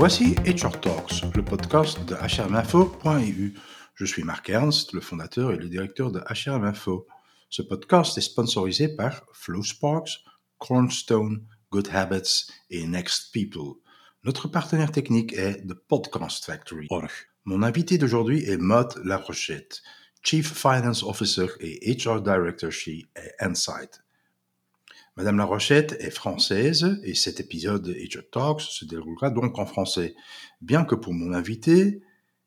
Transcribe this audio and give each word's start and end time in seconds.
Voici 0.00 0.34
HR 0.46 0.80
Talks, 0.80 1.24
le 1.34 1.44
podcast 1.44 2.02
de 2.06 2.14
hrminfo.eu. 2.14 3.54
Je 3.94 4.04
suis 4.06 4.24
Marc 4.24 4.48
Ernst, 4.48 4.94
le 4.94 5.02
fondateur 5.02 5.52
et 5.52 5.58
le 5.58 5.68
directeur 5.68 6.10
de 6.10 6.20
HRMinfo. 6.20 7.06
Ce 7.50 7.60
podcast 7.60 8.16
est 8.16 8.22
sponsorisé 8.22 8.88
par 8.88 9.26
FlowSparks, 9.34 10.24
Cornerstone, 10.56 11.44
Good 11.70 11.90
Habits 11.92 12.46
et 12.70 12.86
Next 12.86 13.30
People. 13.34 13.74
Notre 14.24 14.48
partenaire 14.48 14.90
technique 14.90 15.34
est 15.34 15.66
The 15.66 15.74
Podcast 15.74 16.46
Factory. 16.46 16.88
Mon 17.44 17.62
invité 17.62 17.98
d'aujourd'hui 17.98 18.48
est 18.48 18.56
Maud 18.56 19.02
Larochette, 19.04 19.82
Chief 20.22 20.50
Finance 20.50 21.02
Officer 21.02 21.48
et 21.60 21.94
HR 21.94 22.22
Director 22.22 22.70
chez 22.70 23.04
Insight. 23.38 24.00
Madame 25.16 25.38
Larochette 25.38 25.96
est 26.00 26.10
française 26.10 27.00
et 27.02 27.14
cet 27.14 27.40
épisode 27.40 27.82
de 27.82 27.92
HR 27.92 28.30
Talks 28.30 28.60
se 28.62 28.84
déroulera 28.84 29.30
donc 29.30 29.58
en 29.58 29.66
français, 29.66 30.14
bien 30.60 30.84
que 30.84 30.94
pour 30.94 31.12
mon 31.12 31.32
invité, 31.32 32.00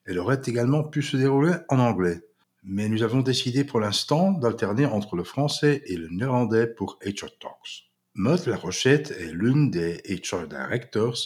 elle 0.05 0.17
aurait 0.17 0.41
également 0.45 0.83
pu 0.83 1.01
se 1.01 1.17
dérouler 1.17 1.53
en 1.69 1.79
anglais. 1.79 2.21
Mais 2.63 2.87
nous 2.87 3.03
avons 3.03 3.21
décidé 3.21 3.65
pour 3.65 3.79
l'instant 3.79 4.31
d'alterner 4.31 4.85
entre 4.85 5.15
le 5.15 5.23
français 5.23 5.83
et 5.85 5.97
le 5.97 6.07
néerlandais 6.09 6.65
pour 6.67 6.97
HR 7.05 7.37
Talks. 7.39 7.91
Maud 8.15 8.45
Larochette 8.45 9.11
est 9.11 9.33
l'une 9.33 9.69
des 9.69 10.01
HR 10.07 10.47
Directors 10.47 11.17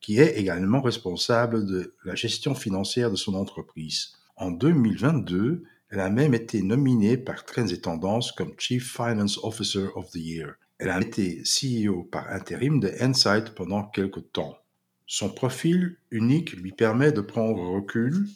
qui 0.00 0.18
est 0.18 0.38
également 0.38 0.80
responsable 0.80 1.66
de 1.66 1.96
la 2.04 2.14
gestion 2.14 2.54
financière 2.54 3.10
de 3.10 3.16
son 3.16 3.34
entreprise. 3.34 4.12
En 4.36 4.50
2022, 4.50 5.64
elle 5.90 6.00
a 6.00 6.10
même 6.10 6.34
été 6.34 6.62
nominée 6.62 7.16
par 7.18 7.44
Trends 7.44 7.66
et 7.66 7.80
Tendances 7.80 8.32
comme 8.32 8.54
Chief 8.58 8.96
Finance 8.96 9.38
Officer 9.42 9.88
of 9.94 10.10
the 10.10 10.16
Year. 10.16 10.54
Elle 10.78 10.90
a 10.90 11.00
été 11.00 11.42
CEO 11.42 12.04
par 12.04 12.30
intérim 12.30 12.78
de 12.78 12.92
Insight 13.00 13.50
pendant 13.50 13.84
quelques 13.84 14.30
temps. 14.32 14.58
Son 15.06 15.28
profil 15.28 15.96
unique 16.10 16.52
lui 16.52 16.70
permet 16.70 17.10
de 17.10 17.20
prendre 17.20 17.60
recul, 17.60 18.28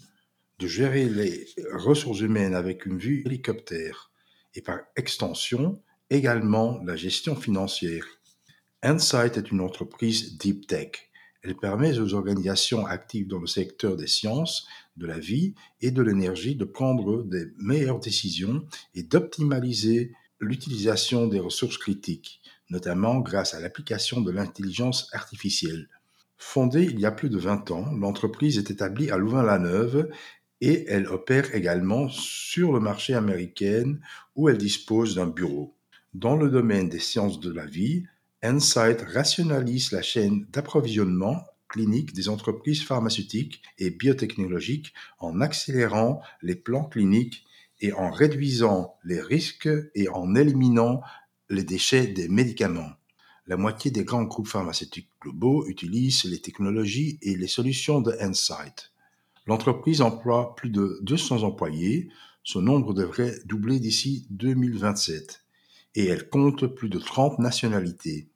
de 0.58 0.66
gérer 0.66 1.08
les 1.08 1.46
ressources 1.72 2.20
humaines 2.20 2.54
avec 2.54 2.84
une 2.84 2.98
vue 2.98 3.22
hélicoptère 3.24 4.10
et 4.54 4.60
par 4.60 4.80
extension 4.96 5.80
également 6.10 6.82
la 6.84 6.96
gestion 6.96 7.36
financière. 7.36 8.06
Insight 8.82 9.36
est 9.36 9.50
une 9.52 9.60
entreprise 9.60 10.36
deep 10.36 10.66
tech. 10.66 10.90
Elle 11.42 11.56
permet 11.56 11.98
aux 11.98 12.14
organisations 12.14 12.86
actives 12.86 13.28
dans 13.28 13.38
le 13.38 13.46
secteur 13.46 13.96
des 13.96 14.06
sciences, 14.06 14.66
de 14.96 15.06
la 15.06 15.18
vie 15.18 15.54
et 15.80 15.90
de 15.90 16.02
l'énergie 16.02 16.56
de 16.56 16.64
prendre 16.64 17.22
des 17.22 17.46
meilleures 17.58 18.00
décisions 18.00 18.66
et 18.94 19.02
d'optimaliser 19.02 20.12
l'utilisation 20.42 21.28
des 21.28 21.38
ressources 21.38 21.78
critiques, 21.78 22.42
notamment 22.68 23.20
grâce 23.20 23.54
à 23.54 23.60
l'application 23.60 24.20
de 24.20 24.30
l'intelligence 24.30 25.08
artificielle. 25.12 25.88
Fondée 26.36 26.82
il 26.82 26.98
y 27.00 27.06
a 27.06 27.12
plus 27.12 27.30
de 27.30 27.38
20 27.38 27.70
ans, 27.70 27.92
l'entreprise 27.92 28.58
est 28.58 28.70
établie 28.70 29.10
à 29.10 29.16
Louvain-la-Neuve 29.16 30.10
et 30.60 30.84
elle 30.88 31.06
opère 31.06 31.54
également 31.54 32.08
sur 32.08 32.72
le 32.72 32.80
marché 32.80 33.14
américain 33.14 33.96
où 34.34 34.48
elle 34.48 34.58
dispose 34.58 35.14
d'un 35.14 35.28
bureau. 35.28 35.74
Dans 36.14 36.36
le 36.36 36.50
domaine 36.50 36.88
des 36.88 36.98
sciences 36.98 37.40
de 37.40 37.52
la 37.52 37.64
vie, 37.64 38.04
Insight 38.42 39.02
rationalise 39.02 39.92
la 39.92 40.02
chaîne 40.02 40.46
d'approvisionnement 40.52 41.44
clinique 41.68 42.12
des 42.12 42.28
entreprises 42.28 42.84
pharmaceutiques 42.84 43.62
et 43.78 43.90
biotechnologiques 43.90 44.92
en 45.18 45.40
accélérant 45.40 46.20
les 46.42 46.56
plans 46.56 46.84
cliniques 46.84 47.44
et 47.82 47.92
en 47.92 48.10
réduisant 48.10 48.96
les 49.04 49.20
risques 49.20 49.68
et 49.94 50.08
en 50.08 50.34
éliminant 50.34 51.02
les 51.50 51.64
déchets 51.64 52.06
des 52.06 52.28
médicaments. 52.28 52.92
La 53.48 53.56
moitié 53.56 53.90
des 53.90 54.04
grands 54.04 54.22
groupes 54.22 54.46
pharmaceutiques 54.46 55.10
globaux 55.20 55.66
utilisent 55.66 56.24
les 56.24 56.38
technologies 56.38 57.18
et 57.22 57.36
les 57.36 57.48
solutions 57.48 58.00
de 58.00 58.16
Insight. 58.20 58.92
L'entreprise 59.46 60.00
emploie 60.00 60.54
plus 60.54 60.70
de 60.70 61.00
200 61.02 61.42
employés, 61.42 62.08
son 62.44 62.62
nombre 62.62 62.94
devrait 62.94 63.36
doubler 63.46 63.80
d'ici 63.80 64.26
2027, 64.30 65.44
et 65.96 66.06
elle 66.06 66.28
compte 66.28 66.66
plus 66.68 66.88
de 66.88 67.00
30 67.00 67.40
nationalités. 67.40 68.28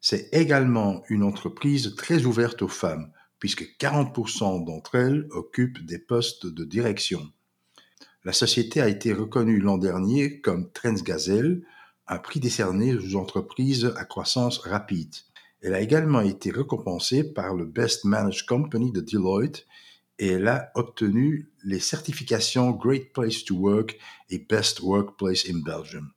C'est 0.00 0.28
également 0.32 1.02
une 1.08 1.24
entreprise 1.24 1.96
très 1.96 2.24
ouverte 2.24 2.62
aux 2.62 2.68
femmes, 2.68 3.10
puisque 3.40 3.76
40% 3.80 4.64
d'entre 4.64 4.94
elles 4.94 5.26
occupent 5.32 5.84
des 5.84 5.98
postes 5.98 6.46
de 6.46 6.64
direction. 6.64 7.32
La 8.28 8.34
société 8.34 8.82
a 8.82 8.90
été 8.90 9.14
reconnue 9.14 9.58
l'an 9.58 9.78
dernier 9.78 10.42
comme 10.42 10.70
Transgazelle, 10.72 11.62
un 12.06 12.18
prix 12.18 12.40
décerné 12.40 12.94
aux 12.94 13.16
entreprises 13.16 13.90
à 13.96 14.04
croissance 14.04 14.58
rapide. 14.58 15.14
Elle 15.62 15.72
a 15.72 15.80
également 15.80 16.20
été 16.20 16.50
récompensée 16.50 17.24
par 17.24 17.54
le 17.54 17.64
Best 17.64 18.04
Managed 18.04 18.44
Company 18.44 18.92
de 18.92 19.00
Deloitte 19.00 19.64
et 20.18 20.32
elle 20.32 20.46
a 20.46 20.70
obtenu 20.74 21.48
les 21.64 21.80
certifications 21.80 22.72
Great 22.72 23.14
Place 23.14 23.44
to 23.44 23.54
Work 23.54 23.98
et 24.28 24.40
Best 24.46 24.80
Workplace 24.80 25.46
in 25.48 25.60
Belgium. 25.64 26.10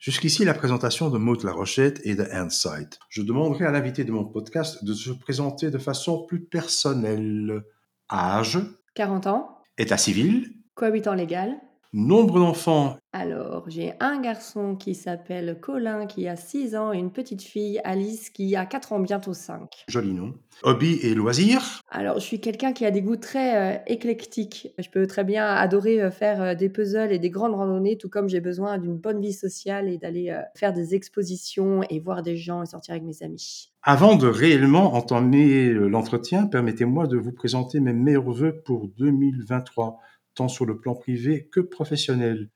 Jusqu'ici, 0.00 0.44
la 0.44 0.52
présentation 0.52 1.10
de 1.10 1.18
Maud 1.18 1.44
Larochette 1.44 2.00
et 2.02 2.16
de 2.16 2.24
Insight. 2.32 2.98
Je 3.08 3.22
demanderai 3.22 3.66
à 3.66 3.70
l'invité 3.70 4.02
de 4.02 4.10
mon 4.10 4.24
podcast 4.24 4.82
de 4.84 4.94
se 4.94 5.10
présenter 5.10 5.70
de 5.70 5.78
façon 5.78 6.26
plus 6.26 6.40
personnelle. 6.40 7.62
Âge? 8.10 8.58
40 8.96 9.28
ans. 9.28 9.58
État 9.78 9.96
civil? 9.96 10.56
Cohabitant 10.76 11.14
légal. 11.14 11.56
Nombre 11.94 12.38
d'enfants 12.38 12.98
Alors, 13.14 13.64
j'ai 13.68 13.94
un 13.98 14.20
garçon 14.20 14.76
qui 14.76 14.94
s'appelle 14.94 15.56
Colin 15.58 16.04
qui 16.04 16.28
a 16.28 16.36
6 16.36 16.76
ans 16.76 16.92
et 16.92 16.98
une 16.98 17.10
petite 17.10 17.40
fille, 17.40 17.80
Alice, 17.82 18.28
qui 18.28 18.54
a 18.56 18.66
4 18.66 18.92
ans, 18.92 19.00
bientôt 19.00 19.32
5. 19.32 19.86
Joli 19.88 20.12
nom. 20.12 20.34
Hobby 20.64 20.98
et 21.02 21.14
loisirs 21.14 21.80
Alors, 21.88 22.16
je 22.16 22.26
suis 22.26 22.40
quelqu'un 22.42 22.74
qui 22.74 22.84
a 22.84 22.90
des 22.90 23.00
goûts 23.00 23.16
très 23.16 23.56
euh, 23.56 23.78
éclectiques. 23.86 24.68
Je 24.78 24.90
peux 24.90 25.06
très 25.06 25.24
bien 25.24 25.46
adorer 25.46 26.02
euh, 26.02 26.10
faire 26.10 26.42
euh, 26.42 26.54
des 26.54 26.68
puzzles 26.68 27.12
et 27.12 27.18
des 27.18 27.30
grandes 27.30 27.54
randonnées, 27.54 27.96
tout 27.96 28.10
comme 28.10 28.28
j'ai 28.28 28.40
besoin 28.40 28.76
d'une 28.76 28.98
bonne 28.98 29.22
vie 29.22 29.32
sociale 29.32 29.88
et 29.88 29.96
d'aller 29.96 30.38
faire 30.54 30.74
des 30.74 30.94
expositions 30.94 31.80
et 31.88 32.00
voir 32.00 32.22
des 32.22 32.36
gens 32.36 32.62
et 32.62 32.66
sortir 32.66 32.92
avec 32.92 33.04
mes 33.04 33.22
amis. 33.22 33.72
Avant 33.82 34.16
de 34.16 34.26
réellement 34.26 34.92
entamer 34.94 35.70
l'entretien, 35.70 36.46
permettez-moi 36.46 37.06
de 37.06 37.16
vous 37.16 37.32
présenter 37.32 37.80
mes 37.80 37.94
meilleurs 37.94 38.30
voeux 38.30 38.60
pour 38.64 38.88
2023 38.88 40.00
tant 40.36 40.48
sur 40.48 40.66
le 40.66 40.78
plan 40.78 40.94
privé 40.94 41.48
que 41.50 41.60
professionnel. 41.60 42.50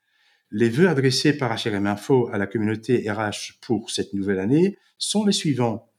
Les 0.53 0.69
vœux 0.69 0.89
adressés 0.89 1.37
par 1.37 1.53
HRM 1.55 1.87
Info 1.87 2.29
à 2.33 2.39
la 2.39 2.47
communauté 2.47 3.11
RH 3.11 3.59
pour 3.61 3.91
cette 3.91 4.15
nouvelle 4.15 4.39
année 4.39 4.79
sont 4.99 5.25
les 5.25 5.33
suivants. 5.33 5.91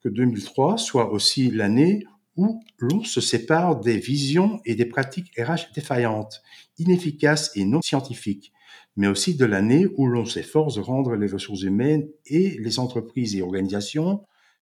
Que 0.00 0.08
2003 0.08 0.78
soit 0.78 1.12
aussi 1.12 1.50
l'année 1.50 2.04
où 2.36 2.60
l'on 2.78 3.02
se 3.04 3.20
sépare 3.20 3.80
des 3.80 3.98
visions 3.98 4.60
et 4.64 4.74
des 4.74 4.86
pratiques 4.86 5.32
RH 5.38 5.72
défaillantes, 5.74 6.42
inefficaces 6.78 7.52
et 7.56 7.64
non 7.64 7.80
scientifiques, 7.80 8.52
mais 8.96 9.06
aussi 9.06 9.36
de 9.36 9.44
l'année 9.44 9.86
où 9.96 10.06
l'on 10.06 10.24
s'efforce 10.24 10.76
de 10.76 10.80
rendre 10.80 11.14
les 11.14 11.28
ressources 11.28 11.62
humaines 11.62 12.08
et 12.26 12.58
les 12.58 12.78
entreprises 12.78 13.36
et 13.36 13.42
organisations 13.42 14.22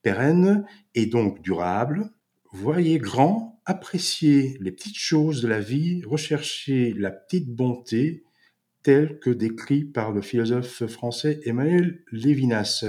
pérennes 0.03 0.65
et 0.94 1.07
donc 1.07 1.41
durables. 1.41 2.11
Voyez 2.51 2.99
grand 2.99 3.54
apprécier 3.65 4.57
les 4.61 4.71
petites 4.71 4.97
choses 4.97 5.41
de 5.41 5.47
la 5.47 5.59
vie, 5.59 6.03
rechercher 6.05 6.93
la 6.93 7.11
petite 7.11 7.49
bonté, 7.49 8.23
telle 8.83 9.19
que 9.19 9.31
décrit 9.31 9.83
par 9.83 10.11
le 10.11 10.21
philosophe 10.21 10.85
français 10.85 11.39
Emmanuel 11.43 12.03
Lévinas. 12.11 12.85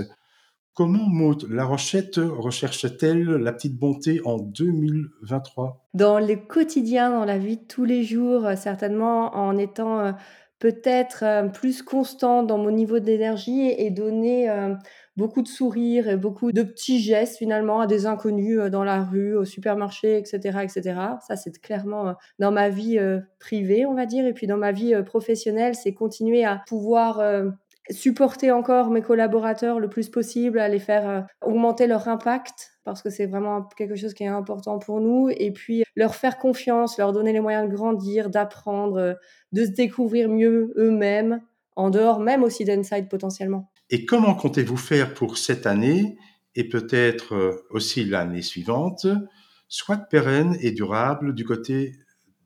Comment 0.74 1.06
Maud 1.08 1.48
Larochette 1.48 2.20
recherche-t-elle 2.22 3.24
la 3.24 3.54
petite 3.54 3.78
bonté 3.78 4.20
en 4.26 4.36
2023 4.36 5.88
Dans 5.94 6.18
le 6.18 6.36
quotidien, 6.36 7.08
dans 7.08 7.24
la 7.24 7.38
vie 7.38 7.66
tous 7.66 7.84
les 7.84 8.04
jours, 8.04 8.46
certainement 8.56 9.34
en 9.34 9.56
étant 9.56 10.00
euh, 10.00 10.12
peut-être 10.66 11.22
euh, 11.22 11.46
plus 11.46 11.80
constant 11.80 12.42
dans 12.42 12.58
mon 12.58 12.72
niveau 12.72 12.98
d'énergie 12.98 13.68
et 13.68 13.88
donner 13.90 14.50
euh, 14.50 14.74
beaucoup 15.16 15.40
de 15.42 15.46
sourires 15.46 16.08
et 16.08 16.16
beaucoup 16.16 16.50
de 16.50 16.64
petits 16.64 16.98
gestes 16.98 17.36
finalement 17.36 17.80
à 17.80 17.86
des 17.86 18.04
inconnus 18.04 18.58
euh, 18.58 18.68
dans 18.68 18.82
la 18.82 19.04
rue, 19.04 19.36
au 19.36 19.44
supermarché, 19.44 20.18
etc., 20.18 20.58
etc. 20.64 21.00
Ça, 21.24 21.36
c'est 21.36 21.56
clairement 21.60 22.16
dans 22.40 22.50
ma 22.50 22.68
vie 22.68 22.98
privée, 23.38 23.86
on 23.86 23.94
va 23.94 24.06
dire, 24.06 24.26
et 24.26 24.32
puis 24.32 24.48
dans 24.48 24.56
ma 24.56 24.72
vie 24.72 25.00
professionnelle, 25.04 25.76
c'est 25.76 25.94
continuer 25.94 26.44
à 26.44 26.64
pouvoir 26.66 27.22
supporter 27.88 28.50
encore 28.50 28.90
mes 28.90 29.02
collaborateurs 29.02 29.78
le 29.78 29.88
plus 29.88 30.08
possible, 30.08 30.58
à 30.58 30.68
les 30.68 30.80
faire 30.80 31.26
augmenter 31.42 31.86
leur 31.86 32.08
impact 32.08 32.75
parce 32.86 33.02
que 33.02 33.10
c'est 33.10 33.26
vraiment 33.26 33.64
quelque 33.76 33.96
chose 33.96 34.14
qui 34.14 34.22
est 34.22 34.28
important 34.28 34.78
pour 34.78 35.00
nous 35.00 35.28
et 35.28 35.50
puis 35.50 35.82
leur 35.96 36.14
faire 36.14 36.38
confiance, 36.38 36.96
leur 36.98 37.12
donner 37.12 37.32
les 37.32 37.40
moyens 37.40 37.68
de 37.68 37.74
grandir, 37.74 38.30
d'apprendre, 38.30 39.18
de 39.52 39.64
se 39.64 39.70
découvrir 39.70 40.28
mieux 40.30 40.72
eux-mêmes 40.78 41.42
en 41.74 41.90
dehors 41.90 42.20
même 42.20 42.44
aussi 42.44 42.64
d'Inside 42.64 43.08
potentiellement. 43.08 43.70
Et 43.90 44.06
comment 44.06 44.34
comptez-vous 44.34 44.76
faire 44.76 45.14
pour 45.14 45.36
cette 45.36 45.66
année 45.66 46.16
et 46.54 46.68
peut-être 46.68 47.34
euh, 47.34 47.66
aussi 47.70 48.04
l'année 48.04 48.40
suivante, 48.40 49.06
soit 49.68 49.98
pérenne 49.98 50.56
et 50.60 50.70
durable 50.70 51.34
du 51.34 51.44
côté 51.44 51.92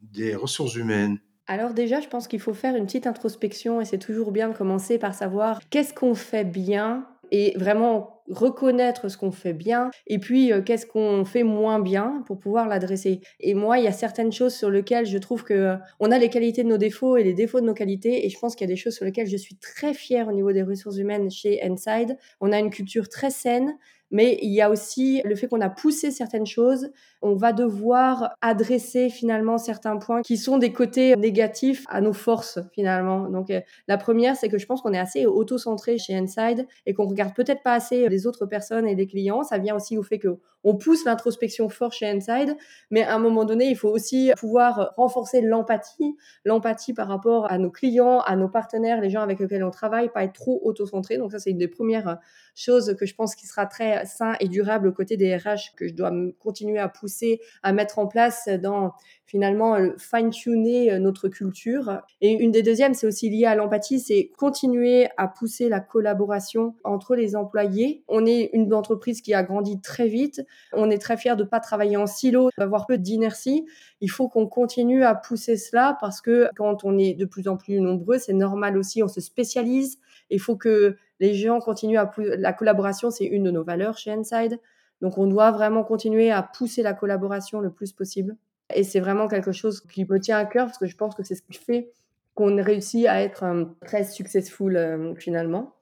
des 0.03 0.35
ressources 0.35 0.75
humaines? 0.75 1.19
Alors 1.47 1.75
déjà, 1.75 2.01
je 2.01 2.09
pense 2.09 2.29
qu'il 2.29 2.41
faut 2.41 2.55
faire 2.55 2.77
une 2.77 2.87
petite 2.87 3.07
introspection 3.07 3.81
et 3.81 3.85
c'est 3.85 3.99
toujours 3.99 4.33
bien 4.33 4.49
de 4.49 4.57
commencer 4.57 4.99
par 4.99 5.15
savoir 5.15 5.61
qu'est-ce 5.69 5.93
qu'on 5.93 6.15
fait 6.15 6.45
bien 6.45 7.07
et 7.31 7.53
vraiment 7.57 8.20
reconnaître 8.31 9.09
ce 9.09 9.17
qu'on 9.17 9.33
fait 9.33 9.53
bien 9.53 9.91
et 10.07 10.19
puis 10.19 10.53
euh, 10.53 10.63
qu'est-ce 10.63 10.87
qu'on 10.87 11.25
fait 11.25 11.43
moins 11.43 11.81
bien 11.81 12.23
pour 12.27 12.39
pouvoir 12.39 12.69
l'adresser. 12.69 13.21
Et 13.41 13.55
moi, 13.55 13.79
il 13.79 13.85
y 13.85 13.89
a 13.89 13.93
certaines 13.93 14.33
choses 14.33 14.55
sur 14.55 14.71
lesquelles 14.71 15.07
je 15.07 15.19
trouve 15.19 15.45
que 15.45 15.55
euh, 15.55 15.77
on 15.99 16.11
a 16.11 16.19
les 16.19 16.31
qualités 16.31 16.63
de 16.63 16.69
nos 16.69 16.79
défauts 16.79 17.17
et 17.17 17.25
les 17.25 17.35
défauts 17.35 17.61
de 17.61 17.67
nos 17.67 17.75
qualités 17.75 18.25
et 18.25 18.31
je 18.31 18.39
pense 18.39 18.55
qu'il 18.55 18.67
y 18.67 18.71
a 18.71 18.75
des 18.75 18.81
choses 18.81 18.95
sur 18.95 19.05
lesquelles 19.05 19.29
je 19.29 19.37
suis 19.37 19.57
très 19.57 19.95
fière 19.95 20.29
au 20.29 20.33
niveau 20.33 20.53
des 20.53 20.63
ressources 20.63 20.97
humaines 20.97 21.31
chez 21.31 21.63
Inside. 21.63 22.17
On 22.41 22.53
a 22.53 22.59
une 22.59 22.71
culture 22.71 23.09
très 23.09 23.31
saine 23.31 23.77
mais 24.11 24.39
il 24.43 24.53
y 24.53 24.61
a 24.61 24.71
aussi 24.71 25.23
le 25.25 25.35
fait 25.35 25.49
qu'on 25.49 25.61
a 25.61 25.71
poussé 25.71 26.11
certaines 26.11 26.47
choses. 26.47 26.91
On 27.23 27.35
va 27.35 27.53
devoir 27.53 28.37
adresser 28.41 29.09
finalement 29.09 29.59
certains 29.59 29.97
points 29.97 30.23
qui 30.23 30.37
sont 30.37 30.59
des 30.59 30.73
côtés 30.73 31.15
négatifs 31.17 31.85
à 31.89 32.01
nos 32.01 32.13
forces 32.13 32.59
finalement. 32.73 33.29
Donc 33.29 33.51
euh, 33.51 33.61
la 33.89 33.99
première, 33.99 34.37
c'est 34.37 34.49
que 34.49 34.59
je 34.59 34.67
pense 34.67 34.83
qu'on 34.83 34.93
est 34.93 34.99
assez 34.99 35.27
auto-centré 35.27 35.99
chez 35.99 36.17
Inside 36.17 36.67
et 36.87 36.95
qu'on 36.95 37.07
regarde 37.07 37.35
peut-être 37.35 37.63
pas 37.63 37.75
assez 37.75 38.09
les 38.09 38.27
autres 38.27 38.47
personnes 38.47 38.87
et 38.87 38.95
les 38.95 39.07
clients. 39.07 39.43
Ça 39.43 39.59
vient 39.59 39.77
aussi 39.77 39.97
au 39.99 40.03
fait 40.03 40.19
que 40.19 40.39
on 40.63 40.77
pousse 40.77 41.05
l'introspection 41.05 41.69
fort 41.69 41.93
chez 41.93 42.07
Inside, 42.07 42.57
mais 42.91 43.03
à 43.03 43.15
un 43.15 43.19
moment 43.19 43.45
donné, 43.45 43.67
il 43.67 43.77
faut 43.77 43.89
aussi 43.89 44.31
pouvoir 44.37 44.93
renforcer 44.97 45.41
l'empathie, 45.41 46.17
l'empathie 46.45 46.93
par 46.93 47.09
rapport 47.09 47.51
à 47.51 47.57
nos 47.59 47.71
clients, 47.71 48.21
à 48.21 48.37
nos 48.37 48.49
partenaires, 48.49 49.01
les 49.01 49.09
gens 49.09 49.23
avec 49.23 49.39
lesquels 49.41 49.65
on 49.65 49.71
travaille, 49.71 50.11
pas 50.11 50.25
être 50.25 50.35
trop 50.35 50.61
auto-centré. 50.63 51.17
Donc 51.17 51.33
ça, 51.33 51.39
c'est 51.39 51.51
une 51.51 51.59
des 51.59 51.69
premières 51.69 52.19
choses 52.55 52.95
que 52.99 53.07
je 53.07 53.15
pense 53.15 53.35
qui 53.35 53.47
sera 53.47 53.67
très 53.67 54.05
sain 54.07 54.35
et 54.41 54.49
durable 54.49 54.89
au 54.89 54.93
côté 54.93 55.17
des 55.17 55.37
RH 55.37 55.75
que 55.77 55.89
je 55.89 55.95
dois 55.95 56.13
continuer 56.39 56.79
à 56.79 56.89
pousser, 56.89 57.41
à 57.63 57.73
mettre 57.73 57.99
en 57.99 58.07
place 58.07 58.49
dans 58.63 58.93
finalement 59.27 59.77
fine-tuner 59.97 60.99
notre 60.99 61.29
culture. 61.29 62.01
Et 62.21 62.33
une 62.33 62.51
des 62.51 62.65
deuxièmes, 62.65 62.95
c'est 62.95 63.07
aussi 63.07 63.31
lié 63.31 63.45
à 63.45 63.55
l'empathie, 63.55 64.01
c'est 64.01 64.33
continuer 64.37 65.07
à 65.17 65.29
pousser 65.29 65.69
la 65.69 65.79
collaboration 65.79 66.75
entre 66.83 67.15
les 67.15 67.37
employés. 67.37 68.03
On 68.09 68.27
est 68.27 68.51
une 68.53 68.75
entreprise 68.75 69.21
qui 69.21 69.33
a 69.33 69.45
grandi 69.45 69.81
très 69.81 70.09
vite. 70.09 70.45
On 70.73 70.91
est 70.91 70.99
très 70.99 71.17
fiers 71.17 71.37
de 71.37 71.45
ne 71.45 71.49
pas 71.49 71.61
travailler 71.61 71.97
en 71.97 72.07
silo, 72.07 72.51
d'avoir 72.59 72.87
peu 72.87 72.99
d'inertie. 72.99 73.67
Il 74.01 74.11
faut 74.11 74.29
qu'on 74.29 74.49
continue 74.49 75.05
à 75.05 75.15
pousser 75.15 75.57
cela 75.57 75.97
parce 76.01 76.21
que 76.21 76.49
quand 76.57 76.85
on 76.85 76.99
est 76.99 77.15
de 77.15 77.25
plus 77.25 77.47
en 77.47 77.57
plus 77.57 77.81
nombreux, 77.81 78.19
c'est 78.19 78.33
normal 78.33 78.77
aussi, 78.77 79.01
on 79.03 79.09
se 79.09 79.21
spécialise. 79.21 79.99
Il 80.31 80.41
faut 80.41 80.57
que 80.57 80.97
les 81.21 81.35
gens 81.35 81.61
continuent 81.61 81.99
à 81.99 82.11
la 82.17 82.53
collaboration, 82.53 83.11
c'est 83.11 83.27
une 83.27 83.45
de 83.45 83.51
nos 83.51 83.63
valeurs 83.63 83.99
chez 83.99 84.11
Inside. 84.11 84.59
Donc 85.01 85.19
on 85.19 85.27
doit 85.27 85.51
vraiment 85.51 85.85
continuer 85.85 86.31
à 86.31 86.43
pousser 86.43 86.83
la 86.83 86.95
collaboration 86.95 87.61
le 87.61 87.71
plus 87.71 87.93
possible. 87.93 88.37
Et 88.75 88.85
c'est 88.85 89.01
vraiment 89.01 89.29
quelque 89.29 89.53
chose 89.53 89.81
qui 89.81 90.05
me 90.05 90.19
tient 90.19 90.39
à 90.39 90.45
cœur 90.45 90.67
parce 90.67 90.79
que 90.79 90.87
je 90.87 90.97
pense 90.97 91.15
que 91.15 91.23
c'est 91.23 91.35
ce 91.35 91.43
qui 91.43 91.55
fait 91.55 91.93
qu'on 92.35 92.63
réussit 92.63 93.07
à 93.07 93.23
être 93.23 93.45
euh, 93.45 93.65
très 93.85 94.05
successful 94.05 94.77
euh, 94.77 95.15
finalement. 95.15 95.75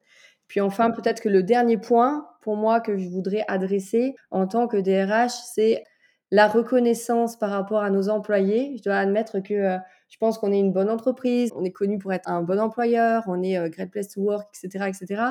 Puis 0.46 0.60
enfin, 0.60 0.90
peut-être 0.90 1.20
que 1.20 1.28
le 1.28 1.42
dernier 1.42 1.76
point 1.76 2.26
pour 2.40 2.56
moi 2.56 2.80
que 2.80 2.96
je 2.96 3.08
voudrais 3.08 3.44
adresser 3.48 4.14
en 4.30 4.46
tant 4.46 4.66
que 4.66 4.78
DRH, 4.78 5.32
c'est 5.54 5.84
la 6.30 6.48
reconnaissance 6.48 7.38
par 7.38 7.50
rapport 7.50 7.82
à 7.82 7.90
nos 7.90 8.08
employés. 8.08 8.74
Je 8.78 8.82
dois 8.82 8.96
admettre 8.96 9.40
que 9.40 9.54
euh, 9.54 9.78
je 10.08 10.16
pense 10.18 10.38
qu'on 10.38 10.52
est 10.52 10.58
une 10.58 10.72
bonne 10.72 10.90
entreprise, 10.90 11.52
on 11.54 11.64
est 11.64 11.72
connu 11.72 11.98
pour 11.98 12.12
être 12.12 12.28
un 12.28 12.42
bon 12.42 12.58
employeur, 12.60 13.24
on 13.26 13.42
est 13.42 13.70
great 13.70 13.90
place 13.90 14.08
to 14.08 14.20
work, 14.20 14.48
etc., 14.54 14.86
etc. 14.88 15.22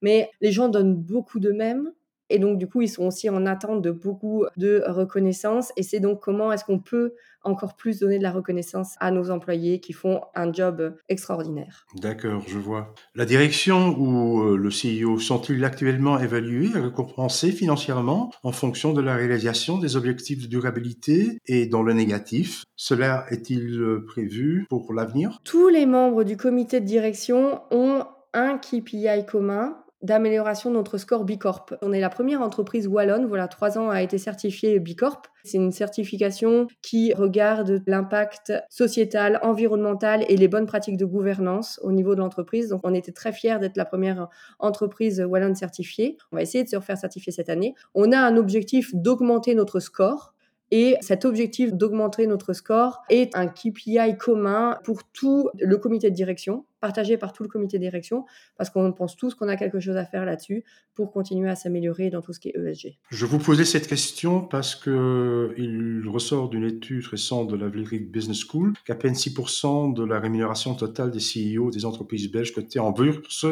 Mais 0.00 0.30
les 0.40 0.52
gens 0.52 0.68
donnent 0.68 0.96
beaucoup 0.96 1.38
d'eux-mêmes 1.38 1.92
et 2.32 2.38
donc, 2.38 2.56
du 2.56 2.66
coup, 2.66 2.80
ils 2.80 2.88
sont 2.88 3.04
aussi 3.04 3.28
en 3.28 3.44
attente 3.44 3.82
de 3.82 3.90
beaucoup 3.90 4.46
de 4.56 4.82
reconnaissance. 4.86 5.70
Et 5.76 5.82
c'est 5.82 6.00
donc 6.00 6.20
comment 6.20 6.50
est-ce 6.50 6.64
qu'on 6.64 6.78
peut 6.78 7.12
encore 7.44 7.76
plus 7.76 8.00
donner 8.00 8.18
de 8.18 8.22
la 8.22 8.32
reconnaissance 8.32 8.94
à 9.00 9.10
nos 9.10 9.30
employés 9.30 9.80
qui 9.80 9.92
font 9.92 10.20
un 10.34 10.52
job 10.52 10.96
extraordinaire. 11.08 11.86
D'accord, 12.00 12.42
je 12.46 12.58
vois. 12.58 12.94
La 13.14 13.24
direction 13.24 13.96
ou 13.98 14.42
euh, 14.42 14.56
le 14.56 14.68
CEO 14.68 15.18
sont-ils 15.18 15.64
actuellement 15.64 16.18
évalués 16.18 16.70
et 16.74 16.78
récompensés 16.78 17.52
financièrement 17.52 18.32
en 18.42 18.52
fonction 18.52 18.92
de 18.92 19.00
la 19.00 19.14
réalisation 19.14 19.78
des 19.78 19.96
objectifs 19.96 20.42
de 20.42 20.46
durabilité 20.46 21.38
et 21.46 21.66
dans 21.66 21.82
le 21.82 21.92
négatif? 21.92 22.64
Cela 22.76 23.26
est-il 23.30 23.80
euh, 23.80 24.04
prévu 24.06 24.66
pour 24.68 24.92
l'avenir? 24.92 25.38
Tous 25.44 25.68
les 25.68 25.86
membres 25.86 26.24
du 26.24 26.36
comité 26.36 26.80
de 26.80 26.86
direction 26.86 27.60
ont 27.70 28.04
un 28.34 28.58
KPI 28.58 29.26
commun 29.26 29.81
d'amélioration 30.02 30.70
de 30.70 30.74
notre 30.74 30.98
score 30.98 31.24
B 31.24 31.38
Corp. 31.38 31.74
On 31.82 31.92
est 31.92 32.00
la 32.00 32.10
première 32.10 32.42
entreprise 32.42 32.88
wallonne, 32.88 33.26
voilà, 33.26 33.48
trois 33.48 33.78
ans 33.78 33.90
a 33.90 34.02
été 34.02 34.18
certifiée 34.18 34.78
B 34.80 34.94
Corp. 34.96 35.26
C'est 35.44 35.58
une 35.58 35.72
certification 35.72 36.66
qui 36.82 37.12
regarde 37.12 37.82
l'impact 37.86 38.52
sociétal, 38.68 39.38
environnemental 39.42 40.24
et 40.28 40.36
les 40.36 40.48
bonnes 40.48 40.66
pratiques 40.66 40.96
de 40.96 41.04
gouvernance 41.04 41.80
au 41.82 41.92
niveau 41.92 42.14
de 42.14 42.20
l'entreprise. 42.20 42.68
Donc, 42.68 42.82
on 42.84 42.94
était 42.94 43.12
très 43.12 43.32
fiers 43.32 43.58
d'être 43.58 43.76
la 43.76 43.84
première 43.84 44.28
entreprise 44.58 45.20
wallonne 45.20 45.54
certifiée. 45.54 46.16
On 46.30 46.36
va 46.36 46.42
essayer 46.42 46.64
de 46.64 46.68
se 46.68 46.76
refaire 46.76 46.98
certifier 46.98 47.32
cette 47.32 47.48
année. 47.48 47.74
On 47.94 48.12
a 48.12 48.18
un 48.18 48.36
objectif 48.36 48.94
d'augmenter 48.94 49.54
notre 49.54 49.80
score. 49.80 50.34
Et 50.74 50.96
cet 51.02 51.26
objectif 51.26 51.74
d'augmenter 51.74 52.26
notre 52.26 52.54
score 52.54 53.02
est 53.10 53.36
un 53.36 53.46
KPI 53.46 54.16
commun 54.18 54.78
pour 54.84 55.04
tout 55.04 55.50
le 55.60 55.76
comité 55.76 56.08
de 56.08 56.16
direction, 56.16 56.64
partagé 56.80 57.18
par 57.18 57.34
tout 57.34 57.42
le 57.42 57.50
comité 57.50 57.76
de 57.76 57.82
direction, 57.82 58.24
parce 58.56 58.70
qu'on 58.70 58.90
pense 58.94 59.14
tous 59.14 59.34
qu'on 59.34 59.48
a 59.48 59.56
quelque 59.56 59.80
chose 59.80 59.98
à 59.98 60.06
faire 60.06 60.24
là-dessus 60.24 60.64
pour 60.94 61.12
continuer 61.12 61.50
à 61.50 61.56
s'améliorer 61.56 62.08
dans 62.08 62.22
tout 62.22 62.32
ce 62.32 62.40
qui 62.40 62.48
est 62.48 62.56
ESG. 62.56 62.96
Je 63.10 63.26
vous 63.26 63.38
posais 63.38 63.66
cette 63.66 63.86
question 63.86 64.40
parce 64.40 64.74
que 64.74 65.54
il 65.58 66.08
ressort 66.08 66.48
d'une 66.48 66.64
étude 66.64 67.04
récente 67.06 67.48
de 67.48 67.56
la 67.56 67.68
Vlerik 67.68 68.10
Business 68.10 68.42
School 68.48 68.72
qu'à 68.86 68.94
peine 68.94 69.12
6% 69.12 69.92
de 69.92 70.04
la 70.04 70.20
rémunération 70.20 70.74
totale 70.74 71.10
des 71.10 71.18
CEO 71.20 71.70
des 71.70 71.84
entreprises 71.84 72.32
belges 72.32 72.54
cotées 72.54 72.80
en 72.80 72.92
bourse, 72.92 73.44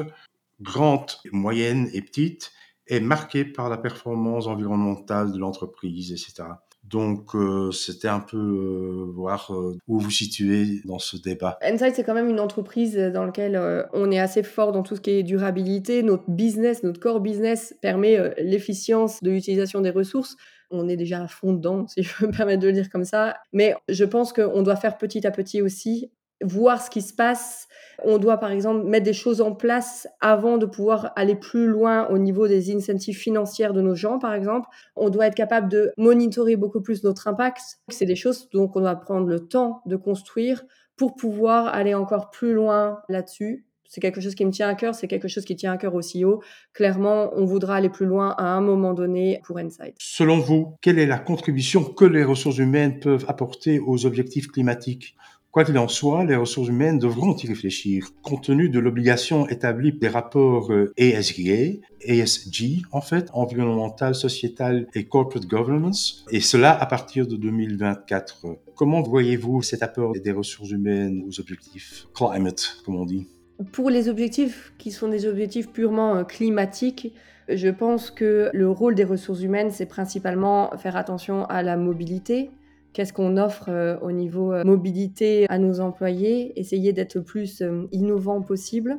grandes, 0.63 1.13
moyennes 1.33 1.91
et 1.93 2.01
petites, 2.01 2.51
est 2.87 3.01
marquée 3.01 3.45
par 3.45 3.69
la 3.69 3.77
performance 3.77 4.47
environnementale 4.47 5.33
de 5.33 5.39
l'entreprise, 5.39 6.13
etc. 6.13 6.45
Donc, 6.91 7.37
euh, 7.37 7.71
c'était 7.71 8.09
un 8.09 8.19
peu 8.19 8.37
euh, 8.37 9.13
voir 9.15 9.55
euh, 9.55 9.79
où 9.87 10.01
vous 10.01 10.11
situez 10.11 10.81
dans 10.85 10.99
ce 10.99 11.17
débat. 11.17 11.57
Insight, 11.63 11.95
c'est 11.95 12.03
quand 12.03 12.15
même 12.15 12.29
une 12.29 12.41
entreprise 12.41 12.97
dans 12.97 13.25
laquelle 13.25 13.87
on 13.93 14.11
est 14.11 14.19
assez 14.19 14.43
fort 14.43 14.73
dans 14.73 14.83
tout 14.83 14.97
ce 14.97 15.01
qui 15.01 15.11
est 15.11 15.23
durabilité. 15.23 16.03
Notre 16.03 16.29
business, 16.29 16.83
notre 16.83 16.99
core 16.99 17.21
business 17.21 17.77
permet 17.81 18.35
l'efficience 18.39 19.23
de 19.23 19.31
l'utilisation 19.31 19.81
des 19.81 19.91
ressources. 19.91 20.37
On 20.73 20.89
est 20.89 20.97
déjà 20.97 21.23
à 21.23 21.29
fond 21.29 21.53
dedans, 21.53 21.87
si 21.89 22.03
je 22.03 22.13
peux 22.17 22.27
me 22.27 22.33
permettre 22.33 22.63
de 22.63 22.67
le 22.67 22.73
dire 22.73 22.91
comme 22.91 23.05
ça. 23.05 23.37
Mais 23.53 23.75
je 23.89 24.05
pense 24.05 24.33
qu'on 24.33 24.63
doit 24.63 24.77
faire 24.77 24.99
petit 24.99 25.27
à 25.27 25.31
petit 25.31 25.63
aussi 25.63 26.11
voir 26.43 26.83
ce 26.83 26.91
qui 26.91 27.03
se 27.03 27.13
passe. 27.13 27.69
On 28.03 28.19
doit 28.19 28.39
par 28.39 28.51
exemple 28.51 28.87
mettre 28.87 29.05
des 29.05 29.13
choses 29.13 29.41
en 29.41 29.53
place 29.53 30.09
avant 30.21 30.57
de 30.59 30.67
pouvoir 30.67 31.13
aller 31.17 31.35
plus 31.35 31.67
loin 31.67 32.09
au 32.09 32.19
niveau 32.19 32.49
des 32.49 32.75
incentives 32.75 33.17
financières 33.17 33.75
de 33.75 33.81
nos 33.81 33.95
gens, 33.95 34.19
par 34.19 34.33
exemple. 34.33 34.69
On 34.97 35.11
doit 35.11 35.27
être 35.27 35.35
capable 35.35 35.69
de 35.69 35.93
monitorer 35.99 36.57
beaucoup 36.57 36.81
plus 36.81 37.05
notre 37.05 37.29
impact. 37.29 37.61
C'est 37.89 38.07
des 38.07 38.17
choses 38.17 38.49
dont 38.51 38.71
on 38.75 38.81
doit 38.81 38.97
prendre 38.97 39.27
le 39.27 39.41
temps 39.41 39.83
de 39.87 39.97
construire 39.97 40.65
pour 40.97 41.15
pouvoir 41.15 41.67
aller 41.69 41.95
encore 41.95 42.31
plus 42.31 42.53
loin 42.53 43.01
là-dessus. 43.09 43.67
C'est 43.91 44.01
quelque 44.01 44.21
chose 44.21 44.37
qui 44.37 44.45
me 44.45 44.53
tient 44.53 44.69
à 44.69 44.77
cœur, 44.77 44.95
c'est 44.95 45.09
quelque 45.09 45.27
chose 45.27 45.45
qui 45.45 45.57
tient 45.57 45.73
à 45.73 45.77
cœur 45.77 45.97
au 45.97 46.01
CEO. 46.01 46.41
Clairement, 46.75 47.33
on 47.35 47.45
voudra 47.45 47.75
aller 47.75 47.89
plus 47.89 48.07
loin 48.07 48.37
à 48.39 48.45
un 48.45 48.61
moment 48.61 48.95
donné 48.95 49.41
pour 49.45 49.59
Insight. 49.59 49.97
Selon 49.99 50.39
vous, 50.39 50.77
quelle 50.81 51.01
est 51.01 51.07
la 51.07 51.19
contribution 51.19 51.83
que 51.83 52.05
les 52.05 52.23
ressources 52.23 52.59
humaines 52.59 53.01
peuvent 53.01 53.25
apporter 53.27 53.81
aux 53.81 54.07
objectifs 54.07 54.47
climatiques? 54.47 55.17
Quoi 55.53 55.65
qu'il 55.65 55.79
en 55.79 55.89
soit, 55.89 56.25
les 56.25 56.37
ressources 56.37 56.69
humaines 56.69 57.01
devront 57.01 57.35
y 57.35 57.49
réfléchir, 57.49 58.11
compte 58.23 58.45
tenu 58.45 58.69
de 58.69 58.79
l'obligation 58.79 59.49
établie 59.49 59.93
des 59.93 60.07
rapports 60.07 60.71
ESG, 60.97 61.81
ESG 62.03 62.83
en 62.93 63.01
fait, 63.01 63.29
environnemental, 63.33 64.15
sociétal 64.15 64.87
et 64.95 65.07
corporate 65.07 65.49
governance, 65.49 66.25
et 66.31 66.41
cela 66.41 66.81
à 66.81 66.87
partir 66.87 67.27
de 67.27 67.35
2024. 67.35 68.47
Comment 68.77 69.03
voyez-vous 69.03 69.61
cet 69.63 69.83
apport 69.83 70.13
des 70.13 70.31
ressources 70.31 70.71
humaines 70.71 71.25
aux 71.27 71.41
objectifs 71.41 72.07
climate, 72.15 72.77
comme 72.85 72.95
on 72.95 73.05
dit? 73.05 73.27
Pour 73.73 73.91
les 73.91 74.09
objectifs 74.09 74.73
qui 74.79 74.93
sont 74.93 75.09
des 75.09 75.27
objectifs 75.27 75.73
purement 75.73 76.15
euh, 76.15 76.23
climatiques, 76.23 77.13
je 77.49 77.69
pense 77.69 78.13
que 78.13 78.51
le 78.53 78.71
rôle 78.71 78.95
des 78.95 79.05
ressources 79.05 79.43
humaines, 79.43 79.73
c'est 79.73 79.87
principalement 79.87 80.71
faire 80.79 80.97
attention 80.97 81.45
à 81.47 81.63
la 81.63 81.77
mobilité, 81.77 82.51
Qu'est-ce 82.93 83.13
qu'on 83.13 83.37
offre 83.37 83.69
euh, 83.69 83.97
au 84.01 84.11
niveau 84.11 84.53
euh, 84.53 84.65
mobilité 84.65 85.47
à 85.49 85.59
nos 85.59 85.81
employés? 85.81 86.59
Essayer 86.59 86.93
d'être 86.93 87.15
le 87.15 87.23
plus 87.23 87.63
euh, 87.63 87.87
innovant 87.93 88.43
possible. 88.43 88.99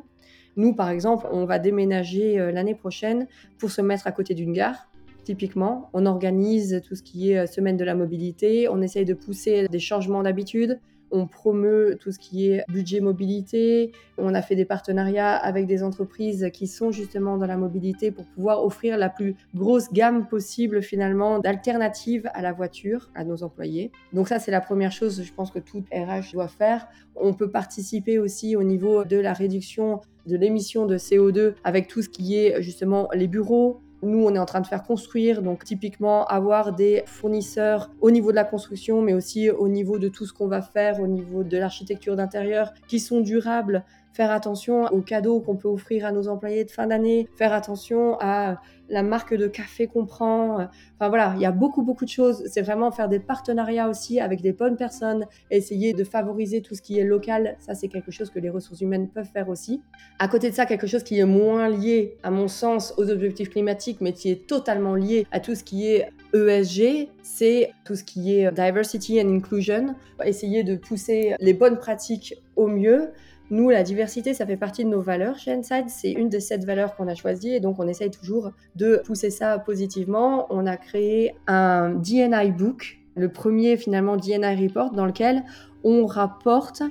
Nous, 0.56 0.74
par 0.74 0.88
exemple, 0.88 1.26
on 1.30 1.44
va 1.44 1.58
déménager 1.58 2.36
l'année 2.52 2.74
prochaine 2.74 3.26
pour 3.58 3.70
se 3.70 3.80
mettre 3.80 4.06
à 4.06 4.12
côté 4.12 4.34
d'une 4.34 4.52
gare. 4.52 4.90
Typiquement, 5.24 5.88
on 5.94 6.04
organise 6.04 6.82
tout 6.86 6.94
ce 6.94 7.02
qui 7.02 7.32
est 7.32 7.46
semaine 7.46 7.78
de 7.78 7.84
la 7.84 7.94
mobilité, 7.94 8.68
on 8.68 8.82
essaye 8.82 9.06
de 9.06 9.14
pousser 9.14 9.66
des 9.68 9.78
changements 9.78 10.22
d'habitude, 10.22 10.78
on 11.12 11.26
promeut 11.26 11.96
tout 12.00 12.10
ce 12.10 12.18
qui 12.18 12.50
est 12.50 12.64
budget 12.68 13.00
mobilité. 13.00 13.92
On 14.18 14.34
a 14.34 14.42
fait 14.42 14.56
des 14.56 14.64
partenariats 14.64 15.36
avec 15.36 15.66
des 15.66 15.82
entreprises 15.82 16.48
qui 16.52 16.66
sont 16.66 16.90
justement 16.90 17.36
dans 17.36 17.46
la 17.46 17.56
mobilité 17.56 18.10
pour 18.10 18.26
pouvoir 18.26 18.64
offrir 18.64 18.96
la 18.96 19.08
plus 19.08 19.36
grosse 19.54 19.92
gamme 19.92 20.26
possible 20.26 20.82
finalement 20.82 21.38
d'alternatives 21.38 22.28
à 22.34 22.42
la 22.42 22.52
voiture 22.52 23.10
à 23.14 23.24
nos 23.24 23.42
employés. 23.42 23.92
Donc 24.12 24.28
ça, 24.28 24.38
c'est 24.38 24.50
la 24.50 24.60
première 24.60 24.92
chose, 24.92 25.22
je 25.22 25.32
pense 25.32 25.50
que 25.50 25.58
tout 25.58 25.84
RH 25.92 26.32
doit 26.32 26.48
faire. 26.48 26.88
On 27.14 27.34
peut 27.34 27.50
participer 27.50 28.18
aussi 28.18 28.56
au 28.56 28.62
niveau 28.62 29.04
de 29.04 29.18
la 29.18 29.32
réduction 29.32 30.00
de 30.26 30.36
l'émission 30.36 30.86
de 30.86 30.96
CO2 30.96 31.54
avec 31.64 31.88
tout 31.88 32.02
ce 32.02 32.08
qui 32.08 32.36
est 32.36 32.62
justement 32.62 33.08
les 33.12 33.28
bureaux, 33.28 33.82
nous, 34.02 34.24
on 34.24 34.34
est 34.34 34.38
en 34.38 34.46
train 34.46 34.60
de 34.60 34.66
faire 34.66 34.82
construire, 34.82 35.42
donc 35.42 35.64
typiquement 35.64 36.26
avoir 36.26 36.74
des 36.74 37.04
fournisseurs 37.06 37.90
au 38.00 38.10
niveau 38.10 38.30
de 38.30 38.36
la 38.36 38.44
construction, 38.44 39.00
mais 39.00 39.14
aussi 39.14 39.50
au 39.50 39.68
niveau 39.68 39.98
de 39.98 40.08
tout 40.08 40.26
ce 40.26 40.32
qu'on 40.32 40.48
va 40.48 40.60
faire, 40.60 41.00
au 41.00 41.06
niveau 41.06 41.44
de 41.44 41.56
l'architecture 41.56 42.16
d'intérieur, 42.16 42.72
qui 42.88 42.98
sont 42.98 43.20
durables 43.20 43.84
faire 44.12 44.30
attention 44.30 44.86
aux 44.86 45.00
cadeaux 45.00 45.40
qu'on 45.40 45.56
peut 45.56 45.68
offrir 45.68 46.04
à 46.04 46.12
nos 46.12 46.28
employés 46.28 46.64
de 46.64 46.70
fin 46.70 46.86
d'année, 46.86 47.28
faire 47.36 47.52
attention 47.52 48.16
à 48.20 48.60
la 48.88 49.02
marque 49.02 49.34
de 49.34 49.46
café 49.46 49.86
qu'on 49.86 50.04
prend. 50.04 50.68
Enfin 50.98 51.08
voilà, 51.08 51.32
il 51.36 51.40
y 51.40 51.46
a 51.46 51.50
beaucoup, 51.50 51.82
beaucoup 51.82 52.04
de 52.04 52.10
choses. 52.10 52.44
C'est 52.46 52.60
vraiment 52.60 52.90
faire 52.90 53.08
des 53.08 53.20
partenariats 53.20 53.88
aussi 53.88 54.20
avec 54.20 54.42
des 54.42 54.52
bonnes 54.52 54.76
personnes, 54.76 55.26
essayer 55.50 55.94
de 55.94 56.04
favoriser 56.04 56.60
tout 56.60 56.74
ce 56.74 56.82
qui 56.82 56.98
est 56.98 57.04
local. 57.04 57.56
Ça, 57.58 57.74
c'est 57.74 57.88
quelque 57.88 58.10
chose 58.10 58.30
que 58.30 58.38
les 58.38 58.50
ressources 58.50 58.82
humaines 58.82 59.08
peuvent 59.08 59.30
faire 59.32 59.48
aussi. 59.48 59.80
À 60.18 60.28
côté 60.28 60.50
de 60.50 60.54
ça, 60.54 60.66
quelque 60.66 60.86
chose 60.86 61.02
qui 61.02 61.18
est 61.18 61.24
moins 61.24 61.70
lié, 61.70 62.18
à 62.22 62.30
mon 62.30 62.48
sens, 62.48 62.92
aux 62.98 63.10
objectifs 63.10 63.48
climatiques, 63.48 64.00
mais 64.02 64.12
qui 64.12 64.30
est 64.30 64.46
totalement 64.46 64.94
lié 64.94 65.26
à 65.32 65.40
tout 65.40 65.54
ce 65.54 65.64
qui 65.64 65.86
est 65.86 66.10
ESG, 66.34 67.08
c'est 67.22 67.72
tout 67.84 67.94
ce 67.94 68.04
qui 68.04 68.34
est 68.38 68.52
diversity 68.52 69.20
and 69.22 69.28
inclusion. 69.28 69.94
Essayer 70.22 70.64
de 70.64 70.76
pousser 70.76 71.34
les 71.40 71.54
bonnes 71.54 71.78
pratiques 71.78 72.34
au 72.56 72.68
mieux 72.68 73.10
nous, 73.52 73.68
la 73.68 73.82
diversité, 73.82 74.32
ça 74.32 74.46
fait 74.46 74.56
partie 74.56 74.82
de 74.82 74.88
nos 74.88 75.02
valeurs 75.02 75.38
chez 75.38 75.52
Inside. 75.52 75.84
C'est 75.88 76.10
une 76.10 76.30
de 76.30 76.38
sept 76.38 76.64
valeurs 76.64 76.96
qu'on 76.96 77.06
a 77.06 77.14
choisies 77.14 77.54
et 77.54 77.60
donc 77.60 77.78
on 77.78 77.86
essaye 77.86 78.10
toujours 78.10 78.50
de 78.76 79.02
pousser 79.04 79.28
ça 79.28 79.58
positivement. 79.58 80.46
On 80.48 80.66
a 80.66 80.78
créé 80.78 81.34
un 81.46 81.90
DNI 81.90 82.50
book, 82.50 82.98
le 83.14 83.30
premier 83.30 83.76
finalement 83.76 84.16
DNI 84.16 84.66
report 84.66 84.92
dans 84.92 85.04
lequel 85.04 85.44
on 85.84 86.06
rapporte 86.06 86.82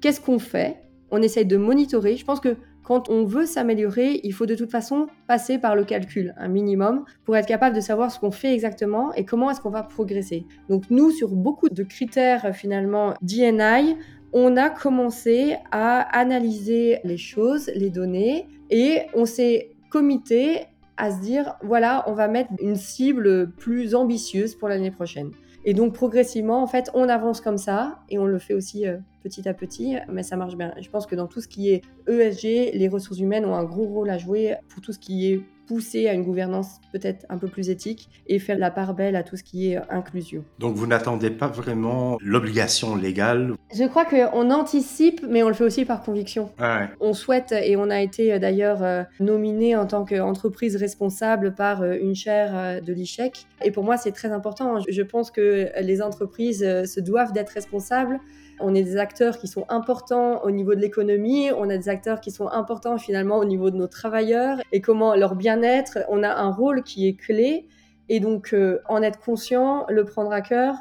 qu'est-ce 0.00 0.22
qu'on 0.22 0.38
fait. 0.38 0.76
On 1.10 1.20
essaye 1.20 1.44
de 1.44 1.58
monitorer. 1.58 2.16
Je 2.16 2.24
pense 2.24 2.40
que 2.40 2.56
quand 2.86 3.10
on 3.10 3.24
veut 3.24 3.46
s'améliorer, 3.46 4.20
il 4.22 4.32
faut 4.32 4.46
de 4.46 4.54
toute 4.54 4.70
façon 4.70 5.08
passer 5.26 5.58
par 5.58 5.74
le 5.74 5.84
calcul, 5.84 6.34
un 6.38 6.46
minimum, 6.46 7.04
pour 7.24 7.36
être 7.36 7.48
capable 7.48 7.74
de 7.74 7.80
savoir 7.80 8.12
ce 8.12 8.20
qu'on 8.20 8.30
fait 8.30 8.54
exactement 8.54 9.12
et 9.14 9.24
comment 9.24 9.50
est-ce 9.50 9.60
qu'on 9.60 9.70
va 9.70 9.82
progresser. 9.82 10.46
Donc 10.68 10.84
nous, 10.88 11.10
sur 11.10 11.30
beaucoup 11.34 11.68
de 11.68 11.82
critères 11.82 12.54
finalement 12.54 13.14
DNI, 13.22 13.96
on 14.32 14.56
a 14.56 14.70
commencé 14.70 15.56
à 15.70 16.00
analyser 16.18 16.98
les 17.04 17.16
choses, 17.16 17.70
les 17.74 17.90
données, 17.90 18.46
et 18.70 19.02
on 19.14 19.24
s'est 19.24 19.70
comité 19.90 20.64
à 20.96 21.10
se 21.10 21.20
dire, 21.20 21.54
voilà, 21.62 22.04
on 22.06 22.12
va 22.12 22.28
mettre 22.28 22.50
une 22.60 22.76
cible 22.76 23.50
plus 23.52 23.94
ambitieuse 23.94 24.54
pour 24.54 24.68
l'année 24.68 24.90
prochaine. 24.90 25.30
Et 25.64 25.74
donc 25.74 25.94
progressivement, 25.94 26.62
en 26.62 26.66
fait, 26.66 26.90
on 26.94 27.08
avance 27.08 27.40
comme 27.40 27.58
ça, 27.58 27.98
et 28.08 28.18
on 28.18 28.26
le 28.26 28.38
fait 28.38 28.54
aussi 28.54 28.86
euh, 28.86 28.98
petit 29.22 29.48
à 29.48 29.54
petit, 29.54 29.96
mais 30.08 30.22
ça 30.22 30.36
marche 30.36 30.56
bien. 30.56 30.72
Je 30.80 30.88
pense 30.88 31.06
que 31.06 31.16
dans 31.16 31.26
tout 31.26 31.40
ce 31.40 31.48
qui 31.48 31.70
est 31.70 31.82
ESG, 32.06 32.72
les 32.74 32.88
ressources 32.88 33.18
humaines 33.18 33.44
ont 33.44 33.54
un 33.54 33.64
gros 33.64 33.86
rôle 33.86 34.10
à 34.10 34.18
jouer 34.18 34.54
pour 34.68 34.80
tout 34.80 34.92
ce 34.92 34.98
qui 34.98 35.32
est 35.32 35.40
pousser 35.66 36.08
à 36.08 36.12
une 36.12 36.22
gouvernance 36.22 36.80
peut-être 36.92 37.26
un 37.28 37.38
peu 37.38 37.48
plus 37.48 37.70
éthique 37.70 38.08
et 38.26 38.38
faire 38.38 38.58
la 38.58 38.70
part 38.70 38.94
belle 38.94 39.16
à 39.16 39.22
tout 39.22 39.36
ce 39.36 39.42
qui 39.42 39.72
est 39.72 39.78
inclusion. 39.90 40.44
Donc 40.58 40.74
vous 40.76 40.86
n'attendez 40.86 41.30
pas 41.30 41.48
vraiment 41.48 42.18
l'obligation 42.20 42.96
légale? 42.96 43.54
Je 43.74 43.84
crois 43.84 44.04
qu'on 44.04 44.50
anticipe, 44.50 45.24
mais 45.28 45.42
on 45.42 45.48
le 45.48 45.54
fait 45.54 45.64
aussi 45.64 45.84
par 45.84 46.02
conviction. 46.02 46.50
Ah 46.58 46.88
on 47.00 47.12
souhaite, 47.12 47.52
et 47.52 47.76
on 47.76 47.90
a 47.90 48.00
été 48.00 48.32
euh, 48.32 48.38
d'ailleurs 48.38 48.82
euh, 48.82 49.02
nominé 49.20 49.76
en 49.76 49.86
tant 49.86 50.04
qu'entreprise 50.04 50.76
responsable 50.76 51.54
par 51.54 51.82
euh, 51.82 51.96
une 52.00 52.14
chaire 52.14 52.82
de 52.82 52.92
l'ICHEC. 52.92 53.46
Et 53.64 53.70
pour 53.70 53.84
moi, 53.84 53.96
c'est 53.96 54.12
très 54.12 54.30
important. 54.30 54.80
Je 54.88 55.02
pense 55.02 55.30
que 55.30 55.70
les 55.80 56.02
entreprises 56.02 56.60
se 56.60 57.00
doivent 57.00 57.32
d'être 57.32 57.50
responsables 57.50 58.20
on 58.60 58.74
est 58.74 58.82
des 58.82 58.96
acteurs 58.96 59.38
qui 59.38 59.48
sont 59.48 59.64
importants 59.68 60.42
au 60.44 60.50
niveau 60.50 60.74
de 60.74 60.80
l'économie, 60.80 61.50
on 61.56 61.68
a 61.68 61.76
des 61.76 61.88
acteurs 61.88 62.20
qui 62.20 62.30
sont 62.30 62.48
importants 62.48 62.98
finalement 62.98 63.38
au 63.38 63.44
niveau 63.44 63.70
de 63.70 63.76
nos 63.76 63.86
travailleurs 63.86 64.58
et 64.72 64.80
comment 64.80 65.14
leur 65.14 65.34
bien-être, 65.34 65.98
on 66.08 66.22
a 66.22 66.34
un 66.34 66.50
rôle 66.50 66.82
qui 66.82 67.08
est 67.08 67.14
clé. 67.14 67.66
Et 68.08 68.20
donc, 68.20 68.52
euh, 68.52 68.78
en 68.88 69.02
être 69.02 69.18
conscient, 69.18 69.84
le 69.88 70.04
prendre 70.04 70.32
à 70.32 70.40
cœur, 70.40 70.76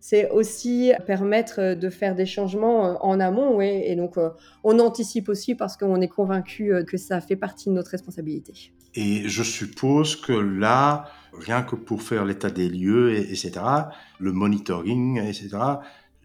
c'est 0.00 0.28
aussi 0.30 0.92
permettre 1.06 1.74
de 1.74 1.88
faire 1.88 2.14
des 2.14 2.26
changements 2.26 2.86
euh, 2.86 2.94
en 3.00 3.20
amont. 3.20 3.60
Et 3.60 3.94
donc, 3.96 4.18
euh, 4.18 4.30
on 4.64 4.78
anticipe 4.78 5.28
aussi 5.28 5.54
parce 5.54 5.76
qu'on 5.76 6.00
est 6.00 6.08
convaincu 6.08 6.72
que 6.86 6.96
ça 6.96 7.20
fait 7.20 7.36
partie 7.36 7.68
de 7.68 7.74
notre 7.74 7.90
responsabilité. 7.90 8.72
Et 8.96 9.28
je 9.28 9.42
suppose 9.42 10.16
que 10.16 10.32
là, 10.32 11.06
rien 11.32 11.62
que 11.62 11.74
pour 11.74 12.02
faire 12.02 12.24
l'état 12.24 12.50
des 12.50 12.68
lieux, 12.68 13.16
etc., 13.16 13.52
le 14.18 14.32
monitoring, 14.32 15.18
etc., 15.18 15.48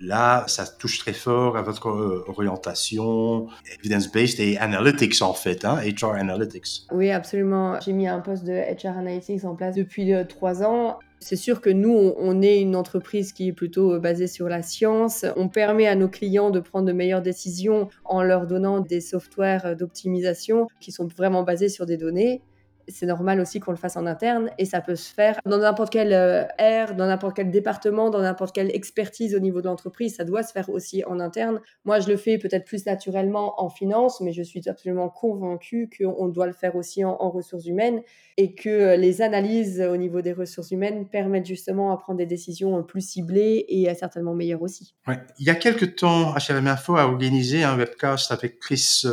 Là, 0.01 0.45
ça 0.47 0.65
touche 0.65 0.99
très 0.99 1.13
fort 1.13 1.57
à 1.57 1.61
votre 1.61 1.89
euh, 1.89 2.23
orientation 2.27 3.47
evidence-based 3.79 4.39
et 4.39 4.57
analytics 4.57 5.21
en 5.21 5.33
fait, 5.33 5.65
hein, 5.65 5.79
HR 5.83 6.13
analytics. 6.13 6.85
Oui, 6.91 7.11
absolument. 7.11 7.79
J'ai 7.81 7.91
mis 7.91 8.07
un 8.07 8.19
poste 8.19 8.45
de 8.45 8.53
HR 8.53 8.97
analytics 8.97 9.43
en 9.43 9.55
place 9.55 9.75
depuis 9.75 10.13
euh, 10.13 10.23
trois 10.23 10.63
ans. 10.63 10.99
C'est 11.19 11.35
sûr 11.35 11.59
que 11.59 11.69
nous, 11.69 12.13
on 12.17 12.41
est 12.41 12.61
une 12.61 12.77
entreprise 12.77 13.33
qui 13.33 13.49
est 13.49 13.53
plutôt 13.53 13.93
euh, 13.93 13.99
basée 13.99 14.27
sur 14.27 14.47
la 14.47 14.61
science. 14.61 15.25
On 15.35 15.49
permet 15.49 15.87
à 15.87 15.95
nos 15.95 16.07
clients 16.07 16.49
de 16.49 16.61
prendre 16.61 16.87
de 16.87 16.93
meilleures 16.93 17.21
décisions 17.21 17.89
en 18.05 18.23
leur 18.23 18.47
donnant 18.47 18.79
des 18.79 19.01
softwares 19.01 19.75
d'optimisation 19.75 20.67
qui 20.79 20.93
sont 20.93 21.07
vraiment 21.07 21.43
basés 21.43 21.69
sur 21.69 21.85
des 21.85 21.97
données 21.97 22.41
c'est 22.89 23.05
normal 23.05 23.39
aussi 23.39 23.59
qu'on 23.59 23.71
le 23.71 23.77
fasse 23.77 23.97
en 23.97 24.05
interne 24.05 24.49
et 24.57 24.65
ça 24.65 24.81
peut 24.81 24.95
se 24.95 25.13
faire 25.13 25.39
dans 25.45 25.57
n'importe 25.57 25.91
quelle 25.91 26.13
euh, 26.13 26.43
ère, 26.57 26.95
dans 26.95 27.07
n'importe 27.07 27.35
quel 27.35 27.51
département, 27.51 28.09
dans 28.09 28.21
n'importe 28.21 28.53
quelle 28.53 28.73
expertise 28.75 29.35
au 29.35 29.39
niveau 29.39 29.61
de 29.61 29.67
l'entreprise. 29.67 30.15
Ça 30.15 30.23
doit 30.23 30.43
se 30.43 30.51
faire 30.51 30.69
aussi 30.69 31.03
en 31.05 31.19
interne. 31.19 31.61
Moi, 31.85 31.99
je 31.99 32.07
le 32.07 32.17
fais 32.17 32.37
peut-être 32.37 32.65
plus 32.65 32.85
naturellement 32.85 33.61
en 33.61 33.69
finance, 33.69 34.21
mais 34.21 34.33
je 34.33 34.43
suis 34.43 34.67
absolument 34.67 35.09
convaincue 35.09 35.89
qu'on 35.97 36.27
doit 36.27 36.47
le 36.47 36.53
faire 36.53 36.75
aussi 36.75 37.05
en, 37.05 37.17
ressources 37.29 37.67
humaines 37.67 38.01
et 38.37 38.55
que 38.55 38.97
les 38.97 39.21
analyses 39.21 39.81
au 39.81 39.97
niveau 39.97 40.21
des 40.21 40.33
ressources 40.33 40.71
humaines 40.71 41.07
permettent 41.07 41.45
justement 41.45 41.91
à 41.91 41.97
prendre 41.97 42.17
des 42.17 42.25
décisions 42.25 42.81
plus 42.83 43.01
ciblées 43.01 43.65
et 43.67 43.93
certainement 43.93 44.33
meilleures 44.33 44.63
aussi. 44.63 44.95
Il 45.37 45.45
y 45.45 45.49
a 45.49 45.55
quelques 45.55 45.95
temps, 45.95 46.33
HLM 46.33 46.65
Info 46.65 46.95
a 46.95 47.05
organisé 47.05 47.63
un 47.63 47.77
webcast 47.77 48.31
avec 48.31 48.57
Chris 48.59 49.03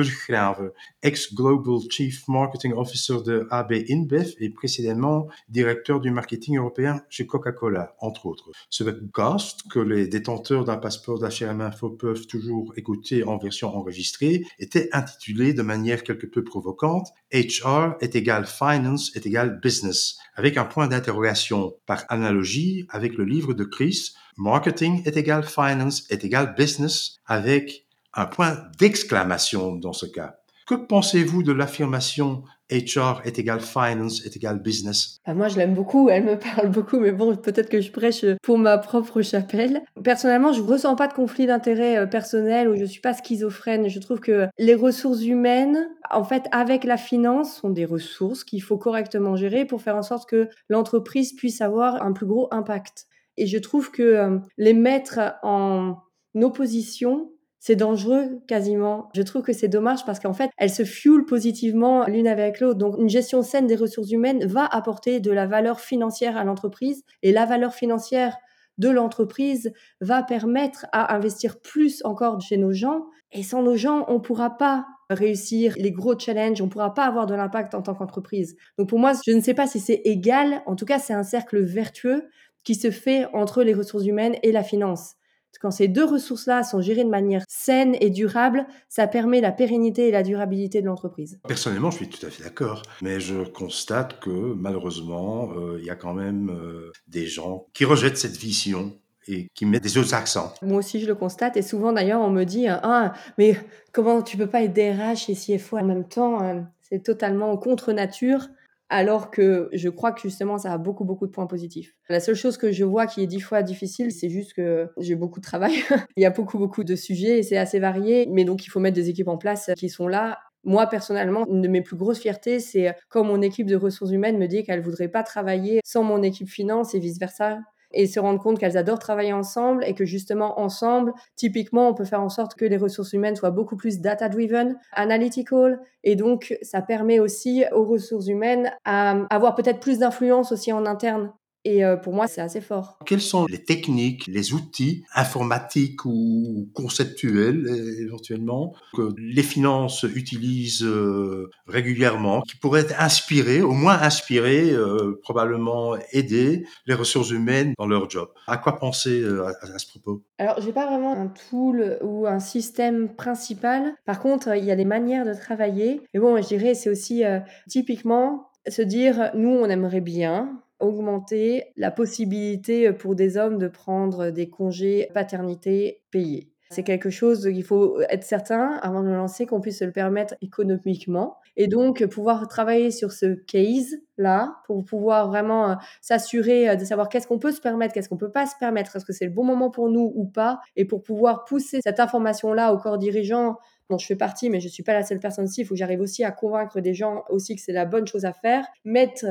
euh, 0.00 0.70
ex-Global 1.02 1.78
Chief 1.90 2.26
Marketing 2.28 2.72
Officer 2.72 3.16
de 3.24 3.46
AB 3.50 3.72
InBev 3.88 4.32
et 4.38 4.50
précédemment 4.50 5.28
directeur 5.48 6.00
du 6.00 6.10
marketing 6.10 6.58
européen 6.58 7.00
chez 7.08 7.26
Coca-Cola, 7.26 7.94
entre 8.00 8.26
autres. 8.26 8.50
Ce 8.70 8.84
webcast, 8.84 9.62
que 9.70 9.78
les 9.78 10.06
détenteurs 10.06 10.64
d'un 10.64 10.76
passeport 10.76 11.18
d'HRM 11.18 11.60
Info 11.60 11.90
peuvent 11.90 12.26
toujours 12.26 12.72
écouter 12.76 13.24
en 13.24 13.38
version 13.38 13.74
enregistrée, 13.76 14.44
était 14.58 14.88
intitulé 14.92 15.52
de 15.52 15.62
manière 15.62 16.02
quelque 16.02 16.26
peu 16.26 16.44
provocante 16.44 17.08
HR 17.32 17.96
est 18.00 18.14
égal 18.14 18.46
finance 18.46 19.14
est 19.16 19.26
égal 19.26 19.60
business, 19.60 20.16
avec 20.34 20.56
un 20.56 20.64
point 20.64 20.86
d'interrogation 20.86 21.74
par 21.86 22.04
analogie 22.08 22.86
avec 22.90 23.14
le 23.14 23.24
livre 23.24 23.54
de 23.54 23.64
Chris, 23.64 24.12
Marketing 24.36 25.02
est 25.06 25.16
égal 25.16 25.44
finance 25.44 26.04
est 26.10 26.24
égal 26.24 26.54
business, 26.56 27.16
avec 27.26 27.85
un 28.16 28.26
point 28.26 28.58
d'exclamation 28.78 29.76
dans 29.76 29.92
ce 29.92 30.06
cas. 30.06 30.36
Que 30.66 30.74
pensez-vous 30.74 31.44
de 31.44 31.52
l'affirmation 31.52 32.42
HR 32.72 33.20
est 33.24 33.38
égal 33.38 33.60
finance 33.60 34.26
est 34.26 34.34
égal 34.34 34.60
business? 34.60 35.20
Bah, 35.24 35.34
Moi, 35.34 35.46
je 35.46 35.56
l'aime 35.56 35.74
beaucoup, 35.74 36.08
elle 36.08 36.24
me 36.24 36.36
parle 36.56 36.70
beaucoup, 36.70 36.98
mais 36.98 37.12
bon, 37.12 37.36
peut-être 37.36 37.68
que 37.68 37.80
je 37.80 37.92
prêche 37.92 38.24
pour 38.42 38.58
ma 38.58 38.76
propre 38.78 39.22
chapelle. 39.22 39.82
Personnellement, 40.02 40.52
je 40.52 40.62
ne 40.62 40.66
ressens 40.66 40.96
pas 40.96 41.06
de 41.06 41.12
conflit 41.12 41.46
d'intérêt 41.46 41.98
euh, 41.98 42.06
personnel 42.06 42.68
ou 42.68 42.74
je 42.74 42.80
ne 42.80 42.86
suis 42.86 43.00
pas 43.00 43.14
schizophrène. 43.14 43.88
Je 43.88 44.00
trouve 44.00 44.18
que 44.18 44.48
les 44.58 44.74
ressources 44.74 45.22
humaines, 45.22 45.88
en 46.10 46.24
fait, 46.24 46.46
avec 46.50 46.82
la 46.82 46.96
finance, 46.96 47.60
sont 47.60 47.70
des 47.70 47.84
ressources 47.84 48.42
qu'il 48.42 48.62
faut 48.62 48.78
correctement 48.78 49.36
gérer 49.36 49.66
pour 49.66 49.82
faire 49.82 49.94
en 49.94 50.02
sorte 50.02 50.28
que 50.28 50.48
l'entreprise 50.68 51.34
puisse 51.34 51.60
avoir 51.60 52.02
un 52.02 52.12
plus 52.12 52.26
gros 52.26 52.48
impact. 52.50 53.06
Et 53.36 53.46
je 53.46 53.58
trouve 53.58 53.92
que 53.92 54.02
euh, 54.02 54.38
les 54.58 54.72
mettre 54.72 55.20
en 55.44 55.98
opposition 56.34 57.30
c'est 57.66 57.74
dangereux 57.74 58.42
quasiment. 58.46 59.08
Je 59.12 59.22
trouve 59.22 59.42
que 59.42 59.52
c'est 59.52 59.66
dommage 59.66 60.06
parce 60.06 60.20
qu'en 60.20 60.32
fait, 60.32 60.50
elles 60.56 60.70
se 60.70 60.84
fuelent 60.84 61.24
positivement 61.24 62.06
l'une 62.06 62.28
avec 62.28 62.60
l'autre. 62.60 62.78
Donc, 62.78 62.94
une 62.96 63.08
gestion 63.08 63.42
saine 63.42 63.66
des 63.66 63.74
ressources 63.74 64.12
humaines 64.12 64.46
va 64.46 64.64
apporter 64.66 65.18
de 65.18 65.32
la 65.32 65.48
valeur 65.48 65.80
financière 65.80 66.36
à 66.36 66.44
l'entreprise 66.44 67.02
et 67.24 67.32
la 67.32 67.44
valeur 67.44 67.74
financière 67.74 68.36
de 68.78 68.88
l'entreprise 68.88 69.72
va 70.00 70.22
permettre 70.22 70.86
à 70.92 71.12
investir 71.12 71.58
plus 71.58 72.04
encore 72.04 72.40
chez 72.40 72.56
nos 72.56 72.70
gens. 72.70 73.06
Et 73.32 73.42
sans 73.42 73.64
nos 73.64 73.74
gens, 73.74 74.04
on 74.06 74.14
ne 74.14 74.20
pourra 74.20 74.56
pas 74.56 74.86
réussir 75.10 75.74
les 75.76 75.90
gros 75.90 76.16
challenges, 76.16 76.62
on 76.62 76.66
ne 76.66 76.70
pourra 76.70 76.94
pas 76.94 77.06
avoir 77.06 77.26
de 77.26 77.34
l'impact 77.34 77.74
en 77.74 77.82
tant 77.82 77.96
qu'entreprise. 77.96 78.54
Donc 78.78 78.88
pour 78.90 79.00
moi, 79.00 79.10
je 79.26 79.32
ne 79.32 79.40
sais 79.40 79.54
pas 79.54 79.66
si 79.66 79.80
c'est 79.80 80.02
égal, 80.04 80.62
en 80.66 80.76
tout 80.76 80.84
cas 80.84 81.00
c'est 81.00 81.14
un 81.14 81.24
cercle 81.24 81.60
vertueux 81.64 82.28
qui 82.62 82.76
se 82.76 82.92
fait 82.92 83.26
entre 83.32 83.64
les 83.64 83.74
ressources 83.74 84.06
humaines 84.06 84.36
et 84.44 84.52
la 84.52 84.62
finance. 84.62 85.15
Quand 85.60 85.70
ces 85.70 85.88
deux 85.88 86.04
ressources-là 86.04 86.62
sont 86.62 86.80
gérées 86.80 87.04
de 87.04 87.10
manière 87.10 87.44
saine 87.48 87.96
et 88.00 88.10
durable, 88.10 88.66
ça 88.88 89.06
permet 89.06 89.40
la 89.40 89.52
pérennité 89.52 90.08
et 90.08 90.10
la 90.10 90.22
durabilité 90.22 90.80
de 90.80 90.86
l'entreprise. 90.86 91.38
Personnellement, 91.46 91.90
je 91.90 91.96
suis 91.96 92.08
tout 92.08 92.24
à 92.26 92.30
fait 92.30 92.44
d'accord, 92.44 92.82
mais 93.02 93.20
je 93.20 93.44
constate 93.44 94.20
que 94.20 94.54
malheureusement, 94.54 95.50
euh, 95.56 95.76
il 95.78 95.84
y 95.84 95.90
a 95.90 95.96
quand 95.96 96.14
même 96.14 96.50
euh, 96.50 96.92
des 97.08 97.26
gens 97.26 97.66
qui 97.72 97.84
rejettent 97.84 98.18
cette 98.18 98.36
vision 98.36 98.92
et 99.28 99.48
qui 99.54 99.66
mettent 99.66 99.82
des 99.82 99.98
autres 99.98 100.14
accents. 100.14 100.54
Moi 100.62 100.78
aussi, 100.78 101.00
je 101.00 101.06
le 101.06 101.14
constate. 101.14 101.56
Et 101.56 101.62
souvent, 101.62 101.92
d'ailleurs, 101.92 102.20
on 102.20 102.30
me 102.30 102.44
dit 102.44 102.68
Ah, 102.68 103.12
mais 103.38 103.56
comment 103.92 104.22
tu 104.22 104.36
peux 104.36 104.46
pas 104.46 104.62
être 104.62 104.72
DRH 104.72 105.28
et 105.28 105.34
CFO 105.34 105.78
en 105.78 105.84
même 105.84 106.06
temps 106.06 106.40
hein? 106.40 106.68
C'est 106.88 107.02
totalement 107.02 107.56
contre 107.56 107.92
nature. 107.92 108.48
Alors 108.88 109.30
que 109.30 109.68
je 109.72 109.88
crois 109.88 110.12
que 110.12 110.20
justement 110.20 110.58
ça 110.58 110.72
a 110.72 110.78
beaucoup 110.78 111.04
beaucoup 111.04 111.26
de 111.26 111.32
points 111.32 111.46
positifs. 111.46 111.94
La 112.08 112.20
seule 112.20 112.34
chose 112.34 112.56
que 112.56 112.72
je 112.72 112.84
vois 112.84 113.06
qui 113.06 113.22
est 113.22 113.26
dix 113.26 113.40
fois 113.40 113.62
difficile, 113.62 114.12
c'est 114.12 114.30
juste 114.30 114.54
que 114.54 114.88
j'ai 114.98 115.16
beaucoup 115.16 115.40
de 115.40 115.44
travail. 115.44 115.74
il 116.16 116.22
y 116.22 116.26
a 116.26 116.30
beaucoup 116.30 116.58
beaucoup 116.58 116.84
de 116.84 116.94
sujets 116.94 117.38
et 117.38 117.42
c'est 117.42 117.56
assez 117.56 117.78
varié, 117.78 118.26
mais 118.30 118.44
donc 118.44 118.64
il 118.66 118.70
faut 118.70 118.80
mettre 118.80 118.94
des 118.94 119.08
équipes 119.08 119.28
en 119.28 119.38
place 119.38 119.70
qui 119.76 119.88
sont 119.88 120.08
là. 120.08 120.38
Moi, 120.64 120.86
personnellement, 120.88 121.46
une 121.46 121.62
de 121.62 121.68
mes 121.68 121.80
plus 121.80 121.96
grosses 121.96 122.18
fiertés, 122.18 122.58
c'est 122.58 122.92
quand 123.08 123.22
mon 123.22 123.40
équipe 123.40 123.68
de 123.68 123.76
ressources 123.76 124.10
humaines 124.10 124.36
me 124.36 124.48
dit 124.48 124.64
qu'elle 124.64 124.80
voudrait 124.80 125.08
pas 125.08 125.22
travailler 125.22 125.80
sans 125.84 126.02
mon 126.02 126.22
équipe 126.22 126.48
finance 126.48 126.94
et 126.94 126.98
vice 126.98 127.20
versa 127.20 127.58
et 127.92 128.06
se 128.06 128.20
rendre 128.20 128.40
compte 128.40 128.58
qu'elles 128.58 128.76
adorent 128.76 128.98
travailler 128.98 129.32
ensemble 129.32 129.84
et 129.84 129.94
que 129.94 130.04
justement 130.04 130.60
ensemble, 130.60 131.12
typiquement, 131.36 131.88
on 131.88 131.94
peut 131.94 132.04
faire 132.04 132.22
en 132.22 132.28
sorte 132.28 132.54
que 132.54 132.64
les 132.64 132.76
ressources 132.76 133.12
humaines 133.12 133.36
soient 133.36 133.50
beaucoup 133.50 133.76
plus 133.76 134.00
data-driven, 134.00 134.76
analytical, 134.92 135.80
et 136.04 136.16
donc 136.16 136.56
ça 136.62 136.82
permet 136.82 137.18
aussi 137.18 137.64
aux 137.72 137.84
ressources 137.84 138.28
humaines 138.28 138.72
à 138.84 139.16
avoir 139.30 139.54
peut-être 139.54 139.80
plus 139.80 139.98
d'influence 139.98 140.52
aussi 140.52 140.72
en 140.72 140.86
interne 140.86 141.32
et 141.66 141.84
euh, 141.84 141.96
pour 141.96 142.14
moi, 142.14 142.28
c'est 142.28 142.40
assez 142.40 142.60
fort. 142.60 142.96
Quelles 143.06 143.20
sont 143.20 143.44
les 143.46 143.58
techniques, 143.58 144.28
les 144.28 144.52
outils 144.52 145.04
informatiques 145.16 146.04
ou 146.04 146.68
conceptuels 146.74 147.66
éventuellement 147.98 148.72
que 148.94 149.12
les 149.18 149.42
finances 149.42 150.04
utilisent 150.04 150.84
euh, 150.84 151.50
régulièrement, 151.66 152.42
qui 152.42 152.56
pourraient 152.56 152.86
inspirer, 153.00 153.62
au 153.62 153.72
moins 153.72 154.00
inspirer, 154.00 154.70
euh, 154.70 155.18
probablement 155.24 155.96
aider 156.12 156.64
les 156.86 156.94
ressources 156.94 157.30
humaines 157.30 157.74
dans 157.76 157.88
leur 157.88 158.08
job? 158.08 158.28
À 158.46 158.58
quoi 158.58 158.78
penser 158.78 159.24
à, 159.24 159.78
ce 159.78 159.88
propos? 159.88 160.22
Alors, 160.38 160.60
j'ai 160.60 160.72
pas 160.72 160.86
vraiment 160.86 161.20
un 161.20 161.26
tool 161.26 161.98
ou 162.00 162.28
un 162.28 162.38
système 162.38 163.08
principal. 163.08 163.94
Par 164.04 164.20
contre, 164.20 164.56
il 164.56 164.64
y 164.64 164.70
a 164.70 164.76
des 164.76 164.84
manières 164.84 165.26
de 165.26 165.34
travailler. 165.34 166.00
Et 166.14 166.20
bon, 166.20 166.40
je 166.40 166.46
dirais, 166.46 166.74
c'est 166.74 166.90
aussi 166.90 167.24
typiquement 167.68 168.50
se 168.68 168.82
dire, 168.82 169.30
nous, 169.34 169.50
on 169.50 169.68
aimerait 169.68 170.00
bien 170.00 170.60
augmenter 170.80 171.64
la 171.76 171.90
possibilité 171.90 172.92
pour 172.92 173.14
des 173.14 173.36
hommes 173.36 173.58
de 173.58 173.68
prendre 173.68 174.30
des 174.30 174.48
congés 174.48 175.08
paternité 175.14 176.02
payés. 176.10 176.50
C'est 176.70 176.82
quelque 176.82 177.10
chose 177.10 177.44
qu'il 177.44 177.62
faut 177.62 178.00
être 178.08 178.24
certain 178.24 178.78
avant 178.82 179.02
de 179.02 179.08
lancer 179.08 179.46
qu'on 179.46 179.60
puisse 179.60 179.78
se 179.78 179.84
le 179.84 179.92
permettre 179.92 180.34
économiquement 180.40 181.38
et 181.56 181.68
donc 181.68 182.04
pouvoir 182.06 182.48
travailler 182.48 182.90
sur 182.90 183.12
ce 183.12 183.34
case 183.34 183.96
là 184.18 184.56
pour 184.66 184.84
pouvoir 184.84 185.28
vraiment 185.28 185.70
euh, 185.70 185.74
s'assurer 186.00 186.68
euh, 186.68 186.74
de 186.74 186.84
savoir 186.84 187.08
qu'est-ce 187.08 187.28
qu'on 187.28 187.38
peut 187.38 187.52
se 187.52 187.60
permettre, 187.60 187.94
qu'est-ce 187.94 188.08
qu'on 188.08 188.16
peut 188.16 188.32
pas 188.32 188.46
se 188.46 188.56
permettre, 188.58 188.96
est-ce 188.96 189.04
que 189.04 189.12
c'est 189.12 189.26
le 189.26 189.30
bon 189.30 189.44
moment 189.44 189.70
pour 189.70 189.88
nous 189.90 190.12
ou 190.16 190.26
pas 190.26 190.58
et 190.74 190.84
pour 190.84 191.02
pouvoir 191.02 191.44
pousser 191.44 191.80
cette 191.82 192.00
information 192.00 192.52
là 192.52 192.72
au 192.72 192.78
corps 192.78 192.98
dirigeant 192.98 193.58
dont 193.88 193.98
je 193.98 194.06
fais 194.06 194.16
partie 194.16 194.50
mais 194.50 194.58
je 194.58 194.68
suis 194.68 194.82
pas 194.82 194.92
la 194.92 195.04
seule 195.04 195.20
personne 195.20 195.44
ici, 195.44 195.60
il 195.60 195.64
faut 195.64 195.74
que 195.74 195.78
j'arrive 195.78 196.00
aussi 196.00 196.24
à 196.24 196.32
convaincre 196.32 196.80
des 196.80 196.94
gens 196.94 197.22
aussi 197.30 197.54
que 197.54 197.62
c'est 197.62 197.72
la 197.72 197.84
bonne 197.84 198.08
chose 198.08 198.24
à 198.24 198.32
faire, 198.32 198.66
mettre 198.84 199.26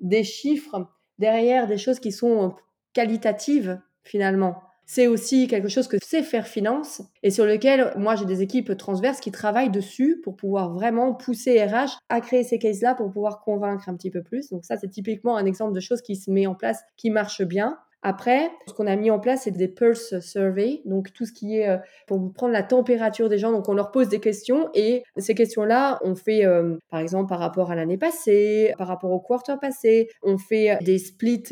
des 0.00 0.24
chiffres 0.24 0.88
derrière 1.18 1.66
des 1.66 1.78
choses 1.78 2.00
qui 2.00 2.12
sont 2.12 2.54
qualitatives 2.92 3.80
finalement. 4.02 4.62
C'est 4.90 5.06
aussi 5.06 5.48
quelque 5.48 5.68
chose 5.68 5.86
que 5.86 5.98
c'est 6.02 6.22
faire 6.22 6.46
finance 6.46 7.02
et 7.22 7.30
sur 7.30 7.44
lequel 7.44 7.92
moi 7.98 8.16
j'ai 8.16 8.24
des 8.24 8.40
équipes 8.40 8.74
transverses 8.74 9.20
qui 9.20 9.30
travaillent 9.30 9.70
dessus 9.70 10.18
pour 10.24 10.34
pouvoir 10.34 10.72
vraiment 10.72 11.12
pousser 11.12 11.62
RH 11.62 11.98
à 12.08 12.22
créer 12.22 12.42
ces 12.42 12.58
cases-là 12.58 12.94
pour 12.94 13.10
pouvoir 13.10 13.40
convaincre 13.40 13.86
un 13.90 13.94
petit 13.94 14.10
peu 14.10 14.22
plus. 14.22 14.48
Donc 14.48 14.64
ça 14.64 14.78
c'est 14.78 14.88
typiquement 14.88 15.36
un 15.36 15.44
exemple 15.44 15.74
de 15.74 15.80
choses 15.80 16.00
qui 16.00 16.16
se 16.16 16.30
met 16.30 16.46
en 16.46 16.54
place, 16.54 16.82
qui 16.96 17.10
marche 17.10 17.42
bien. 17.42 17.78
Après, 18.02 18.52
ce 18.68 18.72
qu'on 18.72 18.86
a 18.86 18.94
mis 18.94 19.10
en 19.10 19.18
place, 19.18 19.42
c'est 19.44 19.50
des 19.50 19.66
pulse 19.66 20.20
surveys, 20.20 20.82
donc 20.84 21.12
tout 21.12 21.26
ce 21.26 21.32
qui 21.32 21.58
est 21.58 21.68
euh, 21.68 21.78
pour 22.06 22.32
prendre 22.32 22.52
la 22.52 22.62
température 22.62 23.28
des 23.28 23.38
gens. 23.38 23.50
Donc 23.50 23.68
on 23.68 23.74
leur 23.74 23.90
pose 23.90 24.08
des 24.08 24.20
questions 24.20 24.70
et 24.72 25.02
ces 25.16 25.34
questions-là, 25.34 25.98
on 26.04 26.14
fait 26.14 26.44
euh, 26.44 26.76
par 26.90 27.00
exemple 27.00 27.28
par 27.28 27.40
rapport 27.40 27.72
à 27.72 27.74
l'année 27.74 27.98
passée, 27.98 28.72
par 28.78 28.86
rapport 28.86 29.10
au 29.10 29.18
quarter 29.18 29.56
passé, 29.60 30.08
on 30.22 30.38
fait 30.38 30.70
euh, 30.70 30.76
des 30.80 30.98
splits 30.98 31.42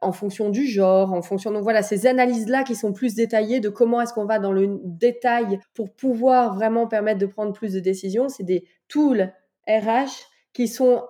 en 0.00 0.12
fonction 0.12 0.48
du 0.48 0.66
genre, 0.66 1.12
en 1.12 1.20
fonction. 1.20 1.50
Donc 1.50 1.64
voilà, 1.64 1.82
ces 1.82 2.06
analyses-là 2.06 2.62
qui 2.62 2.76
sont 2.76 2.94
plus 2.94 3.14
détaillées 3.14 3.60
de 3.60 3.68
comment 3.68 4.00
est-ce 4.00 4.14
qu'on 4.14 4.24
va 4.24 4.38
dans 4.38 4.52
le 4.52 4.80
détail 4.84 5.58
pour 5.74 5.92
pouvoir 5.92 6.54
vraiment 6.54 6.86
permettre 6.86 7.18
de 7.18 7.26
prendre 7.26 7.52
plus 7.52 7.74
de 7.74 7.80
décisions. 7.80 8.30
C'est 8.30 8.44
des 8.44 8.64
tools 8.88 9.30
RH 9.68 10.28
qui 10.54 10.66
sont 10.66 11.02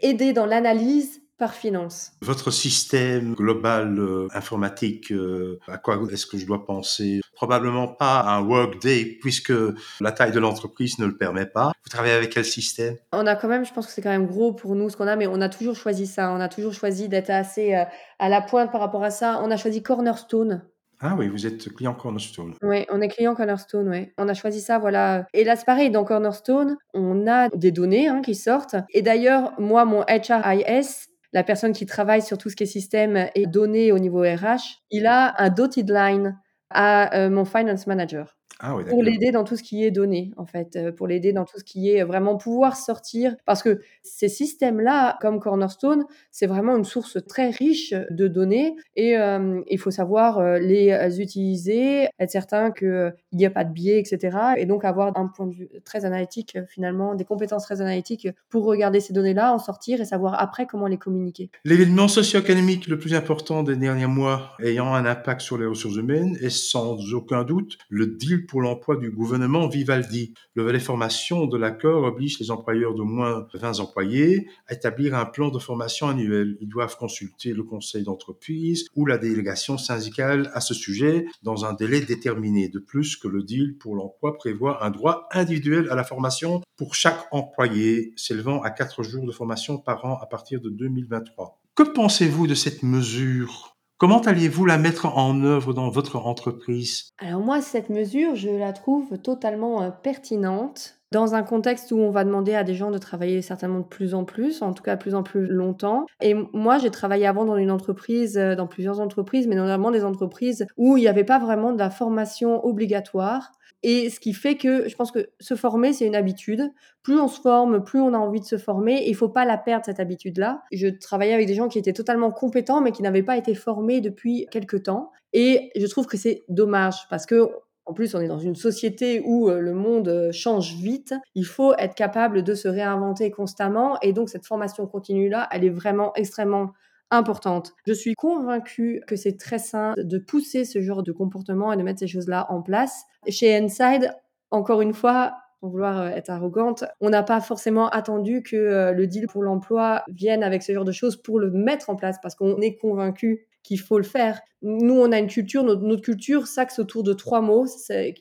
aidés 0.00 0.32
dans 0.32 0.46
l'analyse 0.46 1.21
finance. 1.48 2.12
Votre 2.22 2.50
système 2.50 3.34
global 3.34 3.98
euh, 3.98 4.28
informatique, 4.34 5.10
euh, 5.12 5.58
à 5.68 5.78
quoi 5.78 6.00
est-ce 6.10 6.26
que 6.26 6.38
je 6.38 6.46
dois 6.46 6.64
penser? 6.64 7.20
Probablement 7.34 7.88
pas 7.88 8.22
un 8.22 8.42
workday 8.42 9.18
puisque 9.20 9.52
la 10.00 10.12
taille 10.12 10.32
de 10.32 10.38
l'entreprise 10.38 10.98
ne 10.98 11.06
le 11.06 11.16
permet 11.16 11.46
pas. 11.46 11.72
Vous 11.84 11.90
travaillez 11.90 12.14
avec 12.14 12.30
quel 12.30 12.44
système? 12.44 12.96
On 13.12 13.26
a 13.26 13.34
quand 13.36 13.48
même, 13.48 13.64
je 13.64 13.72
pense 13.72 13.86
que 13.86 13.92
c'est 13.92 14.02
quand 14.02 14.10
même 14.10 14.26
gros 14.26 14.52
pour 14.52 14.74
nous 14.74 14.90
ce 14.90 14.96
qu'on 14.96 15.06
a, 15.06 15.16
mais 15.16 15.26
on 15.26 15.40
a 15.40 15.48
toujours 15.48 15.76
choisi 15.76 16.06
ça. 16.06 16.32
On 16.32 16.40
a 16.40 16.48
toujours 16.48 16.72
choisi 16.72 17.08
d'être 17.08 17.30
assez 17.30 17.74
euh, 17.74 17.84
à 18.18 18.28
la 18.28 18.40
pointe 18.40 18.70
par 18.70 18.80
rapport 18.80 19.02
à 19.02 19.10
ça. 19.10 19.40
On 19.42 19.50
a 19.50 19.56
choisi 19.56 19.82
Cornerstone. 19.82 20.62
Ah 21.04 21.16
oui, 21.18 21.26
vous 21.26 21.48
êtes 21.48 21.74
client 21.74 21.94
Cornerstone. 21.94 22.54
Oui, 22.62 22.86
on 22.88 23.00
est 23.00 23.08
client 23.08 23.34
Cornerstone, 23.34 23.88
oui. 23.88 24.12
On 24.18 24.28
a 24.28 24.34
choisi 24.34 24.60
ça, 24.60 24.78
voilà. 24.78 25.26
Et 25.34 25.42
là, 25.42 25.56
c'est 25.56 25.64
pareil, 25.64 25.90
dans 25.90 26.04
Cornerstone, 26.04 26.76
on 26.94 27.26
a 27.26 27.48
des 27.48 27.72
données 27.72 28.06
hein, 28.06 28.22
qui 28.22 28.36
sortent. 28.36 28.76
Et 28.90 29.02
d'ailleurs, 29.02 29.52
moi, 29.58 29.84
mon 29.84 30.02
HRIS, 30.02 31.08
la 31.32 31.42
personne 31.42 31.72
qui 31.72 31.86
travaille 31.86 32.22
sur 32.22 32.38
tout 32.38 32.50
ce 32.50 32.56
qui 32.56 32.64
est 32.64 32.66
système 32.66 33.28
et 33.34 33.46
données 33.46 33.92
au 33.92 33.98
niveau 33.98 34.20
RH, 34.20 34.82
il 34.90 35.06
a 35.06 35.34
un 35.40 35.48
dotted 35.48 35.90
line 35.90 36.38
à 36.70 37.16
euh, 37.16 37.30
mon 37.30 37.44
finance 37.44 37.86
manager. 37.86 38.36
Ah 38.60 38.76
pour 38.88 39.02
l'aider 39.02 39.32
dans 39.32 39.44
tout 39.44 39.56
ce 39.56 39.62
qui 39.62 39.84
est 39.84 39.90
donné, 39.90 40.32
en 40.36 40.46
fait, 40.46 40.76
euh, 40.76 40.92
pour 40.92 41.06
l'aider 41.06 41.32
dans 41.32 41.44
tout 41.44 41.58
ce 41.58 41.64
qui 41.64 41.90
est 41.90 42.04
vraiment 42.04 42.36
pouvoir 42.36 42.76
sortir. 42.76 43.34
Parce 43.44 43.62
que 43.62 43.80
ces 44.02 44.28
systèmes-là, 44.28 45.18
comme 45.20 45.40
Cornerstone, 45.40 46.04
c'est 46.30 46.46
vraiment 46.46 46.76
une 46.76 46.84
source 46.84 47.18
très 47.26 47.50
riche 47.50 47.94
de 48.10 48.28
données 48.28 48.76
et 48.96 49.16
euh, 49.18 49.60
il 49.68 49.78
faut 49.78 49.90
savoir 49.90 50.38
euh, 50.38 50.58
les 50.58 51.20
utiliser, 51.20 52.08
être 52.18 52.30
certain 52.30 52.70
qu'il 52.70 53.14
n'y 53.32 53.46
a 53.46 53.50
pas 53.50 53.64
de 53.64 53.72
biais, 53.72 53.98
etc. 53.98 54.36
Et 54.56 54.66
donc 54.66 54.84
avoir 54.84 55.16
un 55.16 55.26
point 55.26 55.46
de 55.46 55.54
vue 55.54 55.68
très 55.84 56.04
analytique, 56.04 56.58
finalement, 56.68 57.14
des 57.14 57.24
compétences 57.24 57.64
très 57.64 57.80
analytiques 57.80 58.28
pour 58.48 58.64
regarder 58.64 59.00
ces 59.00 59.12
données-là, 59.12 59.52
en 59.52 59.58
sortir 59.58 60.00
et 60.00 60.04
savoir 60.04 60.40
après 60.40 60.66
comment 60.66 60.86
les 60.86 60.98
communiquer. 60.98 61.50
L'événement 61.64 62.08
socio-économique 62.08 62.86
le 62.86 62.98
plus 62.98 63.14
important 63.14 63.62
des 63.62 63.76
derniers 63.76 64.06
mois 64.06 64.52
ayant 64.62 64.94
un 64.94 65.04
impact 65.04 65.40
sur 65.40 65.58
les 65.58 65.66
ressources 65.66 65.96
humaines 65.96 66.36
est 66.40 66.50
sans 66.50 67.12
aucun 67.14 67.44
doute 67.44 67.78
le 67.88 68.06
deal 68.06 68.41
pour 68.42 68.62
l'emploi 68.62 68.96
du 68.96 69.10
gouvernement 69.10 69.68
Vivaldi. 69.68 70.34
Le 70.54 70.62
volet 70.62 70.78
formation 70.78 71.46
de 71.46 71.56
l'accord 71.56 72.04
oblige 72.04 72.38
les 72.38 72.50
employeurs 72.50 72.94
de 72.94 73.02
moins 73.02 73.46
de 73.52 73.58
20 73.58 73.80
employés 73.80 74.48
à 74.68 74.74
établir 74.74 75.14
un 75.14 75.24
plan 75.24 75.50
de 75.50 75.58
formation 75.58 76.08
annuel. 76.08 76.56
Ils 76.60 76.68
doivent 76.68 76.96
consulter 76.96 77.52
le 77.52 77.62
conseil 77.62 78.02
d'entreprise 78.02 78.86
ou 78.94 79.06
la 79.06 79.18
délégation 79.18 79.78
syndicale 79.78 80.50
à 80.54 80.60
ce 80.60 80.74
sujet 80.74 81.26
dans 81.42 81.64
un 81.64 81.72
délai 81.72 82.00
déterminé. 82.00 82.68
De 82.68 82.78
plus 82.78 83.16
que 83.16 83.28
le 83.28 83.42
deal 83.42 83.76
pour 83.78 83.94
l'emploi 83.94 84.36
prévoit 84.36 84.84
un 84.84 84.90
droit 84.90 85.28
individuel 85.32 85.88
à 85.90 85.94
la 85.94 86.04
formation 86.04 86.60
pour 86.76 86.94
chaque 86.94 87.26
employé, 87.30 88.12
s'élevant 88.16 88.62
à 88.62 88.70
4 88.70 89.02
jours 89.02 89.26
de 89.26 89.32
formation 89.32 89.78
par 89.78 90.04
an 90.04 90.18
à 90.20 90.26
partir 90.26 90.60
de 90.60 90.68
2023. 90.68 91.60
Que 91.74 91.82
pensez-vous 91.84 92.46
de 92.46 92.54
cette 92.54 92.82
mesure? 92.82 93.71
Comment 94.02 94.18
alliez-vous 94.18 94.66
la 94.66 94.78
mettre 94.78 95.06
en 95.16 95.44
œuvre 95.44 95.72
dans 95.72 95.88
votre 95.88 96.16
entreprise? 96.16 97.12
Alors 97.18 97.40
moi, 97.40 97.62
cette 97.62 97.88
mesure, 97.88 98.34
je 98.34 98.48
la 98.48 98.72
trouve 98.72 99.16
totalement 99.18 99.80
euh, 99.80 99.90
pertinente 99.90 101.00
dans 101.12 101.34
un 101.34 101.42
contexte 101.42 101.92
où 101.92 101.98
on 101.98 102.10
va 102.10 102.24
demander 102.24 102.54
à 102.54 102.64
des 102.64 102.74
gens 102.74 102.90
de 102.90 102.98
travailler 102.98 103.42
certainement 103.42 103.80
de 103.80 103.84
plus 103.84 104.14
en 104.14 104.24
plus, 104.24 104.62
en 104.62 104.72
tout 104.72 104.82
cas 104.82 104.96
de 104.96 105.00
plus 105.00 105.14
en 105.14 105.22
plus 105.22 105.46
longtemps. 105.46 106.06
Et 106.20 106.34
moi, 106.52 106.78
j'ai 106.78 106.90
travaillé 106.90 107.26
avant 107.26 107.44
dans 107.44 107.56
une 107.56 107.70
entreprise, 107.70 108.38
euh, 108.38 108.56
dans 108.56 108.66
plusieurs 108.66 108.98
entreprises, 108.98 109.46
mais 109.46 109.54
notamment 109.54 109.90
des 109.90 110.04
entreprises 110.04 110.66
où 110.76 110.96
il 110.96 111.02
n'y 111.02 111.08
avait 111.08 111.24
pas 111.24 111.38
vraiment 111.38 111.72
de 111.72 111.78
la 111.78 111.90
formation 111.90 112.64
obligatoire. 112.64 113.52
Et 113.82 114.10
ce 114.10 114.20
qui 114.20 114.32
fait 114.32 114.56
que 114.56 114.88
je 114.88 114.94
pense 114.94 115.10
que 115.10 115.30
se 115.38 115.54
former, 115.54 115.92
c'est 115.92 116.06
une 116.06 116.14
habitude. 116.14 116.70
Plus 117.02 117.18
on 117.18 117.28
se 117.28 117.40
forme, 117.40 117.84
plus 117.84 118.00
on 118.00 118.14
a 118.14 118.18
envie 118.18 118.40
de 118.40 118.44
se 118.44 118.56
former. 118.56 119.04
il 119.06 119.14
faut 119.14 119.28
pas 119.28 119.44
la 119.44 119.58
perdre, 119.58 119.84
cette 119.84 120.00
habitude-là. 120.00 120.62
Je 120.72 120.86
travaillais 120.86 121.34
avec 121.34 121.46
des 121.46 121.54
gens 121.54 121.68
qui 121.68 121.78
étaient 121.78 121.92
totalement 121.92 122.30
compétents, 122.30 122.80
mais 122.80 122.92
qui 122.92 123.02
n'avaient 123.02 123.24
pas 123.24 123.36
été 123.36 123.54
formés 123.54 124.00
depuis 124.00 124.46
quelques 124.50 124.84
temps. 124.84 125.10
Et 125.32 125.72
je 125.76 125.86
trouve 125.86 126.06
que 126.06 126.16
c'est 126.16 126.44
dommage 126.48 127.08
parce 127.10 127.26
que 127.26 127.50
en 127.84 127.94
plus, 127.94 128.14
on 128.14 128.20
est 128.20 128.28
dans 128.28 128.38
une 128.38 128.54
société 128.54 129.22
où 129.24 129.50
euh, 129.50 129.60
le 129.60 129.74
monde 129.74 130.08
euh, 130.08 130.32
change 130.32 130.74
vite. 130.74 131.14
Il 131.34 131.44
faut 131.44 131.74
être 131.78 131.94
capable 131.94 132.42
de 132.42 132.54
se 132.54 132.68
réinventer 132.68 133.30
constamment. 133.30 133.98
Et 134.02 134.12
donc, 134.12 134.28
cette 134.28 134.46
formation 134.46 134.86
continue-là, 134.86 135.48
elle 135.50 135.64
est 135.64 135.70
vraiment 135.70 136.12
extrêmement 136.14 136.72
importante. 137.10 137.72
Je 137.86 137.92
suis 137.92 138.14
convaincue 138.14 139.02
que 139.06 139.16
c'est 139.16 139.36
très 139.36 139.58
sain 139.58 139.94
de 139.96 140.18
pousser 140.18 140.64
ce 140.64 140.80
genre 140.80 141.02
de 141.02 141.12
comportement 141.12 141.72
et 141.72 141.76
de 141.76 141.82
mettre 141.82 141.98
ces 141.98 142.06
choses-là 142.06 142.46
en 142.50 142.62
place. 142.62 143.02
Chez 143.28 143.56
Inside, 143.56 144.14
encore 144.50 144.80
une 144.80 144.94
fois, 144.94 145.34
pour 145.60 145.70
vouloir 145.70 146.00
euh, 146.00 146.08
être 146.08 146.30
arrogante, 146.30 146.84
on 147.00 147.10
n'a 147.10 147.24
pas 147.24 147.40
forcément 147.40 147.88
attendu 147.88 148.42
que 148.42 148.92
le 148.92 149.06
deal 149.08 149.26
pour 149.26 149.42
l'emploi 149.42 150.04
vienne 150.08 150.44
avec 150.44 150.62
ce 150.62 150.72
genre 150.72 150.84
de 150.84 150.92
choses 150.92 151.20
pour 151.20 151.40
le 151.40 151.50
mettre 151.50 151.90
en 151.90 151.96
place 151.96 152.16
parce 152.22 152.36
qu'on 152.36 152.60
est 152.60 152.76
convaincu 152.76 153.48
qu'il 153.62 153.80
faut 153.80 153.98
le 153.98 154.04
faire. 154.04 154.40
Nous, 154.62 154.94
on 154.94 155.12
a 155.12 155.18
une 155.18 155.28
culture, 155.28 155.64
notre, 155.64 156.02
culture 156.02 156.46
s'axe 156.46 156.78
autour 156.78 157.02
de 157.02 157.12
trois 157.12 157.40
mots 157.40 157.66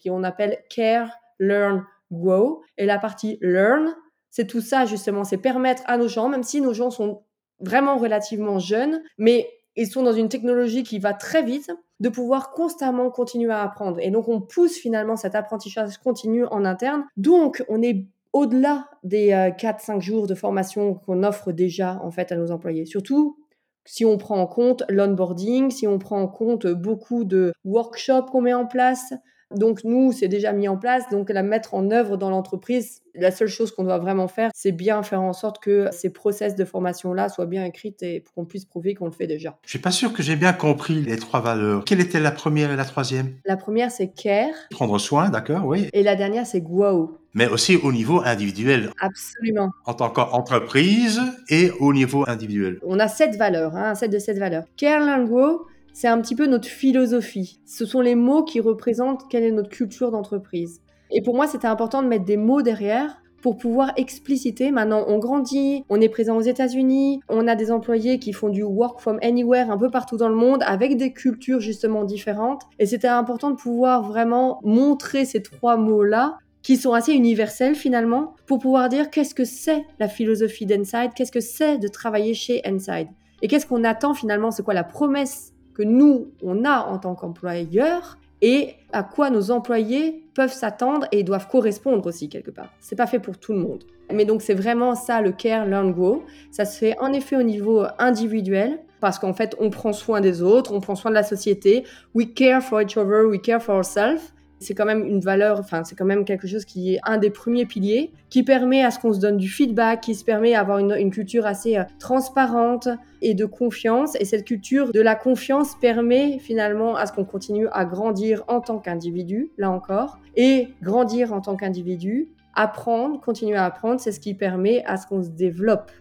qu'on 0.04 0.24
appelle 0.24 0.60
care, 0.70 1.12
learn, 1.40 1.86
grow. 2.12 2.62
Et 2.78 2.86
la 2.86 3.00
partie 3.00 3.38
learn, 3.42 3.96
C'est 4.30 4.48
tout 4.48 4.62
ça 4.62 4.86
justement, 4.86 5.24
c'est 5.24 5.38
permettre 5.38 5.84
à 5.86 5.98
nos 5.98 6.08
gens, 6.08 6.30
même 6.30 6.44
si 6.44 6.62
nos 6.62 6.74
gens 6.74 6.90
sont 6.90 7.24
vraiment 7.60 7.98
relativement 7.98 8.60
jeunes, 8.60 9.02
mais 9.18 9.48
ils 9.76 9.88
sont 9.88 10.04
dans 10.04 10.14
une 10.14 10.30
technologie 10.30 10.84
qui 10.84 11.00
va 11.00 11.14
très 11.14 11.44
vite, 11.44 11.72
de 12.00 12.10
pouvoir 12.10 12.52
constamment 12.52 13.10
continuer 13.12 13.52
à 13.52 13.62
apprendre. 13.62 14.00
Et 14.00 14.10
donc, 14.10 14.28
on 14.28 14.42
pousse 14.42 14.76
finalement 14.76 15.16
cet 15.16 15.36
apprentissage 15.36 15.98
continu 16.00 16.46
en 16.46 16.66
interne. 16.66 17.06
Donc, 17.16 17.64
on 17.70 17.82
est 17.82 18.08
au-delà 18.34 18.90
des 19.04 19.30
4-5 19.30 19.98
euh, 19.98 20.00
jours 20.00 20.28
de 20.28 20.36
formation 20.36 20.96
qu'on 20.96 21.24
offre 21.24 21.52
déjà 21.52 22.00
en 22.04 22.12
fait 22.12 22.32
à 22.32 22.38
nos 22.38 22.52
employés. 22.52 22.86
Surtout 22.86 23.38
si 23.86 24.06
on 24.06 24.18
prend 24.18 24.38
en 24.38 24.48
compte 24.48 24.84
l'onboarding, 24.90 25.72
si 25.72 25.88
on 25.88 26.00
prend 26.00 26.22
en 26.22 26.28
compte 26.28 26.68
beaucoup 26.68 27.24
de 27.24 27.54
workshops 27.64 28.30
qu'on 28.32 28.42
met 28.42 28.54
en 28.54 28.66
place, 28.66 29.14
donc 29.56 29.84
nous, 29.84 30.12
c'est 30.12 30.28
déjà 30.28 30.54
mis 30.54 30.68
en 30.68 30.78
place, 30.78 31.04
donc 31.10 31.30
la 31.30 31.44
mettre 31.44 31.74
en 31.74 31.92
œuvre 31.92 32.18
dans 32.18 32.30
l'entreprise, 32.30 33.02
la 33.16 33.32
seule 33.32 33.48
chose 33.48 33.72
qu'on 33.72 33.84
doit 33.84 33.98
vraiment 33.98 34.28
faire, 34.28 34.52
c'est 34.54 34.72
bien 34.72 35.04
faire 35.04 35.22
en 35.22 35.34
sorte 35.34 35.62
que 35.62 35.88
ces 35.92 36.12
process 36.12 36.56
de 36.56 36.66
formation-là 36.66 37.30
soient 37.30 37.46
bien 37.46 37.66
écrits 37.66 37.96
et 38.02 38.24
qu'on 38.36 38.46
puisse 38.46 38.66
prouver 38.66 38.94
qu'on 38.94 39.06
le 39.06 39.12
fait 39.12 39.28
déjà. 39.28 39.58
Je 39.66 39.70
suis 39.70 39.80
pas 39.80 39.92
sûr 39.92 40.14
que 40.14 40.24
j'ai 40.24 40.36
bien 40.36 40.54
compris 40.54 41.02
les 41.02 41.18
trois 41.18 41.42
valeurs. 41.42 41.84
Quelle 41.86 42.00
était 42.00 42.20
la 42.20 42.32
première 42.32 42.72
et 42.72 42.76
la 42.76 42.86
troisième? 42.86 43.34
La 43.46 43.58
première, 43.58 43.92
c'est 43.92 44.08
care. 44.08 44.54
Prendre 44.72 44.98
soin, 45.00 45.30
d'accord, 45.30 45.66
oui. 45.66 45.90
Et 45.94 46.04
la 46.04 46.16
dernière, 46.16 46.46
c'est 46.46 46.62
grow. 46.62 47.18
Mais 47.34 47.48
aussi 47.48 47.78
au 47.78 47.92
niveau 47.92 48.22
individuel. 48.26 48.92
Absolument. 49.00 49.72
En 49.86 49.94
tant 49.94 50.10
qu'entreprise 50.10 51.22
et 51.50 51.72
au 51.80 51.94
niveau 51.94 52.26
individuel. 52.28 52.80
On 52.86 53.00
a 53.00 53.08
sept 53.08 53.38
valeurs, 53.38 53.76
hein, 53.76 53.92
un 53.92 53.96
set 53.96 54.12
de 54.12 54.20
sept 54.20 54.38
valeurs. 54.38 54.66
Care, 54.76 55.06
learn, 55.06 55.26
grow, 55.26 55.66
c'est 55.94 56.08
un 56.08 56.20
petit 56.22 56.36
peu 56.36 56.48
notre 56.48 56.68
philosophie. 56.68 57.60
Ce 57.66 57.86
sont 57.86 58.02
les 58.02 58.16
mots 58.16 58.44
qui 58.44 58.60
représentent 58.60 59.30
quelle 59.30 59.44
est 59.44 59.52
notre 59.52 59.70
culture 59.70 60.12
d'entreprise. 60.12 60.82
Et 61.12 61.22
pour 61.22 61.36
moi, 61.36 61.48
c'était 61.48 61.68
important 61.68 62.02
de 62.02 62.08
mettre 62.08 62.26
des 62.26 62.38
mots 62.38 62.62
derrière 62.62 63.22
pour 63.42 63.58
pouvoir 63.58 63.92
expliciter. 63.98 64.72
Maintenant, 64.72 65.04
on 65.08 65.18
grandit, 65.18 65.84
on 65.90 66.00
est 66.00 66.10
présent 66.10 66.38
aux 66.38 66.42
États-Unis, 66.42 67.22
on 67.28 67.48
a 67.48 67.56
des 67.56 67.72
employés 67.72 68.20
qui 68.20 68.34
font 68.34 68.50
du 68.50 68.64
work 68.64 69.00
from 69.00 69.20
anywhere 69.22 69.72
un 69.72 69.78
peu 69.78 69.90
partout 69.90 70.18
dans 70.18 70.30
le 70.30 70.36
monde 70.36 70.64
avec 70.66 70.96
des 70.96 71.12
cultures 71.12 71.60
justement 71.60 72.04
différentes. 72.04 72.62
Et 72.80 72.86
c'était 72.86 73.08
important 73.08 73.50
de 73.50 73.56
pouvoir 73.56 74.04
vraiment 74.04 74.60
montrer 74.64 75.26
ces 75.26 75.42
trois 75.42 75.76
mots-là 75.76 76.38
qui 76.62 76.78
sont 76.78 76.94
assez 76.94 77.14
universels 77.14 77.76
finalement 77.76 78.36
pour 78.46 78.60
pouvoir 78.60 78.88
dire 78.88 79.10
qu'est-ce 79.10 79.34
que 79.34 79.46
c'est 79.46 79.84
la 80.00 80.08
philosophie 80.08 80.68
d'Enside, 80.68 81.14
qu'est-ce 81.16 81.32
que 81.32 81.40
c'est 81.40 81.80
de 81.80 81.88
travailler 81.88 82.36
chez 82.36 82.62
Inside 82.66 83.08
et 83.42 83.48
qu'est-ce 83.48 83.66
qu'on 83.66 83.84
attend 83.84 84.14
finalement, 84.14 84.52
c'est 84.52 84.64
quoi 84.64 84.74
la 84.74 84.84
promesse 84.84 85.54
nous, 85.84 86.32
on 86.44 86.66
a 86.66 86.86
en 86.86 86.98
tant 86.98 87.16
qu'employeur 87.16 88.18
et 88.42 88.76
à 88.92 89.04
quoi 89.04 89.30
nos 89.30 89.52
employés 89.52 90.24
peuvent 90.34 90.54
s'attendre 90.54 91.08
et 91.12 91.24
doivent 91.24 91.48
correspondre 91.48 92.06
aussi 92.08 92.28
quelque 92.28 92.52
part. 92.52 92.72
C'est 92.80 92.96
pas 92.96 93.08
fait 93.08 93.20
pour 93.20 93.38
tout 93.38 93.54
le 93.54 93.60
monde. 93.60 93.84
Mais 94.12 94.26
donc 94.26 94.42
c'est 94.42 94.54
vraiment 94.54 94.96
ça 94.96 95.22
le 95.22 95.32
care, 95.32 95.66
learn, 95.66 95.92
grow. 95.92 96.24
Ça 96.52 96.66
se 96.66 96.78
fait 96.78 96.98
en 97.00 97.14
effet 97.14 97.36
au 97.36 97.44
niveau 97.44 97.86
individuel 98.00 98.80
parce 99.00 99.20
qu'en 99.20 99.34
fait 99.34 99.56
on 99.60 99.70
prend 99.70 99.94
soin 99.94 100.22
des 100.22 100.42
autres, 100.42 100.74
on 100.74 100.80
prend 100.80 100.96
soin 100.96 101.12
de 101.12 101.16
la 101.16 101.24
société. 101.24 101.86
We 102.16 102.34
care 102.34 102.62
for 102.62 102.82
each 102.82 102.98
other, 102.98 103.26
we 103.28 103.40
care 103.42 103.62
for 103.62 103.76
ourselves 103.76 104.34
c'est 104.62 104.74
quand 104.74 104.86
même 104.86 105.06
une 105.06 105.20
valeur, 105.20 105.60
enfin, 105.60 105.84
c'est 105.84 105.96
quand 105.96 106.06
même 106.06 106.26
quelque 106.26 106.48
chose 106.48 106.66
qui 106.66 106.96
est 106.96 107.00
un 107.04 107.18
des 107.18 107.30
premiers 107.30 107.66
piliers, 107.66 108.12
qui 108.30 108.44
permet 108.44 108.84
à 108.84 108.92
ce 108.92 109.00
qu'on 109.00 109.14
se 109.14 109.20
donne 109.20 109.38
du 109.38 109.50
feedback, 109.50 110.02
qui 110.02 110.16
se 110.16 110.24
permet 110.24 110.54
d'avoir 110.54 110.78
une, 110.78 111.12
culture 111.12 111.46
assez 111.46 111.78
euh, 111.78 111.84
transparente 112.00 112.88
et 113.22 113.34
de 113.34 113.46
confiance. 113.46 114.16
Et 114.20 114.26
cette 114.26 114.46
culture 114.46 114.92
de 114.92 115.02
la 115.02 115.16
confiance 115.16 115.76
permet 115.80 116.40
finalement 116.40 116.96
à 116.96 117.06
ce 117.06 117.12
qu'on 117.14 117.26
continue 117.26 117.68
à 117.72 117.86
grandir 117.86 118.44
en 118.48 118.62
tant 118.62 118.80
qu'individu, 118.80 119.52
là 119.58 119.70
encore, 119.70 120.20
et 120.36 120.70
grandir 120.82 121.34
en 121.34 121.42
tant 121.42 121.56
qu'individu, 121.56 122.30
apprendre, 122.56 123.20
continuer 123.20 123.56
à 123.56 123.66
apprendre, 123.66 124.00
c'est 124.00 124.12
ce 124.12 124.20
qui 124.20 124.34
permet 124.34 124.84
à 124.86 124.98
ce 124.98 125.08
qu'on 125.08 125.24
se 125.24 125.30
développe 125.30 125.92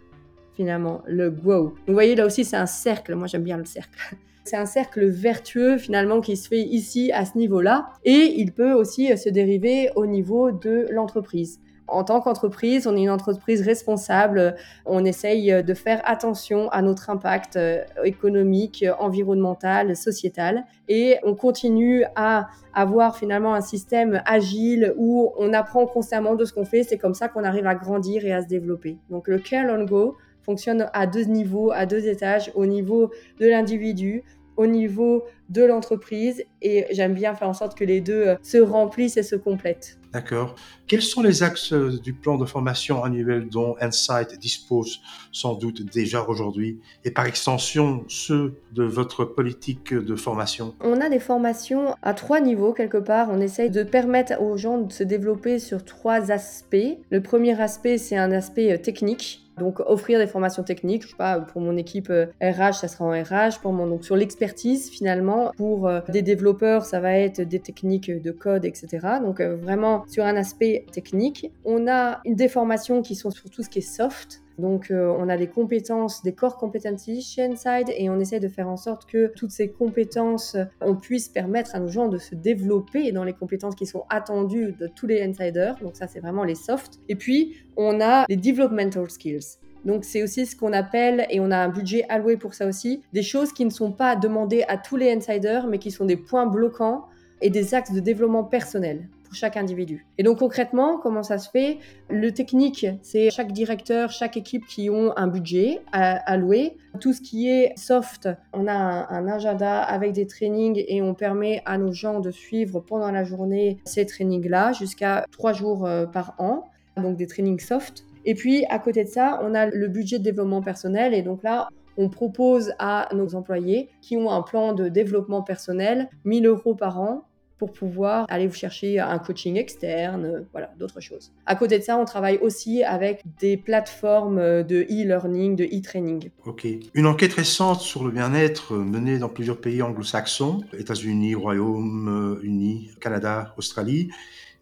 finalement, 0.54 1.00
le 1.06 1.30
grow. 1.30 1.74
Vous 1.86 1.94
voyez, 1.94 2.14
là 2.14 2.26
aussi, 2.26 2.44
c'est 2.44 2.56
un 2.56 2.66
cercle. 2.66 3.14
Moi, 3.14 3.26
j'aime 3.26 3.44
bien 3.44 3.56
le 3.56 3.64
cercle. 3.64 4.14
C'est 4.50 4.56
un 4.56 4.66
cercle 4.66 5.06
vertueux 5.06 5.78
finalement 5.78 6.20
qui 6.20 6.36
se 6.36 6.48
fait 6.48 6.62
ici 6.62 7.12
à 7.12 7.24
ce 7.24 7.38
niveau-là 7.38 7.90
et 8.04 8.34
il 8.36 8.50
peut 8.50 8.72
aussi 8.72 9.16
se 9.16 9.28
dériver 9.28 9.90
au 9.94 10.06
niveau 10.06 10.50
de 10.50 10.88
l'entreprise. 10.90 11.60
En 11.86 12.02
tant 12.02 12.20
qu'entreprise, 12.20 12.88
on 12.88 12.96
est 12.96 13.02
une 13.02 13.10
entreprise 13.10 13.62
responsable, 13.62 14.56
on 14.86 15.04
essaye 15.04 15.62
de 15.62 15.74
faire 15.74 16.02
attention 16.04 16.68
à 16.70 16.82
notre 16.82 17.10
impact 17.10 17.54
euh, 17.54 17.84
économique, 18.02 18.84
environnemental, 18.98 19.94
sociétal 19.94 20.64
et 20.88 21.18
on 21.22 21.36
continue 21.36 22.02
à 22.16 22.48
avoir 22.74 23.16
finalement 23.16 23.54
un 23.54 23.60
système 23.60 24.20
agile 24.26 24.94
où 24.96 25.30
on 25.38 25.52
apprend 25.52 25.86
constamment 25.86 26.34
de 26.34 26.44
ce 26.44 26.52
qu'on 26.52 26.64
fait, 26.64 26.82
c'est 26.82 26.98
comme 26.98 27.14
ça 27.14 27.28
qu'on 27.28 27.44
arrive 27.44 27.68
à 27.68 27.76
grandir 27.76 28.24
et 28.24 28.32
à 28.32 28.42
se 28.42 28.48
développer. 28.48 28.98
Donc 29.10 29.28
le 29.28 29.38
Care 29.38 29.66
on 29.70 29.84
Go, 29.84 30.16
fonctionne 30.42 30.88
à 30.92 31.06
deux 31.06 31.24
niveaux, 31.24 31.70
à 31.70 31.86
deux 31.86 32.08
étages, 32.08 32.50
au 32.54 32.66
niveau 32.66 33.10
de 33.38 33.46
l'individu, 33.46 34.24
au 34.60 34.66
niveau 34.66 35.24
de 35.48 35.64
l'entreprise 35.64 36.44
et 36.60 36.84
j'aime 36.90 37.14
bien 37.14 37.34
faire 37.34 37.48
en 37.48 37.54
sorte 37.54 37.76
que 37.76 37.82
les 37.82 38.02
deux 38.02 38.28
euh, 38.28 38.36
se 38.42 38.58
remplissent 38.58 39.16
et 39.16 39.22
se 39.22 39.34
complètent. 39.34 39.98
D'accord. 40.12 40.54
Quels 40.86 41.00
sont 41.02 41.22
les 41.22 41.42
axes 41.42 41.72
euh, 41.72 41.98
du 41.98 42.12
plan 42.12 42.36
de 42.36 42.44
formation 42.44 43.02
annuel 43.02 43.48
dont 43.48 43.74
Insight 43.80 44.38
dispose 44.38 45.00
sans 45.32 45.54
doute 45.54 45.82
déjà 45.90 46.26
aujourd'hui 46.28 46.78
et 47.06 47.10
par 47.10 47.24
extension 47.24 48.04
ceux 48.08 48.60
de 48.72 48.84
votre 48.84 49.24
politique 49.24 49.94
de 49.94 50.14
formation? 50.14 50.74
On 50.82 51.00
a 51.00 51.08
des 51.08 51.20
formations 51.20 51.94
à 52.02 52.12
trois 52.12 52.40
niveaux 52.40 52.74
quelque 52.74 52.98
part. 52.98 53.28
On 53.30 53.40
essaye 53.40 53.70
de 53.70 53.82
permettre 53.82 54.42
aux 54.42 54.58
gens 54.58 54.76
de 54.76 54.92
se 54.92 55.04
développer 55.04 55.58
sur 55.58 55.86
trois 55.86 56.30
aspects. 56.30 56.98
Le 57.10 57.22
premier 57.22 57.58
aspect, 57.58 57.96
c'est 57.96 58.18
un 58.18 58.30
aspect 58.30 58.72
euh, 58.72 58.76
technique 58.76 59.49
donc 59.60 59.78
offrir 59.80 60.18
des 60.18 60.26
formations 60.26 60.64
techniques, 60.64 61.02
je 61.04 61.08
sais 61.08 61.16
pas, 61.16 61.38
pour 61.38 61.60
mon 61.60 61.76
équipe 61.76 62.08
RH, 62.08 62.42
euh, 62.42 62.72
ça 62.72 62.88
sera 62.88 63.04
en 63.04 63.10
RH, 63.10 63.60
pour 63.60 63.72
mon 63.72 63.86
donc 63.86 64.04
sur 64.04 64.16
l'expertise 64.16 64.90
finalement, 64.90 65.52
pour 65.56 65.86
euh, 65.86 66.00
des 66.08 66.22
développeurs, 66.22 66.84
ça 66.84 66.98
va 66.98 67.12
être 67.12 67.42
des 67.42 67.60
techniques 67.60 68.10
de 68.10 68.30
code, 68.32 68.64
etc. 68.64 68.88
Donc 69.22 69.38
euh, 69.40 69.56
vraiment 69.56 70.04
sur 70.08 70.24
un 70.24 70.34
aspect 70.34 70.86
technique. 70.92 71.52
On 71.64 71.86
a 71.86 72.20
des 72.24 72.48
formations 72.48 73.02
qui 73.02 73.14
sont 73.14 73.30
sur 73.30 73.50
tout 73.50 73.62
ce 73.62 73.68
qui 73.68 73.78
est 73.80 73.82
soft, 73.82 74.42
donc, 74.60 74.92
on 74.92 75.28
a 75.28 75.36
des 75.36 75.46
compétences, 75.46 76.22
des 76.22 76.34
core 76.34 76.56
competencies 76.56 77.22
chez 77.22 77.44
Inside 77.44 77.92
et 77.96 78.10
on 78.10 78.20
essaie 78.20 78.40
de 78.40 78.48
faire 78.48 78.68
en 78.68 78.76
sorte 78.76 79.08
que 79.10 79.32
toutes 79.34 79.50
ces 79.50 79.70
compétences, 79.70 80.56
on 80.80 80.94
puisse 80.94 81.28
permettre 81.28 81.74
à 81.74 81.80
nos 81.80 81.88
gens 81.88 82.08
de 82.08 82.18
se 82.18 82.34
développer 82.34 83.12
dans 83.12 83.24
les 83.24 83.32
compétences 83.32 83.74
qui 83.74 83.86
sont 83.86 84.04
attendues 84.08 84.72
de 84.78 84.86
tous 84.86 85.06
les 85.06 85.22
insiders. 85.22 85.76
Donc, 85.82 85.96
ça, 85.96 86.06
c'est 86.06 86.20
vraiment 86.20 86.44
les 86.44 86.54
soft. 86.54 87.00
Et 87.08 87.16
puis, 87.16 87.56
on 87.76 88.00
a 88.00 88.24
les 88.28 88.36
developmental 88.36 89.10
skills. 89.10 89.58
Donc 89.84 90.04
c'est 90.04 90.22
aussi 90.22 90.44
ce 90.44 90.54
qu'on 90.54 90.72
appelle, 90.72 91.26
et 91.30 91.40
on 91.40 91.50
a 91.50 91.56
un 91.56 91.68
budget 91.68 92.04
alloué 92.08 92.36
pour 92.36 92.52
ça 92.52 92.66
aussi, 92.66 93.02
des 93.12 93.22
choses 93.22 93.52
qui 93.52 93.64
ne 93.64 93.70
sont 93.70 93.92
pas 93.92 94.14
demandées 94.14 94.62
à 94.68 94.76
tous 94.76 94.96
les 94.96 95.10
insiders, 95.10 95.66
mais 95.66 95.78
qui 95.78 95.90
sont 95.90 96.04
des 96.04 96.18
points 96.18 96.46
bloquants 96.46 97.06
et 97.40 97.48
des 97.48 97.74
axes 97.74 97.92
de 97.92 98.00
développement 98.00 98.44
personnel 98.44 99.08
chaque 99.32 99.56
individu. 99.56 100.06
Et 100.18 100.22
donc 100.22 100.38
concrètement, 100.38 100.98
comment 100.98 101.22
ça 101.22 101.38
se 101.38 101.50
fait? 101.50 101.78
Le 102.08 102.32
technique, 102.32 102.86
c'est 103.02 103.30
chaque 103.30 103.52
directeur, 103.52 104.10
chaque 104.10 104.36
équipe 104.36 104.66
qui 104.66 104.90
ont 104.90 105.16
un 105.16 105.26
budget 105.26 105.80
à 105.92 106.16
alloué. 106.30 106.76
Tout 107.00 107.12
ce 107.12 107.20
qui 107.20 107.48
est 107.48 107.72
soft, 107.76 108.28
on 108.52 108.66
a 108.66 108.72
un, 108.72 109.28
agenda 109.28 109.80
avec 109.80 110.12
des 110.12 110.26
trainings 110.26 110.82
et 110.88 111.02
on 111.02 111.14
permet 111.14 111.62
à 111.64 111.78
nos 111.78 111.92
gens 111.92 112.20
de 112.20 112.30
suivre 112.30 112.80
pendant 112.80 113.10
la 113.12 113.24
journée 113.24 113.78
ces 113.84 114.06
trainings-là 114.06 114.72
jusqu'à 114.72 115.24
trois 115.30 115.52
jours 115.52 115.86
euh, 115.86 116.06
par 116.06 116.34
an. 116.38 116.64
Donc 116.96 117.16
des 117.16 117.26
trainings 117.26 117.60
soft. 117.60 118.04
Et 118.24 118.34
puis 118.34 118.64
à 118.68 118.78
côté 118.78 119.04
de 119.04 119.08
ça, 119.08 119.40
on 119.42 119.54
a 119.54 119.66
le 119.66 119.88
budget 119.88 120.18
de 120.18 120.24
développement 120.24 120.60
personnel 120.60 121.14
et 121.14 121.22
donc 121.22 121.42
là, 121.42 121.68
on 121.96 122.08
propose 122.08 122.72
à 122.78 123.08
nos 123.14 123.34
employés 123.34 123.88
qui 124.00 124.16
ont 124.16 124.30
un 124.30 124.42
plan 124.42 124.72
de 124.72 124.88
développement 124.88 125.42
personnel 125.42 126.08
1000 126.24 126.46
euros 126.46 126.74
par 126.74 127.00
an 127.00 127.24
pour 127.60 127.72
pouvoir 127.74 128.24
aller 128.30 128.46
vous 128.46 128.54
chercher 128.54 128.98
un 129.00 129.18
coaching 129.18 129.58
externe, 129.58 130.24
euh, 130.24 130.40
voilà, 130.52 130.72
d'autres 130.78 131.02
choses. 131.02 131.30
À 131.44 131.54
côté 131.56 131.78
de 131.78 131.84
ça, 131.84 131.98
on 131.98 132.06
travaille 132.06 132.38
aussi 132.38 132.82
avec 132.82 133.22
des 133.38 133.58
plateformes 133.58 134.62
de 134.62 134.86
e-learning, 134.90 135.56
de 135.56 135.64
e-training. 135.64 136.30
Ok. 136.46 136.66
Une 136.94 137.06
enquête 137.06 137.34
récente 137.34 137.80
sur 137.80 138.02
le 138.02 138.10
bien-être 138.12 138.72
euh, 138.72 138.78
menée 138.78 139.18
dans 139.18 139.28
plusieurs 139.28 139.60
pays 139.60 139.82
anglo-saxons, 139.82 140.62
États-Unis, 140.72 141.34
Royaume-Uni, 141.34 142.92
Canada, 142.98 143.52
Australie, 143.58 144.08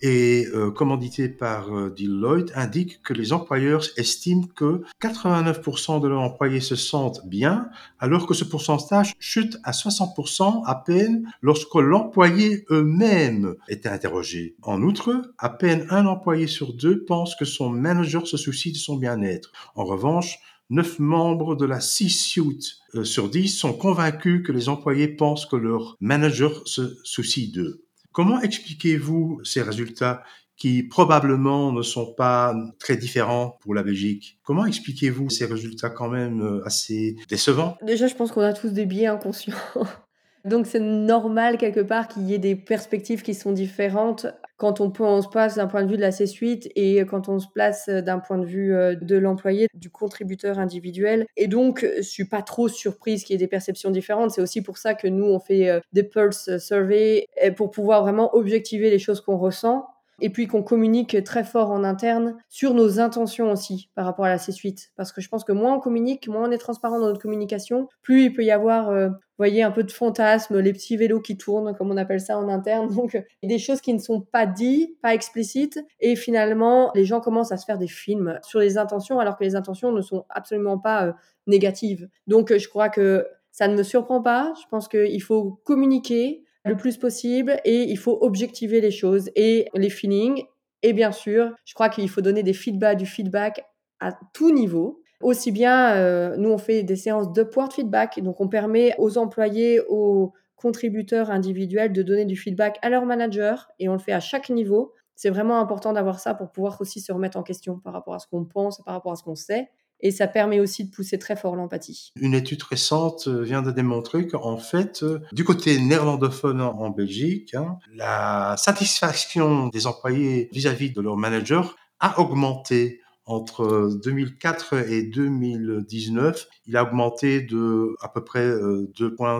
et 0.01 0.47
euh, 0.55 0.71
commandité 0.71 1.29
par 1.29 1.77
euh, 1.77 1.91
Deloitte 1.91 2.53
indique 2.55 3.03
que 3.03 3.13
les 3.13 3.33
employeurs 3.33 3.85
estiment 3.97 4.47
que 4.55 4.83
89% 5.01 6.01
de 6.01 6.09
leurs 6.09 6.21
employés 6.21 6.61
se 6.61 6.77
sentent 6.77 7.27
bien, 7.27 7.69
alors 7.99 8.27
que 8.27 8.35
ce 8.35 8.45
pourcentage 8.45 9.15
chute 9.19 9.59
à 9.65 9.73
60% 9.73 10.63
à 10.65 10.75
peine 10.75 11.31
lorsque 11.43 11.75
l'employé 11.75 12.65
eux-mêmes 12.71 13.55
est 13.69 13.87
interrogé. 13.87 14.57
En 14.63 14.83
outre, 14.83 15.33
à 15.39 15.49
peine 15.49 15.87
un 15.91 16.07
employé 16.07 16.47
sur 16.47 16.73
deux 16.73 17.05
pense 17.05 17.35
que 17.35 17.45
son 17.45 17.71
manager 17.71 18.27
se 18.27 18.37
soucie 18.37 18.73
de 18.73 18.79
son 18.79 18.97
bien-être. 18.97 19.53
En 19.75 19.85
revanche, 19.85 20.39
9 20.71 20.99
membres 20.99 21.57
de 21.57 21.65
la 21.65 21.81
C-suite 21.81 22.77
euh, 22.95 23.05
sur 23.05 23.31
10 23.31 23.49
sont 23.49 23.73
convaincus 23.73 24.43
que 24.47 24.53
les 24.53 24.69
employés 24.69 25.09
pensent 25.09 25.47
que 25.47 25.57
leur 25.57 25.97
manager 26.01 26.63
se 26.67 26.99
soucie 27.05 27.51
d'eux. 27.51 27.88
Comment 28.13 28.41
expliquez-vous 28.41 29.41
ces 29.45 29.63
résultats 29.63 30.23
qui 30.57 30.83
probablement 30.83 31.73
ne 31.73 31.83
sont 31.83 32.13
pas 32.13 32.55
très 32.81 32.97
différents 32.97 33.59
pour 33.61 33.75
la 33.75 33.83
Belgique? 33.83 34.39
Comment 34.43 34.67
expliquez-vous 34.67 35.31
ces 35.31 35.47
résultats 35.47 35.91
quand 35.91 36.09
même 36.09 36.43
euh, 36.43 36.67
assez 36.67 37.17
décevants? 37.29 37.77
Déjà, 37.83 38.09
je 38.09 38.15
pense 38.15 38.33
qu'on 38.33 38.43
a 38.43 38.53
tous 38.53 38.71
des 38.71 38.87
biais 38.87 39.07
inconscients. 39.07 39.55
Donc 40.45 40.67
c'est 40.67 40.81
normal 40.81 41.59
quelque 41.59 41.81
part 41.81 42.09
qu'il 42.09 42.25
y 42.25 42.35
ait 42.35 42.39
des 42.39 42.57
perspectives 42.57 43.23
qui 43.23 43.35
sont 43.35 43.53
différentes 43.53 44.27
quand 44.59 44.81
on, 44.81 44.93
on 44.99 45.23
se 45.23 45.29
place 45.29 45.55
d'un 45.55 45.69
point 45.69 45.85
de 45.85 45.91
vue 45.91 45.97
de 45.97 46.03
la 46.03 46.11
C-suite 46.11 46.69
et 46.75 46.99
quand 47.07 47.29
on 47.29 47.39
se 47.39 47.47
place 47.49 47.89
d'un 47.89 48.19
point 48.19 48.39
de 48.39 48.45
vue 48.45 48.75
euh, 48.75 48.95
de 48.95 49.17
l'employé, 49.17 49.69
du 49.73 49.89
contributeur 49.89 50.59
individuel. 50.59 51.27
Et 51.37 51.47
donc, 51.47 51.87
je 51.97 52.03
suis 52.03 52.27
pas 52.27 52.43
trop 52.43 52.69
surprise 52.69 53.25
qu'il 53.25 53.35
y 53.35 53.37
ait 53.37 53.39
des 53.39 53.49
perceptions 53.49 53.91
différentes. 53.91 54.33
C'est 54.33 54.43
aussi 54.43 54.61
pour 54.61 54.77
ça 54.77 54.95
que 54.95 55.07
nous, 55.07 55.27
on 55.27 55.39
fait 55.39 55.71
euh, 55.71 55.81
des 55.93 56.03
pulse 56.03 56.59
surveys 56.59 57.27
pour 57.57 57.71
pouvoir 57.71 58.03
vraiment 58.03 58.35
objectiver 58.35 58.91
les 58.91 58.99
choses 58.99 59.21
qu'on 59.21 59.39
ressent 59.39 59.87
et 60.21 60.31
puis 60.31 60.47
qu'on 60.47 60.63
communique 60.63 61.23
très 61.25 61.45
fort 61.45 61.71
en 61.71 61.85
interne 61.85 62.37
sur 62.49 62.75
nos 62.75 63.01
intentions 63.01 63.51
aussi 63.51 63.91
par 63.95 64.05
rapport 64.05 64.25
à 64.25 64.29
la 64.29 64.39
C-suite. 64.39 64.91
Parce 64.97 65.13
que 65.13 65.21
je 65.21 65.29
pense 65.29 65.45
que 65.45 65.53
moins 65.53 65.75
on 65.75 65.81
communique, 65.81 66.29
moins 66.29 66.49
on 66.49 66.51
est 66.51 66.59
transparent 66.59 66.99
dans 66.99 67.07
notre 67.07 67.21
communication, 67.21 67.89
plus 68.03 68.25
il 68.25 68.33
peut 68.33 68.45
y 68.45 68.51
avoir, 68.51 68.91
euh, 68.91 69.09
vous 69.09 69.15
voyez, 69.39 69.63
un 69.63 69.71
peu 69.71 69.85
de 69.85 69.93
fantasme, 69.93 70.59
les 70.59 70.73
petits 70.73 70.97
vélos 70.97 71.21
qui 71.21 71.37
tournent, 71.37 71.75
comme 71.77 71.91
on 71.91 71.97
appelle 71.97 72.21
ça 72.21 72.39
en 72.39 72.49
interne. 72.49 72.89
Donc, 72.95 73.23
des 73.43 73.59
choses 73.59 73.81
qui 73.81 73.95
ne 73.95 73.99
sont 73.99 74.21
pas 74.21 74.47
dites, 74.47 75.01
pas 75.01 75.15
explicites. 75.15 75.79
Et 76.01 76.17
finalement, 76.17 76.91
les 76.95 77.05
gens 77.05 77.21
commencent 77.21 77.53
à 77.53 77.57
se 77.57 77.65
faire 77.65 77.79
des 77.79 77.89
films 77.89 78.39
sur 78.43 78.61
les 78.61 78.79
intentions, 78.79 79.21
alors 79.21 79.37
que 79.37 79.45
les 79.45 79.55
intentions 79.55 79.93
ne 79.93 80.03
sont 80.03 80.25
absolument 80.31 80.79
pas 80.79 81.07
euh, 81.07 81.13
négatives. 81.47 82.09
Donc, 82.27 82.57
je 82.57 82.69
crois 82.69 82.89
que 82.89 83.27
ça 83.53 83.69
ne 83.69 83.77
me 83.77 83.83
surprend 83.83 84.23
pas. 84.23 84.53
Je 84.61 84.69
pense 84.71 84.89
qu'il 84.89 85.23
faut 85.23 85.61
communiquer, 85.65 86.45
le 86.65 86.77
plus 86.77 86.97
possible 86.97 87.61
et 87.65 87.85
il 87.85 87.99
faut 87.99 88.19
objectiver 88.21 88.81
les 88.81 88.91
choses 88.91 89.31
et 89.37 89.69
les 89.75 89.91
feelings. 89.91 90.45
Et 90.83 90.93
bien 90.93 91.13
sûr, 91.13 91.55
je 91.65 91.75
crois 91.75 91.89
qu'il 91.89 92.09
faut 92.09 92.21
donner 92.21 92.43
des 92.43 92.53
feedbacks, 92.53 92.99
du 92.99 93.07
feedback 93.07 93.65
à 94.01 94.19
tout 94.33 94.53
niveau. 94.53 95.03
Aussi 95.21 95.51
bien, 95.51 95.97
euh, 95.97 96.37
nous, 96.37 96.51
on 96.51 96.59
fait 96.59 96.85
des 96.85 96.95
séances 96.95 97.33
de 97.33 97.43
de 97.43 97.73
feedback, 97.73 98.21
donc 98.23 98.41
on 98.41 98.49
permet 98.49 98.95
aux 98.99 99.19
employés, 99.19 99.81
aux 99.89 100.33
contributeurs 100.55 101.31
individuels 101.31 101.93
de 101.93 102.03
donner 102.03 102.25
du 102.25 102.37
feedback 102.37 102.79
à 102.83 102.91
leur 102.91 103.05
manager 103.05 103.69
et 103.79 103.89
on 103.89 103.93
le 103.93 103.99
fait 103.99 104.13
à 104.13 104.21
chaque 104.21 104.51
niveau. 104.51 104.93
C'est 105.17 105.31
vraiment 105.31 105.59
important 105.59 105.93
d'avoir 105.93 106.21
ça 106.21 106.35
pour 106.35 106.53
pouvoir 106.53 106.81
aussi 106.81 107.01
se 107.01 107.13
remettre 107.13 107.37
en 107.37 107.43
question 107.43 107.79
par 107.81 107.93
rapport 107.93 108.15
à 108.15 108.19
ce 108.21 108.29
qu'on 108.29 108.45
pense, 108.45 108.81
par 108.85 108.95
rapport 108.95 109.13
à 109.13 109.17
ce 109.17 109.25
qu'on 109.25 109.35
sait 109.35 109.69
et 110.01 110.11
ça 110.11 110.27
permet 110.27 110.61
aussi 110.61 110.85
de 110.85 110.91
pousser 110.91 111.19
très 111.19 111.37
fort 111.37 111.57
l'empathie. 111.57 112.13
Une 112.17 112.35
étude 112.35 112.63
récente 112.63 113.29
euh, 113.29 113.43
vient 113.43 113.63
de 113.63 113.71
démontrer 113.71 114.27
qu'en 114.27 114.57
fait, 114.57 115.03
euh, 115.03 115.21
du 115.33 115.45
côté 115.45 115.81
néerlandophone 115.81 116.61
en 116.61 116.91
Belgique, 116.91 117.55
hein, 117.55 117.79
la 117.95 118.57
satisfaction 118.57 119.69
des 119.69 119.87
employés 119.87 120.49
vis-à-vis 120.53 120.93
de 120.93 121.01
leur 121.01 121.17
manager 121.17 121.77
a 122.01 122.21
augmenté 122.21 123.01
entre 123.25 123.91
2004 124.03 124.75
et 124.91 125.03
2019. 125.03 126.49
Il 126.67 126.77
a 126.77 126.85
augmenté 126.85 127.43
de 127.43 127.95
à 128.01 128.09
peu 128.09 128.25
près 128.25 128.47
euh, 128.47 128.91
deux 128.97 129.15
points. 129.15 129.39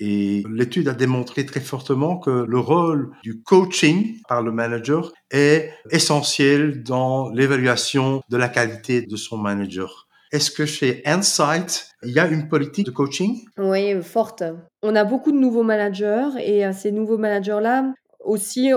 Et 0.00 0.44
l'étude 0.50 0.88
a 0.88 0.94
démontré 0.94 1.44
très 1.44 1.60
fortement 1.60 2.18
que 2.18 2.44
le 2.46 2.58
rôle 2.58 3.10
du 3.22 3.42
coaching 3.42 4.20
par 4.28 4.42
le 4.42 4.52
manager 4.52 5.12
est 5.30 5.70
essentiel 5.90 6.82
dans 6.82 7.30
l'évaluation 7.30 8.22
de 8.28 8.36
la 8.36 8.48
qualité 8.48 9.02
de 9.02 9.16
son 9.16 9.36
manager. 9.38 10.08
Est-ce 10.30 10.50
que 10.50 10.66
chez 10.66 11.02
Insight, 11.06 11.90
il 12.02 12.10
y 12.10 12.18
a 12.18 12.26
une 12.26 12.48
politique 12.48 12.86
de 12.86 12.90
coaching? 12.90 13.40
Oui, 13.56 14.00
forte. 14.02 14.44
On 14.82 14.94
a 14.94 15.04
beaucoup 15.04 15.32
de 15.32 15.38
nouveaux 15.38 15.62
managers 15.62 16.28
et 16.38 16.66
euh, 16.66 16.72
ces 16.72 16.92
nouveaux 16.92 17.18
managers-là, 17.18 17.94
aussi, 18.20 18.70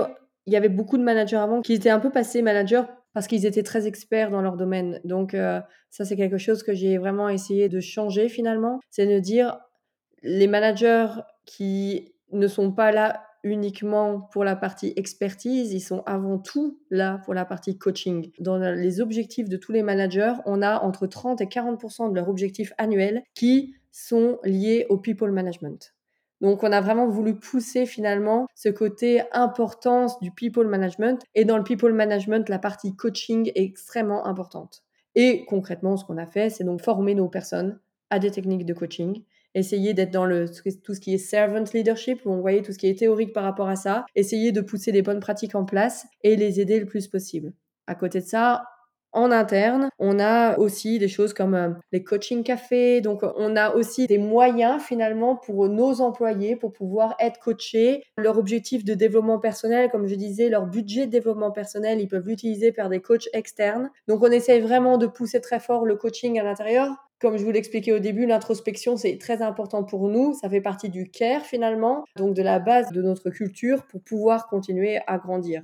il 0.46 0.52
y 0.52 0.56
avait 0.56 0.70
beaucoup 0.70 0.96
de 0.96 1.02
managers 1.02 1.36
avant 1.36 1.60
qui 1.60 1.74
étaient 1.74 1.90
un 1.90 2.00
peu 2.00 2.10
passés 2.10 2.42
managers 2.42 2.84
parce 3.12 3.26
qu'ils 3.26 3.44
étaient 3.44 3.62
très 3.62 3.86
experts 3.86 4.30
dans 4.30 4.40
leur 4.40 4.56
domaine. 4.56 5.00
Donc 5.04 5.34
euh, 5.34 5.60
ça, 5.90 6.04
c'est 6.04 6.16
quelque 6.16 6.38
chose 6.38 6.62
que 6.62 6.72
j'ai 6.72 6.96
vraiment 6.96 7.28
essayé 7.28 7.68
de 7.68 7.80
changer 7.80 8.30
finalement. 8.30 8.80
C'est 8.90 9.06
de 9.06 9.18
dire, 9.18 9.58
les 10.22 10.46
managers 10.46 11.08
qui 11.44 12.14
ne 12.32 12.46
sont 12.46 12.72
pas 12.72 12.92
là 12.92 13.24
uniquement 13.44 14.20
pour 14.20 14.44
la 14.44 14.54
partie 14.54 14.92
expertise, 14.96 15.72
ils 15.72 15.80
sont 15.80 16.02
avant 16.06 16.38
tout 16.38 16.78
là 16.90 17.20
pour 17.24 17.34
la 17.34 17.44
partie 17.44 17.76
coaching. 17.76 18.30
Dans 18.38 18.58
les 18.58 19.00
objectifs 19.00 19.48
de 19.48 19.56
tous 19.56 19.72
les 19.72 19.82
managers, 19.82 20.34
on 20.46 20.62
a 20.62 20.80
entre 20.80 21.06
30 21.06 21.40
et 21.40 21.46
40% 21.46 22.10
de 22.10 22.14
leurs 22.14 22.28
objectifs 22.28 22.72
annuels 22.78 23.22
qui 23.34 23.74
sont 23.90 24.38
liés 24.44 24.86
au 24.88 24.96
people 24.96 25.32
management. 25.32 25.94
Donc 26.40 26.64
on 26.64 26.72
a 26.72 26.80
vraiment 26.80 27.06
voulu 27.08 27.36
pousser 27.36 27.86
finalement 27.86 28.46
ce 28.54 28.68
côté 28.68 29.22
importance 29.32 30.18
du 30.20 30.32
people 30.32 30.66
management 30.66 31.22
et 31.34 31.44
dans 31.44 31.56
le 31.56 31.62
people 31.62 31.92
management, 31.92 32.48
la 32.48 32.58
partie 32.58 32.96
coaching 32.96 33.50
est 33.54 33.62
extrêmement 33.62 34.26
importante. 34.26 34.82
Et 35.14 35.44
concrètement, 35.46 35.96
ce 35.96 36.04
qu'on 36.04 36.16
a 36.16 36.26
fait, 36.26 36.50
c'est 36.50 36.64
donc 36.64 36.82
former 36.82 37.14
nos 37.14 37.28
personnes 37.28 37.78
à 38.10 38.18
des 38.18 38.30
techniques 38.30 38.66
de 38.66 38.74
coaching 38.74 39.22
essayer 39.54 39.94
d'être 39.94 40.10
dans 40.10 40.26
le, 40.26 40.46
tout 40.48 40.94
ce 40.94 41.00
qui 41.00 41.14
est 41.14 41.18
servant 41.18 41.64
leadership, 41.72 42.24
où 42.24 42.32
on 42.32 42.40
voyait 42.40 42.62
tout 42.62 42.72
ce 42.72 42.78
qui 42.78 42.88
est 42.88 42.98
théorique 42.98 43.32
par 43.32 43.44
rapport 43.44 43.68
à 43.68 43.76
ça, 43.76 44.06
essayer 44.14 44.52
de 44.52 44.60
pousser 44.60 44.92
des 44.92 45.02
bonnes 45.02 45.20
pratiques 45.20 45.54
en 45.54 45.64
place 45.64 46.06
et 46.22 46.36
les 46.36 46.60
aider 46.60 46.80
le 46.80 46.86
plus 46.86 47.08
possible. 47.08 47.52
À 47.86 47.94
côté 47.94 48.20
de 48.20 48.26
ça, 48.26 48.64
en 49.14 49.30
interne, 49.30 49.90
on 49.98 50.18
a 50.18 50.58
aussi 50.58 50.98
des 50.98 51.08
choses 51.08 51.34
comme 51.34 51.54
euh, 51.54 51.68
les 51.92 52.02
coaching 52.02 52.42
cafés. 52.42 53.02
Donc, 53.02 53.22
on 53.36 53.56
a 53.56 53.74
aussi 53.74 54.06
des 54.06 54.16
moyens 54.16 54.82
finalement 54.82 55.36
pour 55.36 55.68
nos 55.68 56.00
employés 56.00 56.56
pour 56.56 56.72
pouvoir 56.72 57.14
être 57.20 57.38
coachés. 57.38 58.02
Leur 58.16 58.38
objectif 58.38 58.84
de 58.84 58.94
développement 58.94 59.38
personnel, 59.38 59.90
comme 59.90 60.06
je 60.06 60.14
disais, 60.14 60.48
leur 60.48 60.66
budget 60.66 61.06
de 61.06 61.10
développement 61.10 61.50
personnel, 61.50 62.00
ils 62.00 62.08
peuvent 62.08 62.26
l'utiliser 62.26 62.72
par 62.72 62.88
des 62.88 63.00
coachs 63.00 63.28
externes. 63.34 63.90
Donc, 64.08 64.22
on 64.22 64.30
essaye 64.30 64.60
vraiment 64.60 64.96
de 64.96 65.06
pousser 65.06 65.42
très 65.42 65.60
fort 65.60 65.84
le 65.84 65.96
coaching 65.96 66.40
à 66.40 66.42
l'intérieur 66.42 66.96
comme 67.22 67.38
je 67.38 67.44
vous 67.44 67.52
l'expliquais 67.52 67.92
au 67.92 68.00
début, 68.00 68.26
l'introspection, 68.26 68.96
c'est 68.96 69.16
très 69.16 69.42
important 69.42 69.84
pour 69.84 70.08
nous. 70.08 70.34
Ça 70.34 70.50
fait 70.50 70.60
partie 70.60 70.90
du 70.90 71.08
care 71.08 71.42
finalement, 71.42 72.04
donc 72.16 72.34
de 72.34 72.42
la 72.42 72.58
base 72.58 72.90
de 72.90 73.00
notre 73.00 73.30
culture 73.30 73.84
pour 73.86 74.02
pouvoir 74.02 74.48
continuer 74.48 74.98
à 75.06 75.18
grandir. 75.18 75.62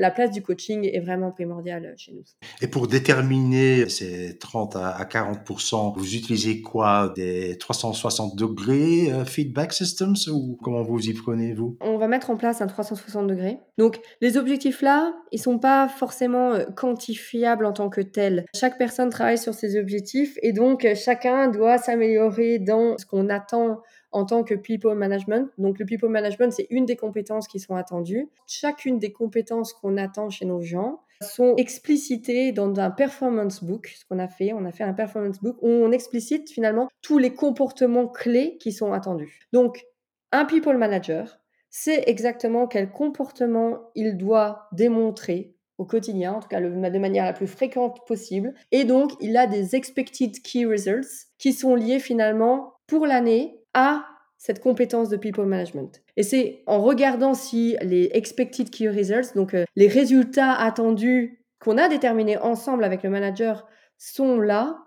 La 0.00 0.10
place 0.10 0.30
du 0.30 0.42
coaching 0.42 0.88
est 0.90 1.00
vraiment 1.00 1.30
primordiale 1.30 1.94
chez 1.98 2.12
nous. 2.12 2.22
Et 2.62 2.68
pour 2.68 2.88
déterminer 2.88 3.88
ces 3.88 4.38
30 4.38 4.76
à 4.76 5.04
40% 5.04 5.94
vous 5.94 6.14
utilisez 6.14 6.62
quoi? 6.62 7.12
Des 7.14 7.58
360 7.58 8.34
degrés 8.34 9.12
euh, 9.12 9.24
feedback 9.24 9.72
systems 9.72 10.16
ou 10.32 10.58
comment 10.62 10.82
vous 10.82 11.08
y 11.08 11.12
prenez 11.12 11.52
vous? 11.52 11.76
On 11.80 11.98
va 11.98 12.08
mettre 12.08 12.30
en 12.30 12.36
place 12.36 12.62
un 12.62 12.66
360 12.66 13.26
degrés. 13.26 13.58
Donc 13.76 14.00
les 14.22 14.38
objectifs 14.38 14.80
là, 14.80 15.12
ils 15.32 15.40
sont 15.40 15.58
pas 15.58 15.86
forcément 15.88 16.52
euh, 16.52 16.64
quantifiables 16.74 17.66
en 17.66 17.72
tant 17.72 17.90
que 17.90 18.00
tels. 18.00 18.46
Chaque 18.54 18.78
personne 18.78 19.10
travaille 19.10 19.38
sur 19.38 19.52
ses 19.52 19.78
objectifs 19.78 20.38
et 20.42 20.52
donc 20.52 20.86
chacun 20.94 21.48
doit 21.48 21.76
s'améliorer 21.76 22.58
dans 22.58 22.96
ce 22.96 23.04
qu'on 23.04 23.28
attend 23.28 23.82
en 24.12 24.24
tant 24.24 24.42
que 24.44 24.54
people 24.54 24.94
management. 24.94 25.50
Donc 25.58 25.78
le 25.78 25.84
people 25.84 26.08
management, 26.08 26.52
c'est 26.52 26.66
une 26.70 26.86
des 26.86 26.96
compétences 26.96 27.48
qui 27.48 27.60
sont 27.60 27.76
attendues. 27.76 28.28
Chacune 28.46 28.98
des 28.98 29.12
compétences 29.12 29.72
qu'on 29.72 29.96
attend 29.96 30.30
chez 30.30 30.46
nos 30.46 30.60
gens 30.60 31.00
sont 31.22 31.54
explicitées 31.56 32.52
dans 32.52 32.74
un 32.80 32.90
performance 32.90 33.62
book, 33.62 33.94
ce 33.94 34.04
qu'on 34.06 34.18
a 34.18 34.28
fait. 34.28 34.52
On 34.52 34.64
a 34.64 34.72
fait 34.72 34.84
un 34.84 34.94
performance 34.94 35.40
book 35.40 35.56
où 35.60 35.68
on 35.68 35.92
explicite 35.92 36.50
finalement 36.50 36.88
tous 37.02 37.18
les 37.18 37.34
comportements 37.34 38.08
clés 38.08 38.56
qui 38.58 38.72
sont 38.72 38.92
attendus. 38.92 39.40
Donc 39.52 39.84
un 40.32 40.44
people 40.44 40.78
manager, 40.78 41.40
c'est 41.68 42.08
exactement 42.08 42.66
quel 42.66 42.90
comportement 42.90 43.90
il 43.94 44.16
doit 44.16 44.68
démontrer 44.72 45.54
au 45.78 45.86
quotidien, 45.86 46.34
en 46.34 46.40
tout 46.40 46.48
cas 46.48 46.60
de 46.60 46.98
manière 46.98 47.24
la 47.24 47.32
plus 47.32 47.46
fréquente 47.46 48.06
possible. 48.06 48.54
Et 48.70 48.84
donc, 48.84 49.12
il 49.20 49.36
a 49.38 49.46
des 49.46 49.74
expected 49.74 50.42
key 50.42 50.66
results 50.66 51.28
qui 51.38 51.54
sont 51.54 51.74
liés 51.74 52.00
finalement 52.00 52.74
pour 52.86 53.06
l'année 53.06 53.59
à 53.74 54.06
cette 54.38 54.60
compétence 54.60 55.10
de 55.10 55.16
people 55.16 55.46
management. 55.46 56.02
Et 56.16 56.22
c'est 56.22 56.62
en 56.66 56.80
regardant 56.80 57.34
si 57.34 57.76
les 57.82 58.10
expected 58.14 58.70
key 58.70 58.88
results, 58.88 59.34
donc 59.34 59.54
euh, 59.54 59.64
les 59.76 59.86
résultats 59.86 60.52
attendus 60.52 61.44
qu'on 61.60 61.76
a 61.76 61.88
déterminés 61.88 62.38
ensemble 62.38 62.84
avec 62.84 63.02
le 63.02 63.10
manager, 63.10 63.66
sont 63.98 64.40
là 64.40 64.78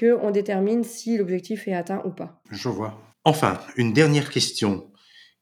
qu'on 0.00 0.30
détermine 0.30 0.82
si 0.82 1.18
l'objectif 1.18 1.68
est 1.68 1.74
atteint 1.74 2.02
ou 2.06 2.10
pas. 2.10 2.40
Je 2.50 2.70
vois. 2.70 2.98
Enfin, 3.24 3.60
une 3.76 3.92
dernière 3.92 4.30
question 4.30 4.90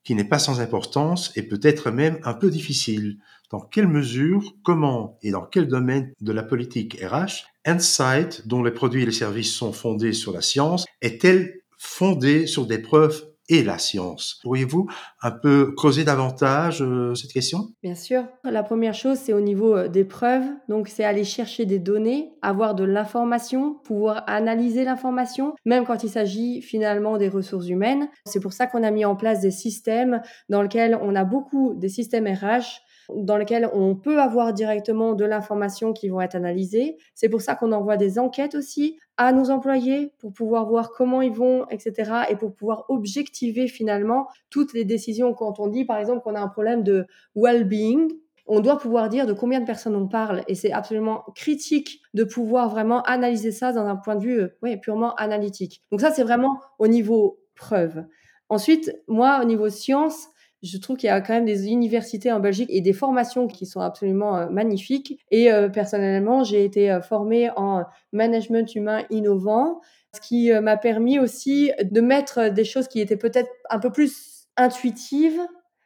qui 0.03 0.15
n'est 0.15 0.25
pas 0.25 0.39
sans 0.39 0.61
importance 0.61 1.33
et 1.37 1.43
peut-être 1.43 1.91
même 1.91 2.19
un 2.25 2.35
peu 2.35 2.51
difficile. 2.51 3.19
Dans 3.51 3.61
quelle 3.61 3.89
mesure, 3.89 4.55
comment 4.65 5.19
et 5.23 5.31
dans 5.31 5.45
quel 5.45 5.69
domaine 5.69 6.13
de 6.21 6.33
la 6.33 6.43
politique 6.43 6.99
RH, 7.03 7.45
Insight, 7.65 8.47
dont 8.49 8.63
les 8.63 8.71
produits 8.71 9.03
et 9.03 9.07
les 9.07 9.13
services 9.13 9.53
sont 9.53 9.73
fondés 9.73 10.13
sur 10.13 10.33
la 10.33 10.41
science, 10.41 10.87
est-elle 11.03 11.60
fondée 11.81 12.47
sur 12.47 12.67
des 12.67 12.79
preuves 12.79 13.25
et 13.49 13.65
la 13.65 13.79
science. 13.79 14.39
Pourriez-vous 14.43 14.89
un 15.23 15.31
peu 15.33 15.73
creuser 15.77 16.05
davantage 16.05 16.83
euh, 16.83 17.15
cette 17.15 17.33
question? 17.33 17.71
Bien 17.83 17.97
sûr. 17.97 18.25
La 18.45 18.63
première 18.63 18.95
chose, 18.95 19.19
c'est 19.19 19.33
au 19.33 19.41
niveau 19.41 19.77
euh, 19.77 19.89
des 19.89 20.05
preuves. 20.05 20.45
Donc, 20.69 20.89
c'est 20.89 21.03
aller 21.03 21.25
chercher 21.25 21.67
des 21.67 21.81
données, 21.81 22.31
avoir 22.43 22.77
de 22.77 22.85
l'information, 22.85 23.75
pouvoir 23.83 24.23
analyser 24.29 24.85
l'information, 24.85 25.55
même 25.65 25.85
quand 25.85 26.05
il 26.05 26.11
s'agit 26.11 26.63
finalement 26.63 27.17
des 27.17 27.29
ressources 27.29 27.69
humaines. 27.69 28.09
C'est 28.25 28.41
pour 28.41 28.53
ça 28.53 28.67
qu'on 28.67 28.85
a 28.85 28.91
mis 28.93 29.05
en 29.05 29.17
place 29.17 29.41
des 29.41 29.51
systèmes 29.51 30.23
dans 30.49 30.63
lesquels 30.63 30.97
on 31.03 31.17
a 31.17 31.25
beaucoup 31.25 31.75
des 31.75 31.89
systèmes 31.89 32.29
RH 32.29 32.83
dans 33.17 33.37
lesquels 33.37 33.69
on 33.73 33.97
peut 33.97 34.21
avoir 34.21 34.53
directement 34.53 35.15
de 35.15 35.25
l'information 35.25 35.93
qui 35.93 36.09
vont 36.09 36.21
être 36.21 36.35
analysées. 36.35 36.97
C'est 37.15 37.29
pour 37.29 37.43
ça 37.43 37.55
qu'on 37.55 37.73
envoie 37.73 37.97
des 37.97 38.19
enquêtes 38.19 38.55
aussi 38.55 38.99
à 39.21 39.33
nos 39.33 39.51
employés 39.51 40.15
pour 40.19 40.33
pouvoir 40.33 40.67
voir 40.67 40.93
comment 40.93 41.21
ils 41.21 41.31
vont, 41.31 41.69
etc. 41.69 42.11
et 42.31 42.37
pour 42.37 42.55
pouvoir 42.55 42.87
objectiver 42.89 43.69
finalement 43.69 44.27
toutes 44.49 44.73
les 44.73 44.87
décisions. 44.87 45.35
Quand 45.35 45.61
on 45.61 45.67
dit 45.67 45.85
par 45.85 45.99
exemple 45.99 46.23
qu'on 46.23 46.35
a 46.35 46.41
un 46.41 46.49
problème 46.49 46.83
de 46.83 47.07
well-being, 47.37 48.09
on 48.47 48.61
doit 48.61 48.79
pouvoir 48.79 49.11
dire 49.11 49.27
de 49.27 49.35
combien 49.35 49.61
de 49.61 49.67
personnes 49.67 49.95
on 49.95 50.09
parle 50.09 50.43
et 50.49 50.55
c'est 50.55 50.73
absolument 50.73 51.23
critique 51.35 52.01
de 52.15 52.25
pouvoir 52.25 52.71
vraiment 52.71 53.03
analyser 53.03 53.53
ça 53.53 53.75
dans 53.75 53.85
un 53.85 53.97
point 53.97 54.17
de 54.17 54.23
vue 54.23 54.41
euh, 54.41 54.77
purement 54.79 55.15
analytique. 55.17 55.83
Donc 55.93 56.01
ça, 56.01 56.11
c'est 56.13 56.23
vraiment 56.23 56.59
au 56.79 56.89
niveau 56.89 57.41
preuve. 57.55 58.03
Ensuite, 58.49 58.91
moi, 59.07 59.41
au 59.43 59.45
niveau 59.45 59.69
science, 59.69 60.29
je 60.63 60.77
trouve 60.79 60.97
qu'il 60.97 61.07
y 61.09 61.11
a 61.11 61.21
quand 61.21 61.35
même 61.35 61.45
des 61.45 61.69
universités 61.69 62.31
en 62.33 62.41
Belgique 62.41 62.69
et 62.71 62.81
des 62.81 62.93
formations 62.93 63.47
qui 63.47 63.67
sont 63.67 63.81
absolument 63.81 64.37
euh, 64.37 64.49
magnifiques. 64.49 65.19
Et 65.31 65.53
euh, 65.53 65.69
personnellement, 65.69 66.45
j'ai 66.45 66.65
été 66.65 66.99
formée 67.03 67.51
en 67.57 67.85
management 68.13 68.75
humain 68.75 69.05
innovant, 69.11 69.81
ce 70.15 70.21
qui 70.21 70.51
m'a 70.53 70.77
permis 70.77 71.19
aussi 71.19 71.71
de 71.83 72.01
mettre 72.01 72.49
des 72.49 72.65
choses 72.65 72.89
qui 72.89 73.01
étaient 73.01 73.17
peut-être 73.17 73.51
un 73.71 73.79
peu 73.79 73.93
plus 73.93 74.49
intuitives 74.57 75.41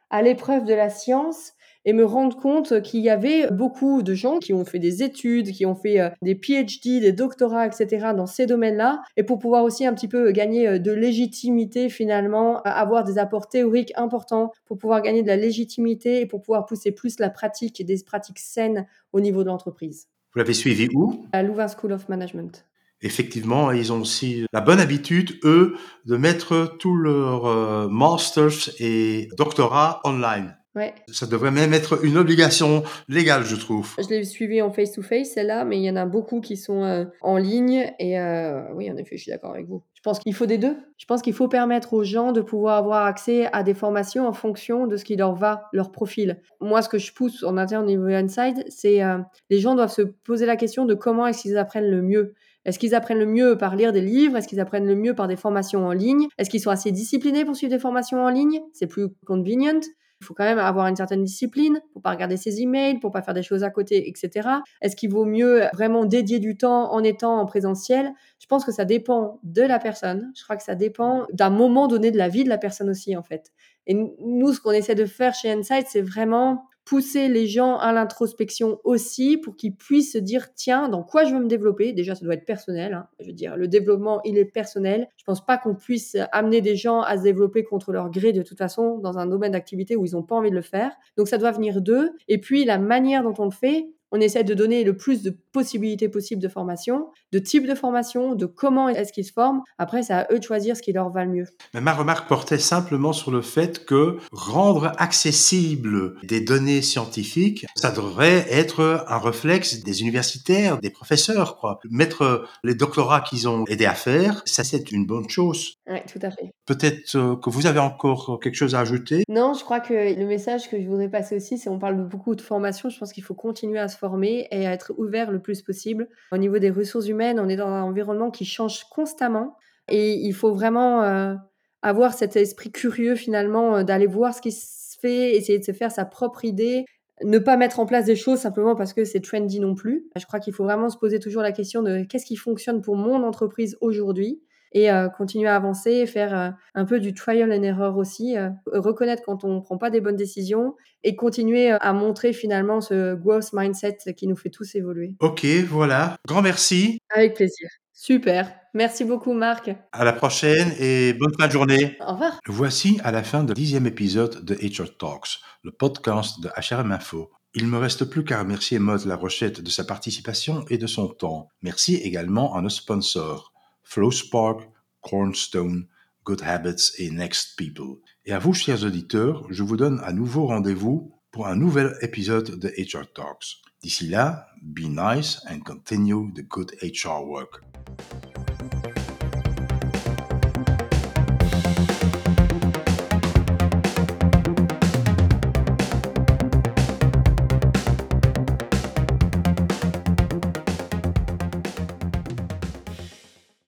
à 0.09 0.21
l'épreuve 0.21 0.65
de 0.65 0.73
la 0.73 0.89
science 0.89 1.53
et 1.85 1.93
me 1.93 2.05
rendre 2.05 2.35
compte 2.37 2.81
qu'il 2.81 3.01
y 3.01 3.09
avait 3.09 3.49
beaucoup 3.51 4.01
de 4.01 4.13
gens 4.13 4.39
qui 4.39 4.53
ont 4.53 4.65
fait 4.65 4.79
des 4.79 5.03
études, 5.03 5.51
qui 5.51 5.65
ont 5.65 5.75
fait 5.75 5.99
euh, 5.99 6.09
des 6.21 6.35
PhD, 6.35 6.99
des 6.99 7.11
doctorats, 7.11 7.65
etc. 7.65 8.07
dans 8.15 8.25
ces 8.25 8.45
domaines-là, 8.45 9.01
et 9.17 9.23
pour 9.23 9.39
pouvoir 9.39 9.63
aussi 9.63 9.85
un 9.85 9.93
petit 9.93 10.07
peu 10.07 10.31
gagner 10.31 10.67
euh, 10.67 10.79
de 10.79 10.91
légitimité 10.91 11.89
finalement, 11.89 12.61
avoir 12.63 13.03
des 13.03 13.17
apports 13.17 13.47
théoriques 13.47 13.93
importants 13.95 14.51
pour 14.65 14.77
pouvoir 14.77 15.01
gagner 15.01 15.21
de 15.21 15.27
la 15.27 15.37
légitimité 15.37 16.21
et 16.21 16.25
pour 16.25 16.41
pouvoir 16.41 16.65
pousser 16.65 16.91
plus 16.91 17.19
la 17.19 17.29
pratique 17.29 17.79
et 17.79 17.83
des 17.83 18.01
pratiques 18.03 18.39
saines 18.39 18.87
au 19.13 19.19
niveau 19.19 19.43
de 19.43 19.47
l'entreprise. 19.47 20.07
Vous 20.33 20.39
l'avez 20.39 20.53
suivi 20.53 20.89
où? 20.93 21.25
À 21.31 21.43
Louvain 21.43 21.67
School 21.67 21.93
of 21.93 22.09
Management. 22.09 22.65
Effectivement, 23.01 23.71
ils 23.71 23.93
ont 23.93 24.01
aussi 24.01 24.45
la 24.51 24.61
bonne 24.61 24.79
habitude, 24.79 25.37
eux, 25.43 25.75
de 26.05 26.17
mettre 26.17 26.75
tous 26.79 26.95
leurs 26.95 27.45
euh, 27.45 27.87
masters 27.87 28.69
et 28.79 29.29
doctorats 29.37 30.01
online. 30.03 30.57
Ouais. 30.75 30.93
Ça 31.07 31.25
devrait 31.25 31.51
même 31.51 31.73
être 31.73 32.03
une 32.03 32.17
obligation 32.17 32.83
légale, 33.07 33.43
je 33.43 33.55
trouve. 33.55 33.95
Je 33.97 34.09
l'ai 34.09 34.23
suivi 34.25 34.61
en 34.61 34.71
face-to-face, 34.71 35.29
celle-là, 35.29 35.63
mais 35.63 35.77
il 35.77 35.83
y 35.83 35.89
en 35.89 35.95
a 35.95 36.05
beaucoup 36.05 36.41
qui 36.41 36.57
sont 36.57 36.83
euh, 36.83 37.05
en 37.21 37.37
ligne. 37.37 37.91
Et 37.97 38.19
euh, 38.19 38.61
oui, 38.73 38.91
en 38.91 38.97
effet, 38.97 39.15
je 39.15 39.23
suis 39.23 39.31
d'accord 39.31 39.51
avec 39.51 39.67
vous. 39.67 39.83
Je 39.93 40.01
pense 40.01 40.19
qu'il 40.19 40.33
faut 40.33 40.45
des 40.45 40.57
deux. 40.57 40.75
Je 40.97 41.05
pense 41.05 41.21
qu'il 41.21 41.33
faut 41.33 41.47
permettre 41.47 41.93
aux 41.93 42.03
gens 42.03 42.33
de 42.33 42.41
pouvoir 42.41 42.77
avoir 42.77 43.05
accès 43.05 43.47
à 43.53 43.63
des 43.63 43.73
formations 43.73 44.27
en 44.27 44.33
fonction 44.33 44.85
de 44.85 44.97
ce 44.97 45.05
qui 45.05 45.15
leur 45.15 45.33
va, 45.33 45.69
leur 45.71 45.91
profil. 45.91 46.41
Moi, 46.59 46.81
ce 46.81 46.89
que 46.89 46.97
je 46.97 47.13
pousse 47.13 47.43
en 47.43 47.57
interne 47.57 47.85
au 47.85 47.87
niveau 47.87 48.05
Inside, 48.05 48.65
c'est 48.67 49.01
euh, 49.01 49.19
les 49.49 49.59
gens 49.59 49.75
doivent 49.75 49.91
se 49.91 50.01
poser 50.01 50.45
la 50.45 50.57
question 50.57 50.85
de 50.85 50.93
comment 50.93 51.25
est-ce 51.25 51.41
qu'ils 51.41 51.57
apprennent 51.57 51.89
le 51.89 52.01
mieux. 52.01 52.33
Est-ce 52.65 52.79
qu'ils 52.79 52.95
apprennent 52.95 53.19
le 53.19 53.25
mieux 53.27 53.57
par 53.57 53.75
lire 53.75 53.93
des 53.93 54.01
livres? 54.01 54.37
Est-ce 54.37 54.47
qu'ils 54.47 54.59
apprennent 54.59 54.87
le 54.87 54.95
mieux 54.95 55.13
par 55.13 55.27
des 55.27 55.35
formations 55.35 55.85
en 55.85 55.91
ligne? 55.91 56.27
Est-ce 56.37 56.49
qu'ils 56.49 56.61
sont 56.61 56.71
assez 56.71 56.91
disciplinés 56.91 57.45
pour 57.45 57.55
suivre 57.55 57.71
des 57.71 57.79
formations 57.79 58.23
en 58.23 58.29
ligne? 58.29 58.59
C'est 58.73 58.87
plus 58.87 59.09
convenient. 59.25 59.81
Il 60.21 60.25
faut 60.25 60.33
quand 60.33 60.45
même 60.45 60.59
avoir 60.59 60.87
une 60.87 60.95
certaine 60.95 61.23
discipline 61.23 61.79
pour 61.93 62.01
pas 62.01 62.11
regarder 62.11 62.37
ses 62.37 62.61
emails, 62.61 62.99
pour 62.99 63.11
pas 63.11 63.21
faire 63.21 63.33
des 63.33 63.43
choses 63.43 63.63
à 63.63 63.69
côté, 63.69 64.07
etc. 64.07 64.49
Est-ce 64.81 64.95
qu'il 64.95 65.11
vaut 65.11 65.25
mieux 65.25 65.63
vraiment 65.73 66.05
dédier 66.05 66.39
du 66.39 66.57
temps 66.57 66.93
en 66.93 67.03
étant 67.03 67.39
en 67.39 67.45
présentiel? 67.45 68.11
Je 68.39 68.47
pense 68.47 68.63
que 68.63 68.71
ça 68.71 68.85
dépend 68.85 69.39
de 69.43 69.61
la 69.61 69.79
personne. 69.79 70.31
Je 70.35 70.43
crois 70.43 70.55
que 70.55 70.63
ça 70.63 70.75
dépend 70.75 71.25
d'un 71.33 71.49
moment 71.49 71.87
donné 71.87 72.11
de 72.11 72.17
la 72.17 72.29
vie 72.29 72.43
de 72.43 72.49
la 72.49 72.57
personne 72.57 72.89
aussi, 72.89 73.15
en 73.17 73.23
fait. 73.23 73.51
Et 73.87 73.93
nous, 73.93 74.53
ce 74.53 74.61
qu'on 74.61 74.71
essaie 74.71 74.95
de 74.95 75.05
faire 75.05 75.33
chez 75.33 75.51
Insight, 75.51 75.87
c'est 75.89 76.01
vraiment 76.01 76.65
pousser 76.85 77.27
les 77.27 77.47
gens 77.47 77.77
à 77.77 77.91
l'introspection 77.91 78.79
aussi 78.83 79.37
pour 79.37 79.55
qu'ils 79.55 79.75
puissent 79.75 80.13
se 80.13 80.17
dire 80.17 80.53
tiens 80.53 80.87
dans 80.87 81.03
quoi 81.03 81.25
je 81.25 81.33
veux 81.33 81.41
me 81.41 81.47
développer? 81.47 81.93
Déjà 81.93 82.15
ça 82.15 82.23
doit 82.23 82.35
être 82.35 82.45
personnel 82.45 82.93
hein. 82.93 83.07
je 83.19 83.27
veux 83.27 83.33
dire 83.33 83.57
le 83.57 83.67
développement 83.67 84.21
il 84.23 84.37
est 84.37 84.45
personnel. 84.45 85.09
Je 85.17 85.23
pense 85.23 85.45
pas 85.45 85.57
qu'on 85.57 85.75
puisse 85.75 86.15
amener 86.31 86.61
des 86.61 86.75
gens 86.75 87.01
à 87.01 87.17
se 87.17 87.23
développer 87.23 87.63
contre 87.63 87.91
leur 87.91 88.09
gré 88.09 88.31
de 88.31 88.43
toute 88.43 88.57
façon 88.57 88.99
dans 88.99 89.17
un 89.17 89.25
domaine 89.25 89.51
d'activité 89.51 89.95
où 89.95 90.05
ils 90.05 90.15
ont 90.15 90.23
pas 90.23 90.35
envie 90.35 90.51
de 90.51 90.55
le 90.55 90.61
faire. 90.61 90.91
Donc 91.17 91.27
ça 91.27 91.37
doit 91.37 91.51
venir 91.51 91.81
d'eux. 91.81 92.11
Et 92.27 92.39
puis 92.39 92.65
la 92.65 92.77
manière 92.77 93.23
dont 93.23 93.33
on 93.39 93.45
le 93.45 93.51
fait 93.51 93.87
on 94.15 94.21
essaie 94.21 94.45
de 94.45 94.53
donner 94.53 94.85
le 94.85 94.95
plus 94.95 95.23
de 95.23 95.37
possibilités 95.51 96.07
possibles 96.07 96.41
de 96.41 96.47
formation, 96.47 97.07
de 97.33 97.39
type 97.39 97.67
de 97.67 97.75
formation, 97.75 98.33
de 98.33 98.45
comment 98.45 98.87
est-ce 98.87 99.11
qu'ils 99.11 99.25
se 99.25 99.33
forment. 99.33 99.61
Après, 99.77 100.03
c'est 100.03 100.13
à 100.13 100.27
eux 100.31 100.39
de 100.39 100.43
choisir 100.43 100.77
ce 100.77 100.81
qui 100.81 100.93
leur 100.93 101.09
va 101.09 101.25
le 101.25 101.31
mieux. 101.31 101.45
Mais 101.73 101.81
ma 101.81 101.93
remarque 101.93 102.29
portait 102.29 102.57
simplement 102.57 103.11
sur 103.11 103.29
le 103.29 103.41
fait 103.41 103.83
que 103.85 104.17
rendre 104.31 104.93
accessible 104.99 106.15
des 106.23 106.39
données 106.39 106.81
scientifiques, 106.81 107.65
ça 107.75 107.91
devrait 107.91 108.45
être 108.49 109.03
un 109.09 109.17
réflexe 109.17 109.83
des 109.83 110.01
universitaires, 110.01 110.79
des 110.79 110.89
professeurs, 110.89 111.57
quoi. 111.57 111.81
Mettre 111.89 112.47
les 112.63 112.75
doctorats 112.75 113.19
qu'ils 113.19 113.49
ont 113.49 113.65
aidé 113.67 113.85
à 113.85 113.95
faire, 113.95 114.43
ça 114.45 114.63
c'est 114.63 114.93
une 114.93 115.05
bonne 115.05 115.27
chose. 115.27 115.75
Oui, 115.87 115.97
tout 116.11 116.19
à 116.21 116.31
fait. 116.31 116.51
Peut-être 116.65 117.15
euh, 117.15 117.35
que 117.35 117.49
vous 117.49 117.65
avez 117.65 117.79
encore 117.79 118.39
quelque 118.41 118.55
chose 118.55 118.75
à 118.75 118.79
ajouter? 118.79 119.23
Non, 119.29 119.53
je 119.53 119.63
crois 119.63 119.81
que 119.81 119.93
le 119.93 120.25
message 120.25 120.69
que 120.69 120.81
je 120.81 120.87
voudrais 120.87 121.09
passer 121.09 121.35
aussi, 121.35 121.57
c'est 121.57 121.69
on 121.69 121.79
parle 121.79 122.07
beaucoup 122.07 122.35
de 122.35 122.41
formation. 122.41 122.89
Je 122.89 122.97
pense 122.97 123.11
qu'il 123.11 123.23
faut 123.23 123.35
continuer 123.35 123.79
à 123.79 123.87
se 123.87 123.97
former 123.97 124.04
et 124.23 124.67
à 124.67 124.73
être 124.73 124.93
ouvert 124.97 125.31
le 125.31 125.39
plus 125.39 125.61
possible. 125.61 126.07
Au 126.31 126.37
niveau 126.37 126.59
des 126.59 126.69
ressources 126.69 127.07
humaines, 127.07 127.39
on 127.39 127.49
est 127.49 127.55
dans 127.55 127.67
un 127.67 127.83
environnement 127.83 128.31
qui 128.31 128.45
change 128.45 128.85
constamment 128.85 129.55
et 129.87 130.13
il 130.13 130.33
faut 130.33 130.53
vraiment 130.53 131.03
euh, 131.03 131.35
avoir 131.81 132.13
cet 132.13 132.35
esprit 132.35 132.71
curieux 132.71 133.15
finalement 133.15 133.77
euh, 133.77 133.83
d'aller 133.83 134.07
voir 134.07 134.33
ce 134.33 134.41
qui 134.41 134.51
se 134.51 134.97
fait, 134.99 135.35
essayer 135.35 135.59
de 135.59 135.63
se 135.63 135.71
faire 135.71 135.91
sa 135.91 136.05
propre 136.05 136.45
idée, 136.45 136.85
ne 137.23 137.39
pas 137.39 137.57
mettre 137.57 137.79
en 137.79 137.85
place 137.85 138.05
des 138.05 138.15
choses 138.15 138.39
simplement 138.39 138.75
parce 138.75 138.93
que 138.93 139.05
c'est 139.05 139.21
trendy 139.21 139.59
non 139.59 139.75
plus. 139.75 140.05
Je 140.15 140.25
crois 140.25 140.39
qu'il 140.39 140.53
faut 140.53 140.63
vraiment 140.63 140.89
se 140.89 140.97
poser 140.97 141.19
toujours 141.19 141.41
la 141.41 141.51
question 141.51 141.81
de 141.81 142.03
qu'est-ce 142.03 142.25
qui 142.25 142.35
fonctionne 142.35 142.81
pour 142.81 142.95
mon 142.95 143.23
entreprise 143.23 143.77
aujourd'hui 143.81 144.41
et 144.71 144.91
euh, 144.91 145.09
continuer 145.09 145.47
à 145.47 145.55
avancer, 145.55 146.05
faire 146.05 146.37
euh, 146.37 146.49
un 146.75 146.85
peu 146.85 146.99
du 146.99 147.13
trial 147.13 147.51
and 147.51 147.63
error 147.63 147.97
aussi, 147.97 148.37
euh, 148.37 148.49
reconnaître 148.67 149.23
quand 149.25 149.43
on 149.43 149.55
ne 149.55 149.59
prend 149.61 149.77
pas 149.77 149.89
des 149.89 150.01
bonnes 150.01 150.15
décisions 150.15 150.75
et 151.03 151.15
continuer 151.15 151.71
à 151.71 151.93
montrer 151.93 152.33
finalement 152.33 152.81
ce 152.81 153.15
growth 153.15 153.53
mindset 153.53 153.97
qui 154.17 154.27
nous 154.27 154.35
fait 154.35 154.49
tous 154.49 154.75
évoluer. 154.75 155.15
Ok, 155.19 155.45
voilà. 155.69 156.17
Grand 156.27 156.41
merci. 156.41 156.99
Avec 157.13 157.35
plaisir. 157.35 157.69
Super. 157.93 158.53
Merci 158.73 159.05
beaucoup, 159.05 159.31
Marc. 159.31 159.71
À 159.93 160.03
la 160.03 160.11
prochaine 160.11 160.73
et 160.79 161.13
bonne 161.13 161.33
fin 161.39 161.47
de 161.47 161.51
journée. 161.51 161.95
Au 162.05 162.11
revoir. 162.11 162.39
Voici 162.45 162.99
à 163.03 163.11
la 163.11 163.23
fin 163.23 163.43
du 163.45 163.53
dixième 163.53 163.87
épisode 163.87 164.43
de 164.43 164.55
HR 164.55 164.97
Talks, 164.97 165.39
le 165.63 165.71
podcast 165.71 166.41
de 166.41 166.49
HRM 166.49 166.91
Info. 166.91 167.31
Il 167.53 167.67
me 167.67 167.77
reste 167.77 168.03
plus 168.03 168.25
qu'à 168.25 168.39
remercier 168.39 168.79
Maud 168.79 169.05
Larochette 169.05 169.61
de 169.61 169.69
sa 169.69 169.85
participation 169.85 170.65
et 170.69 170.77
de 170.77 170.87
son 170.87 171.07
temps. 171.07 171.47
Merci 171.61 171.95
également 171.95 172.53
à 172.53 172.61
nos 172.61 172.67
sponsors. 172.67 173.54
Flowspark, 173.85 174.67
Cornstone, 175.01 175.87
Good 176.25 176.41
Habits 176.41 176.91
et 176.97 177.11
Next 177.11 177.55
People. 177.55 178.01
Et 178.25 178.33
à 178.33 178.39
vous, 178.39 178.53
chers 178.53 178.83
auditeurs, 178.83 179.45
je 179.51 179.63
vous 179.63 179.77
donne 179.77 180.01
à 180.03 180.11
nouveau 180.11 180.47
rendez-vous 180.47 181.13
pour 181.31 181.47
un 181.47 181.55
nouvel 181.55 181.95
épisode 182.01 182.59
de 182.59 182.67
HR 182.69 183.05
Talks. 183.13 183.61
D'ici 183.81 184.07
là, 184.07 184.47
be 184.61 184.87
nice 184.89 185.39
and 185.47 185.59
continue 185.59 186.33
the 186.33 186.41
good 186.41 186.75
HR 186.81 187.23
work. 187.23 187.61